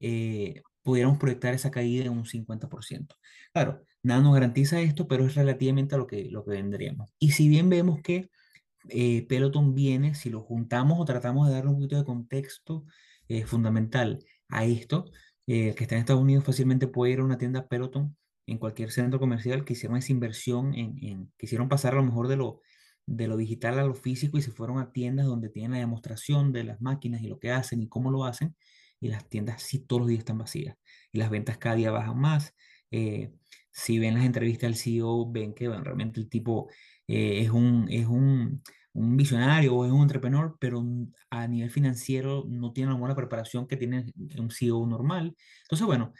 eh, 0.00 0.62
pudiéramos 0.82 1.18
proyectar 1.18 1.54
esa 1.54 1.70
caída 1.70 2.06
en 2.06 2.12
un 2.12 2.24
50%. 2.24 3.16
Claro, 3.52 3.84
nada 4.02 4.22
nos 4.22 4.34
garantiza 4.34 4.80
esto, 4.80 5.06
pero 5.06 5.26
es 5.26 5.34
relativamente 5.34 5.94
a 5.94 5.98
lo 5.98 6.06
que, 6.06 6.30
lo 6.30 6.44
que 6.44 6.52
vendríamos. 6.52 7.10
Y 7.18 7.32
si 7.32 7.48
bien 7.48 7.68
vemos 7.68 8.00
que 8.02 8.30
eh, 8.88 9.26
Peloton 9.28 9.74
viene, 9.74 10.14
si 10.14 10.30
lo 10.30 10.40
juntamos 10.40 10.98
o 10.98 11.04
tratamos 11.04 11.48
de 11.48 11.54
darle 11.54 11.70
un 11.70 11.76
poquito 11.76 11.96
de 11.96 12.04
contexto 12.04 12.84
eh, 13.28 13.44
fundamental 13.44 14.24
a 14.50 14.64
esto, 14.64 15.10
eh, 15.46 15.74
que 15.74 15.84
está 15.84 15.96
en 15.96 16.00
Estados 16.00 16.22
Unidos 16.22 16.44
fácilmente 16.44 16.86
puede 16.86 17.12
ir 17.12 17.20
a 17.20 17.24
una 17.24 17.38
tienda 17.38 17.68
Peloton 17.68 18.16
en 18.46 18.58
cualquier 18.58 18.90
centro 18.90 19.20
comercial 19.20 19.64
que 19.64 19.74
hicieron 19.74 19.96
esa 19.96 20.12
inversión, 20.12 20.74
en, 20.74 20.98
en, 21.02 21.32
quisieron 21.38 21.68
pasar 21.68 21.92
a 21.94 21.96
lo 21.96 22.04
mejor 22.04 22.28
de 22.28 22.36
lo, 22.36 22.60
de 23.06 23.28
lo 23.28 23.36
digital 23.36 23.78
a 23.78 23.84
lo 23.84 23.94
físico 23.94 24.38
y 24.38 24.42
se 24.42 24.52
fueron 24.52 24.78
a 24.78 24.92
tiendas 24.92 25.26
donde 25.26 25.48
tienen 25.48 25.72
la 25.72 25.78
demostración 25.78 26.52
de 26.52 26.64
las 26.64 26.80
máquinas 26.80 27.22
y 27.22 27.28
lo 27.28 27.38
que 27.38 27.50
hacen 27.50 27.82
y 27.82 27.88
cómo 27.88 28.10
lo 28.10 28.24
hacen 28.24 28.56
y 29.00 29.08
las 29.08 29.28
tiendas 29.28 29.62
sí 29.62 29.80
todos 29.80 30.00
los 30.00 30.08
días 30.08 30.20
están 30.20 30.38
vacías 30.38 30.76
y 31.12 31.18
las 31.18 31.30
ventas 31.30 31.58
cada 31.58 31.76
día 31.76 31.90
bajan 31.90 32.18
más. 32.18 32.54
Eh, 32.90 33.32
si 33.70 33.98
ven 33.98 34.14
las 34.14 34.24
entrevistas 34.24 34.68
del 34.68 34.76
CEO, 34.76 35.30
ven 35.30 35.54
que 35.54 35.68
realmente 35.68 36.20
el 36.20 36.28
tipo 36.28 36.68
eh, 37.08 37.40
es, 37.40 37.50
un, 37.50 37.86
es 37.90 38.06
un, 38.06 38.62
un, 39.00 39.16
visionario 39.16 39.74
o 39.74 39.84
es 39.84 39.92
un 39.92 40.02
entrepreneur, 40.02 40.56
pero 40.60 40.84
a 41.30 41.46
nivel 41.46 41.70
financiero 41.70 42.44
no 42.48 42.72
tiene 42.72 42.92
la 42.92 42.98
buena 42.98 43.14
preparación 43.14 43.66
que 43.66 43.76
tiene 43.76 44.12
un 44.38 44.50
CEO 44.50 44.86
normal. 44.86 45.34
Entonces, 45.62 45.86
bueno, 45.86 46.12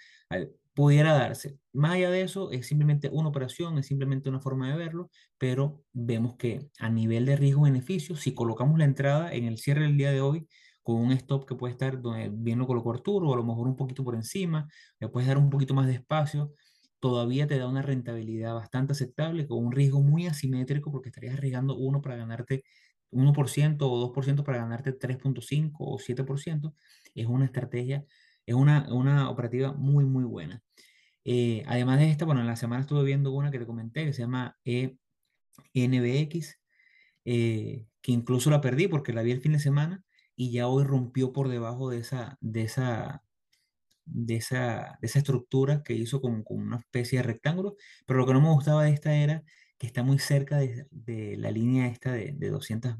pudiera 0.75 1.14
darse. 1.14 1.59
Más 1.73 1.93
allá 1.93 2.11
de 2.11 2.23
eso, 2.23 2.51
es 2.53 2.66
simplemente 2.66 3.11
una 3.12 3.29
operación, 3.29 3.79
es 3.79 3.87
simplemente 3.87 4.29
una 4.29 4.40
forma 4.40 4.71
de 4.71 4.77
verlo, 4.77 5.11
pero 5.38 5.83
vemos 5.93 6.37
que 6.37 6.71
a 6.79 6.88
nivel 6.90 7.27
de 7.27 7.37
riesgo-beneficio, 7.37 8.16
si 8.16 8.35
colocamos 8.35 8.79
la 8.79 8.85
entrada 8.85 9.33
en 9.33 9.45
el 9.45 9.59
cierre 9.59 9.83
del 9.83 9.97
día 9.97 10.11
de 10.12 10.21
hoy, 10.21 10.47
con 10.83 10.97
un 10.97 11.12
stop 11.12 11.47
que 11.47 11.55
puede 11.55 11.73
estar 11.73 12.01
donde 12.01 12.31
bien 12.33 12.59
lo 12.59 12.66
colocó 12.66 12.93
Arturo, 12.93 13.29
o 13.29 13.35
a 13.35 13.37
lo 13.37 13.45
mejor 13.45 13.69
un 13.69 13.77
poquito 13.77 14.03
por 14.05 14.14
encima, 14.14 14.69
le 14.99 15.09
puedes 15.09 15.29
dar 15.29 15.38
un 15.38 15.51
poquito 15.51 15.75
más 15.75 15.87
de 15.87 15.95
espacio, 15.95 16.55
todavía 17.01 17.47
te 17.47 17.59
da 17.59 17.67
una 17.69 17.83
rentabilidad 17.83 18.55
bastante 18.55 18.93
aceptable 18.93 19.47
con 19.47 19.65
un 19.65 19.73
riesgo 19.73 20.03
muy 20.03 20.27
asimétrico 20.27 20.93
porque 20.93 21.09
estarías 21.09 21.35
arriesgando 21.35 21.77
uno 21.77 22.03
para 22.03 22.17
ganarte 22.17 22.65
1% 23.11 23.77
o 23.81 24.13
2% 24.15 24.45
para 24.45 24.59
ganarte 24.59 24.97
3.5 24.99 25.73
o 25.79 25.99
7%. 25.99 26.75
Es 27.15 27.27
una 27.27 27.47
estrategia, 27.47 28.05
es 28.47 28.55
una, 28.55 28.93
una 28.93 29.31
operativa 29.31 29.73
muy, 29.73 30.05
muy 30.05 30.25
buena. 30.25 30.63
Eh, 31.25 31.65
además 31.67 31.99
de 31.99 32.11
esta, 32.11 32.25
bueno, 32.25 32.41
en 32.41 32.47
la 32.47 32.57
semana 32.57 32.83
estuve 32.83 33.05
viendo 33.05 33.33
una 33.33 33.51
que 33.51 33.59
te 33.59 33.67
comenté 33.67 34.05
que 34.05 34.13
se 34.13 34.23
llama 34.23 34.59
ENBX, 35.75 36.59
eh, 37.25 37.87
que 38.03 38.13
incluso 38.13 38.51
la 38.51 38.61
perdí 38.61 38.89
porque 38.89 39.13
la 39.13 39.23
vi 39.23 39.33
el 39.33 39.41
fin 39.41 39.53
de 39.53 39.59
semana 39.59 40.05
y 40.37 40.53
ya 40.53 40.69
hoy 40.69 40.85
rompió 40.85 41.33
por 41.33 41.49
debajo 41.49 41.91
de 41.91 41.99
esa, 41.99 42.39
de 42.41 42.63
esa, 42.63 43.23
de 44.05 44.37
esa, 44.37 44.99
de 45.01 45.07
esa 45.07 45.19
estructura 45.21 45.83
que 45.83 45.94
hizo 45.94 46.21
con, 46.21 46.42
con, 46.42 46.59
una 46.59 46.79
especie 46.79 47.19
de 47.19 47.25
rectángulo, 47.25 47.77
pero 48.07 48.21
lo 48.21 48.27
que 48.27 48.33
no 48.33 48.40
me 48.40 48.53
gustaba 48.53 48.85
de 48.85 48.90
esta 48.92 49.15
era 49.15 49.42
que 49.79 49.87
está 49.87 50.03
muy 50.03 50.19
cerca 50.19 50.59
de, 50.59 50.87
de 50.90 51.37
la 51.37 51.51
línea 51.51 51.88
esta 51.88 52.13
de, 52.13 52.33
de 52.33 52.51
200 52.51 52.96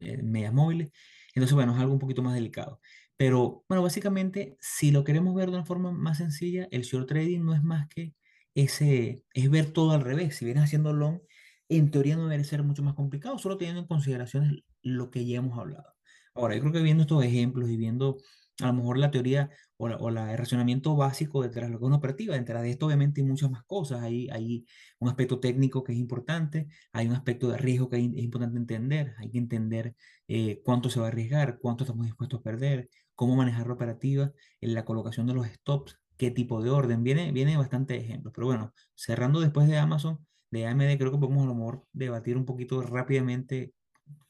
eh, 0.00 0.22
medias 0.22 0.52
móviles, 0.52 0.90
entonces 1.34 1.54
bueno, 1.54 1.74
es 1.74 1.80
algo 1.80 1.92
un 1.94 1.98
poquito 1.98 2.22
más 2.22 2.34
delicado. 2.34 2.80
Pero 3.16 3.64
bueno, 3.68 3.82
básicamente, 3.82 4.56
si 4.60 4.90
lo 4.90 5.04
queremos 5.04 5.34
ver 5.34 5.50
de 5.50 5.56
una 5.56 5.64
forma 5.64 5.92
más 5.92 6.18
sencilla, 6.18 6.68
el 6.70 6.82
short 6.82 7.08
trading 7.08 7.40
no 7.44 7.54
es 7.54 7.62
más 7.62 7.88
que 7.88 8.14
ese, 8.54 9.22
es 9.34 9.50
ver 9.50 9.72
todo 9.72 9.92
al 9.92 10.02
revés. 10.02 10.36
Si 10.36 10.44
vienes 10.44 10.64
haciendo 10.64 10.92
long, 10.92 11.20
en 11.68 11.90
teoría 11.90 12.16
no 12.16 12.24
debería 12.24 12.44
ser 12.44 12.62
mucho 12.62 12.82
más 12.82 12.94
complicado, 12.94 13.38
solo 13.38 13.56
teniendo 13.56 13.82
en 13.82 13.86
consideración 13.86 14.62
lo 14.82 15.10
que 15.10 15.24
ya 15.26 15.38
hemos 15.38 15.58
hablado. 15.58 15.94
Ahora, 16.34 16.54
yo 16.56 16.60
creo 16.62 16.72
que 16.72 16.82
viendo 16.82 17.02
estos 17.02 17.24
ejemplos 17.24 17.70
y 17.70 17.76
viendo 17.76 18.16
a 18.62 18.66
lo 18.68 18.72
mejor 18.74 18.98
la 18.98 19.10
teoría 19.10 19.50
o, 19.76 19.88
la, 19.88 19.96
o 19.96 20.10
la- 20.10 20.30
el 20.32 20.38
razonamiento 20.38 20.94
básico 20.96 21.42
detrás 21.42 21.68
de 21.68 21.72
lo 21.72 21.78
que 21.80 21.86
operativa. 21.86 22.36
Detrás 22.36 22.62
de 22.62 22.70
esto, 22.70 22.86
obviamente, 22.86 23.20
hay 23.20 23.26
muchas 23.26 23.50
más 23.50 23.64
cosas. 23.64 24.02
Hay, 24.02 24.28
hay 24.30 24.64
un 24.98 25.08
aspecto 25.08 25.40
técnico 25.40 25.82
que 25.84 25.92
es 25.92 25.98
importante, 25.98 26.68
hay 26.92 27.06
un 27.08 27.14
aspecto 27.14 27.48
de 27.48 27.58
riesgo 27.58 27.88
que 27.90 27.96
es 27.96 28.02
importante 28.02 28.58
entender. 28.58 29.14
Hay 29.18 29.30
que 29.30 29.38
entender 29.38 29.94
eh, 30.28 30.60
cuánto 30.64 30.88
se 30.90 31.00
va 31.00 31.06
a 31.06 31.08
arriesgar, 31.08 31.58
cuánto 31.58 31.84
estamos 31.84 32.06
dispuestos 32.06 32.40
a 32.40 32.42
perder, 32.42 32.88
cómo 33.14 33.36
manejar 33.36 33.66
la 33.66 33.74
operativa, 33.74 34.32
en 34.60 34.74
la 34.74 34.84
colocación 34.84 35.26
de 35.26 35.34
los 35.34 35.46
stops, 35.48 35.98
qué 36.16 36.30
tipo 36.30 36.62
de 36.62 36.70
orden. 36.70 37.02
Viene, 37.02 37.32
viene 37.32 37.56
bastante 37.56 37.96
ejemplos. 37.96 38.32
Pero 38.34 38.46
bueno, 38.46 38.72
cerrando 38.94 39.40
después 39.40 39.66
de 39.68 39.78
Amazon, 39.78 40.24
de 40.50 40.66
AMD, 40.66 40.96
creo 40.98 41.10
que 41.12 41.18
podemos 41.18 41.44
a 41.44 41.46
lo 41.48 41.54
mejor 41.54 41.84
debatir 41.92 42.36
un 42.36 42.44
poquito 42.44 42.80
rápidamente 42.82 43.74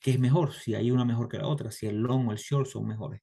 qué 0.00 0.12
es 0.12 0.18
mejor, 0.20 0.52
si 0.54 0.74
hay 0.74 0.90
una 0.90 1.04
mejor 1.04 1.28
que 1.28 1.38
la 1.38 1.48
otra, 1.48 1.70
si 1.70 1.86
el 1.86 1.98
long 2.00 2.28
o 2.28 2.32
el 2.32 2.38
short 2.38 2.66
son 2.68 2.86
mejores. 2.86 3.20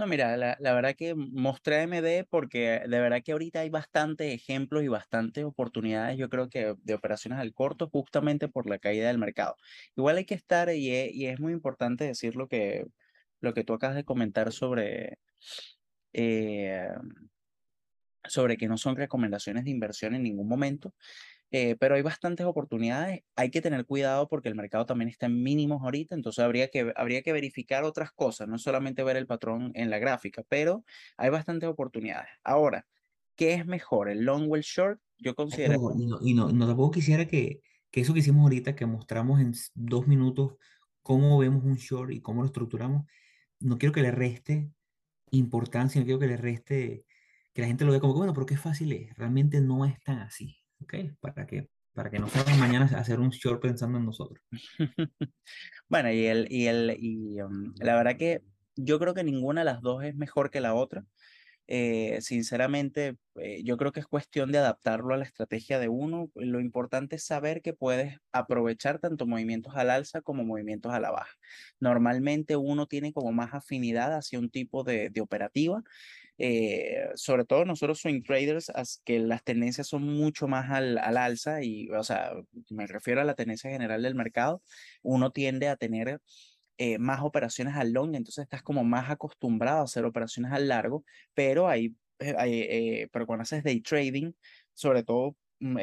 No, 0.00 0.06
mira, 0.06 0.34
la, 0.38 0.56
la 0.60 0.72
verdad 0.72 0.94
que 0.96 1.14
mostré 1.14 1.80
AMD 1.82 2.24
porque 2.30 2.80
de 2.88 3.00
verdad 3.00 3.20
que 3.22 3.32
ahorita 3.32 3.60
hay 3.60 3.68
bastantes 3.68 4.32
ejemplos 4.34 4.82
y 4.82 4.88
bastantes 4.88 5.44
oportunidades, 5.44 6.16
yo 6.16 6.30
creo 6.30 6.48
que 6.48 6.74
de 6.82 6.94
operaciones 6.94 7.38
al 7.38 7.52
corto, 7.52 7.90
justamente 7.90 8.48
por 8.48 8.66
la 8.66 8.78
caída 8.78 9.08
del 9.08 9.18
mercado. 9.18 9.56
Igual 9.94 10.16
hay 10.16 10.24
que 10.24 10.34
estar, 10.34 10.70
y 10.74 10.90
es, 10.94 11.14
y 11.14 11.26
es 11.26 11.38
muy 11.38 11.52
importante 11.52 12.04
decir 12.04 12.34
lo 12.34 12.48
que, 12.48 12.86
lo 13.40 13.52
que 13.52 13.62
tú 13.62 13.74
acabas 13.74 13.94
de 13.94 14.04
comentar 14.04 14.52
sobre, 14.52 15.18
eh, 16.14 16.88
sobre 18.24 18.56
que 18.56 18.68
no 18.68 18.78
son 18.78 18.96
recomendaciones 18.96 19.64
de 19.64 19.70
inversión 19.70 20.14
en 20.14 20.22
ningún 20.22 20.48
momento, 20.48 20.94
eh, 21.50 21.76
pero 21.78 21.94
hay 21.94 22.02
bastantes 22.02 22.46
oportunidades. 22.46 23.22
Hay 23.36 23.50
que 23.50 23.60
tener 23.60 23.86
cuidado 23.86 24.28
porque 24.28 24.48
el 24.48 24.54
mercado 24.54 24.86
también 24.86 25.08
está 25.08 25.26
en 25.26 25.42
mínimos 25.42 25.82
ahorita, 25.82 26.14
entonces 26.14 26.44
habría 26.44 26.68
que, 26.68 26.92
habría 26.96 27.22
que 27.22 27.32
verificar 27.32 27.84
otras 27.84 28.12
cosas, 28.12 28.48
no 28.48 28.58
solamente 28.58 29.02
ver 29.02 29.16
el 29.16 29.26
patrón 29.26 29.72
en 29.74 29.90
la 29.90 29.98
gráfica, 29.98 30.42
pero 30.48 30.84
hay 31.16 31.30
bastantes 31.30 31.68
oportunidades. 31.68 32.30
Ahora, 32.44 32.86
¿qué 33.36 33.54
es 33.54 33.66
mejor, 33.66 34.08
el 34.08 34.24
long 34.24 34.50
o 34.50 34.56
el 34.56 34.62
short? 34.62 35.00
Yo 35.18 35.34
considero, 35.34 35.92
y 35.98 36.06
no, 36.06 36.18
y 36.22 36.34
no, 36.34 36.50
no 36.50 36.66
tampoco 36.66 36.92
quisiera 36.92 37.26
que, 37.26 37.60
que 37.90 38.00
eso 38.00 38.14
que 38.14 38.20
hicimos 38.20 38.42
ahorita, 38.42 38.74
que 38.74 38.86
mostramos 38.86 39.40
en 39.40 39.52
dos 39.74 40.06
minutos 40.06 40.54
cómo 41.02 41.38
vemos 41.38 41.64
un 41.64 41.76
short 41.76 42.12
y 42.12 42.20
cómo 42.20 42.42
lo 42.42 42.46
estructuramos, 42.46 43.06
no 43.58 43.78
quiero 43.78 43.92
que 43.92 44.02
le 44.02 44.10
reste 44.10 44.70
importancia, 45.30 46.00
no 46.00 46.04
quiero 46.04 46.18
que 46.18 46.26
le 46.26 46.36
reste, 46.36 47.04
que 47.52 47.62
la 47.62 47.68
gente 47.68 47.84
lo 47.84 47.92
vea 47.92 48.00
como 48.00 48.14
que, 48.14 48.18
bueno, 48.18 48.34
pero 48.34 48.46
qué 48.46 48.56
fácil 48.56 48.92
es. 48.92 49.14
Realmente 49.16 49.60
no 49.60 49.84
es 49.84 50.00
tan 50.02 50.18
así, 50.18 50.59
¿ok? 50.82 50.94
Para 51.20 51.46
que, 51.46 51.68
para 51.92 52.10
que 52.10 52.18
no 52.18 52.28
salgan 52.28 52.58
mañana 52.58 52.90
a 52.94 53.00
hacer 53.00 53.20
un 53.20 53.30
short 53.30 53.62
pensando 53.62 53.98
en 53.98 54.06
nosotros. 54.06 54.40
bueno, 55.88 56.12
y, 56.12 56.26
el, 56.26 56.46
y, 56.50 56.66
el, 56.66 56.96
y 56.98 57.40
um, 57.40 57.72
la 57.78 57.96
verdad 57.96 58.16
que 58.16 58.42
yo 58.76 58.98
creo 58.98 59.14
que 59.14 59.24
ninguna 59.24 59.62
de 59.62 59.66
las 59.66 59.82
dos 59.82 60.04
es 60.04 60.14
mejor 60.14 60.50
que 60.50 60.60
la 60.60 60.74
otra. 60.74 61.04
Eh, 61.72 62.20
sinceramente, 62.20 63.16
eh, 63.36 63.62
yo 63.62 63.76
creo 63.76 63.92
que 63.92 64.00
es 64.00 64.06
cuestión 64.06 64.50
de 64.50 64.58
adaptarlo 64.58 65.14
a 65.14 65.16
la 65.16 65.24
estrategia 65.24 65.78
de 65.78 65.88
uno. 65.88 66.28
Lo 66.34 66.58
importante 66.58 67.14
es 67.14 67.24
saber 67.24 67.62
que 67.62 67.74
puedes 67.74 68.18
aprovechar 68.32 68.98
tanto 68.98 69.24
movimientos 69.24 69.76
al 69.76 69.90
alza 69.90 70.20
como 70.20 70.42
movimientos 70.42 70.92
a 70.92 70.98
la 70.98 71.12
baja. 71.12 71.32
Normalmente 71.78 72.56
uno 72.56 72.86
tiene 72.86 73.12
como 73.12 73.30
más 73.30 73.54
afinidad 73.54 74.16
hacia 74.16 74.40
un 74.40 74.50
tipo 74.50 74.82
de, 74.82 75.10
de 75.10 75.20
operativa. 75.20 75.84
Eh, 76.42 77.10
sobre 77.16 77.44
todo 77.44 77.66
nosotros 77.66 78.00
swing 78.00 78.22
traders, 78.22 78.72
que 79.04 79.18
las 79.18 79.44
tendencias 79.44 79.86
son 79.88 80.04
mucho 80.04 80.48
más 80.48 80.70
al, 80.70 80.96
al 80.96 81.18
alza 81.18 81.62
y, 81.62 81.90
o 81.90 82.02
sea, 82.02 82.32
me 82.70 82.86
refiero 82.86 83.20
a 83.20 83.24
la 83.24 83.34
tendencia 83.34 83.70
general 83.70 84.02
del 84.02 84.14
mercado, 84.14 84.62
uno 85.02 85.32
tiende 85.32 85.68
a 85.68 85.76
tener 85.76 86.18
eh, 86.78 86.96
más 86.98 87.20
operaciones 87.20 87.76
al 87.76 87.92
long, 87.92 88.14
entonces 88.14 88.44
estás 88.44 88.62
como 88.62 88.84
más 88.84 89.10
acostumbrado 89.10 89.80
a 89.80 89.84
hacer 89.84 90.06
operaciones 90.06 90.50
al 90.50 90.66
largo, 90.66 91.04
pero 91.34 91.68
hay, 91.68 91.94
eh, 92.20 92.34
hay, 92.38 92.60
eh, 92.60 93.08
pero 93.12 93.26
cuando 93.26 93.42
haces 93.42 93.62
day 93.62 93.82
trading, 93.82 94.32
sobre 94.72 95.02
todo 95.02 95.36
mm, 95.58 95.76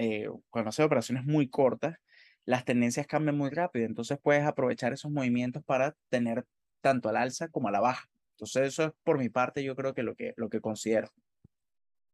cuando 0.50 0.70
haces 0.70 0.84
operaciones 0.84 1.24
muy 1.24 1.50
cortas, 1.50 1.98
las 2.46 2.66
tendencias 2.66 3.06
cambian 3.06 3.38
muy 3.38 3.52
rápido, 3.52 3.86
entonces 3.86 4.18
puedes 4.24 4.44
aprovechar 4.44 4.92
esos 4.92 5.12
movimientos 5.12 5.64
para 5.64 5.96
tener 6.10 6.46
tanto 6.82 7.10
al 7.10 7.18
alza 7.18 7.48
como 7.50 7.68
a 7.68 7.72
la 7.72 7.80
baja. 7.80 8.10
Entonces 8.38 8.68
eso 8.68 8.84
es 8.84 8.92
por 9.04 9.18
mi 9.18 9.30
parte, 9.30 9.64
yo 9.64 9.76
creo 9.76 9.96
que 9.96 10.04
lo 10.04 10.16
que, 10.16 10.34
lo 10.38 10.48
que 10.48 10.62
considero. 10.62 11.10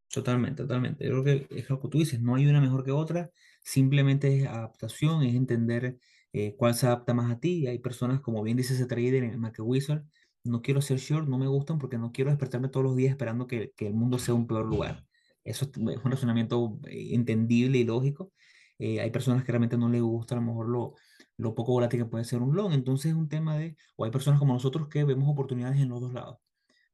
Totalmente, 0.09 0.63
totalmente. 0.63 1.03
Yo 1.03 1.21
creo 1.21 1.23
que 1.23 1.47
es 1.53 1.69
lo 1.69 1.81
que 1.81 1.89
tú 1.89 1.97
dices, 1.97 2.21
no 2.21 2.35
hay 2.35 2.45
una 2.45 2.61
mejor 2.61 2.85
que 2.85 2.91
otra, 2.91 3.29
simplemente 3.61 4.37
es 4.37 4.47
adaptación, 4.47 5.23
es 5.23 5.35
entender 5.35 5.97
eh, 6.31 6.55
cuál 6.55 6.75
se 6.75 6.85
adapta 6.85 7.13
más 7.13 7.29
a 7.29 7.39
ti. 7.39 7.67
Hay 7.67 7.79
personas, 7.79 8.21
como 8.21 8.41
bien 8.41 8.55
dice 8.55 8.73
ese 8.73 8.85
trader 8.85 9.15
en 9.15 9.31
el 9.31 9.37
Market 9.37 9.65
Wizard, 9.65 10.03
no 10.45 10.61
quiero 10.61 10.81
ser 10.81 10.99
short, 10.99 11.27
no 11.27 11.37
me 11.37 11.47
gustan 11.47 11.77
porque 11.77 11.97
no 11.97 12.11
quiero 12.11 12.29
despertarme 12.31 12.69
todos 12.69 12.85
los 12.85 12.95
días 12.95 13.11
esperando 13.11 13.47
que, 13.47 13.73
que 13.75 13.87
el 13.87 13.93
mundo 13.93 14.17
sea 14.17 14.33
un 14.33 14.47
peor 14.47 14.65
lugar. 14.65 15.05
Eso 15.43 15.65
es 15.65 15.77
un 15.77 16.11
razonamiento 16.11 16.79
eh, 16.87 17.09
entendible 17.13 17.79
y 17.79 17.83
lógico. 17.83 18.31
Eh, 18.79 19.01
hay 19.01 19.11
personas 19.11 19.43
que 19.43 19.51
realmente 19.51 19.77
no 19.77 19.89
les 19.89 20.01
gusta 20.01 20.35
a 20.35 20.39
lo 20.39 20.45
mejor 20.45 20.69
lo, 20.69 20.95
lo 21.37 21.55
poco 21.55 21.73
volátil 21.73 22.01
que 22.01 22.05
puede 22.05 22.25
ser 22.25 22.41
un 22.41 22.55
long, 22.55 22.73
entonces 22.73 23.11
es 23.11 23.17
un 23.17 23.29
tema 23.29 23.57
de, 23.57 23.75
o 23.95 24.05
hay 24.05 24.11
personas 24.11 24.39
como 24.39 24.53
nosotros 24.53 24.87
que 24.89 25.03
vemos 25.03 25.29
oportunidades 25.29 25.79
en 25.79 25.89
los 25.89 26.01
dos 26.01 26.13
lados 26.13 26.37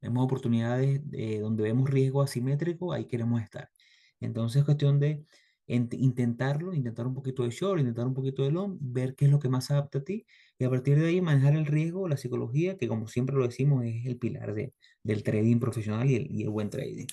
vemos 0.01 0.23
oportunidades 0.23 1.01
eh, 1.13 1.39
donde 1.39 1.63
vemos 1.63 1.89
riesgo 1.89 2.21
asimétrico, 2.21 2.93
ahí 2.93 3.05
queremos 3.05 3.41
estar. 3.41 3.69
Entonces 4.19 4.59
es 4.61 4.65
cuestión 4.65 4.99
de 4.99 5.25
int- 5.67 5.95
intentarlo, 5.99 6.73
intentar 6.73 7.07
un 7.07 7.13
poquito 7.13 7.43
de 7.43 7.51
short, 7.51 7.79
intentar 7.79 8.07
un 8.07 8.13
poquito 8.13 8.43
de 8.43 8.51
long, 8.51 8.77
ver 8.81 9.15
qué 9.15 9.25
es 9.25 9.31
lo 9.31 9.39
que 9.39 9.49
más 9.49 9.71
adapta 9.71 9.99
a 9.99 10.03
ti 10.03 10.25
y 10.57 10.63
a 10.65 10.69
partir 10.69 10.99
de 10.99 11.07
ahí 11.07 11.21
manejar 11.21 11.55
el 11.55 11.65
riesgo, 11.65 12.07
la 12.07 12.17
psicología, 12.17 12.77
que 12.77 12.87
como 12.87 13.07
siempre 13.07 13.35
lo 13.35 13.45
decimos 13.45 13.85
es 13.85 14.05
el 14.05 14.17
pilar 14.17 14.53
de, 14.53 14.73
del 15.03 15.23
trading 15.23 15.59
profesional 15.59 16.09
y 16.09 16.15
el, 16.15 16.31
y 16.31 16.43
el 16.43 16.49
buen 16.49 16.69
trading. 16.69 17.07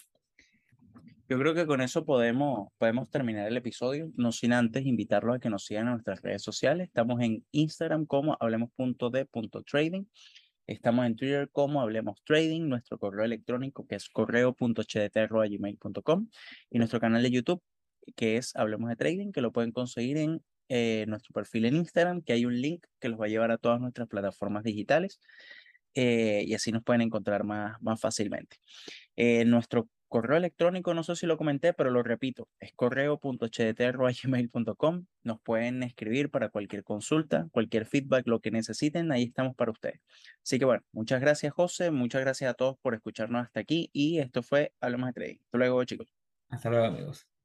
Yo 1.29 1.39
creo 1.39 1.55
que 1.55 1.67
con 1.67 1.81
eso 1.81 2.05
podemos, 2.05 2.69
podemos 2.79 3.11
terminar 3.11 3.49
el 3.49 3.57
episodio, 3.57 4.13
no 4.17 4.31
sin 4.31 4.53
antes 4.53 4.87
invitarlos 4.87 5.37
a 5.37 5.39
que 5.41 5.51
nos 5.51 5.65
sigan 5.65 5.87
en 5.87 5.95
nuestras 5.95 6.23
redes 6.23 6.43
sociales. 6.43 6.87
Estamos 6.87 7.21
en 7.21 7.45
Instagram 7.51 8.07
como 8.07 8.37
hablemos.de.trading. 8.39 10.05
Estamos 10.69 11.07
en 11.07 11.17
Twitter 11.17 11.49
como 11.51 11.81
Hablemos 11.81 12.23
Trading, 12.25 12.69
nuestro 12.69 12.99
correo 12.99 13.25
electrónico 13.25 13.87
que 13.87 13.97
es 13.97 14.09
correo.hdt.gmail.com 14.09 16.29
y 16.71 16.79
nuestro 16.79 17.01
canal 17.01 17.23
de 17.23 17.31
YouTube 17.31 17.63
que 18.15 18.37
es 18.37 18.55
Hablemos 18.55 18.89
de 18.89 18.97
Trading, 18.97 19.33
que 19.33 19.41
lo 19.41 19.53
pueden 19.53 19.73
conseguir 19.73 20.19
en 20.19 20.43
eh, 20.69 21.05
nuestro 21.09 21.33
perfil 21.33 21.67
en 21.67 21.77
Instagram, 21.77 22.23
que 22.23 22.33
hay 22.33 22.47
un 22.47 22.61
link 22.61 22.87
que 23.01 23.09
los 23.09 23.21
va 23.21 23.27
a 23.27 23.29
llevar 23.29 23.51
a 23.51 23.59
todas 23.59 23.81
nuestras 23.81 24.09
plataformas 24.09 24.65
digitales 24.65 25.21
eh, 25.95 26.45
y 26.47 26.55
así 26.55 26.73
nos 26.73 26.85
pueden 26.85 27.03
encontrar 27.03 27.45
más, 27.45 27.81
más 27.81 28.01
fácilmente. 28.01 28.57
Eh, 29.17 29.45
nuestro 29.45 29.89
correo 30.09 30.37
electrónico, 30.37 30.95
no 30.95 31.03
sé 31.03 31.17
si 31.17 31.27
lo 31.27 31.37
comenté, 31.37 31.73
pero 31.73 31.91
lo 31.91 32.03
repito, 32.03 32.49
es 32.61 32.73
correo.hdt.gmail.com. 32.75 35.07
Nos 35.23 35.41
pueden 35.41 35.83
escribir 35.83 36.31
para 36.31 36.49
cualquier 36.49 36.85
consulta, 36.85 37.49
cualquier 37.53 37.87
feedback, 37.87 38.27
lo 38.27 38.41
que 38.41 38.51
necesiten, 38.51 39.13
ahí 39.13 39.25
estamos 39.25 39.55
para 39.57 39.73
ustedes. 39.73 40.01
Así 40.43 40.59
que 40.59 40.65
bueno, 40.65 40.83
muchas 40.93 41.21
gracias 41.21 41.53
José, 41.53 41.91
muchas 41.91 42.23
gracias 42.23 42.51
a 42.51 42.55
todos 42.55 42.79
por 42.79 42.95
escucharnos 42.95 43.45
hasta 43.45 43.61
aquí 43.61 43.91
y 43.93 44.19
esto 44.19 44.43
fue 44.43 44.73
Hablemos 44.81 45.09
de 45.09 45.13
Trading. 45.13 45.39
Hasta 45.45 45.59
luego 45.59 45.85
chicos. 45.85 46.09
Hasta 46.49 46.71
luego 46.71 46.87
amigos. 46.87 47.36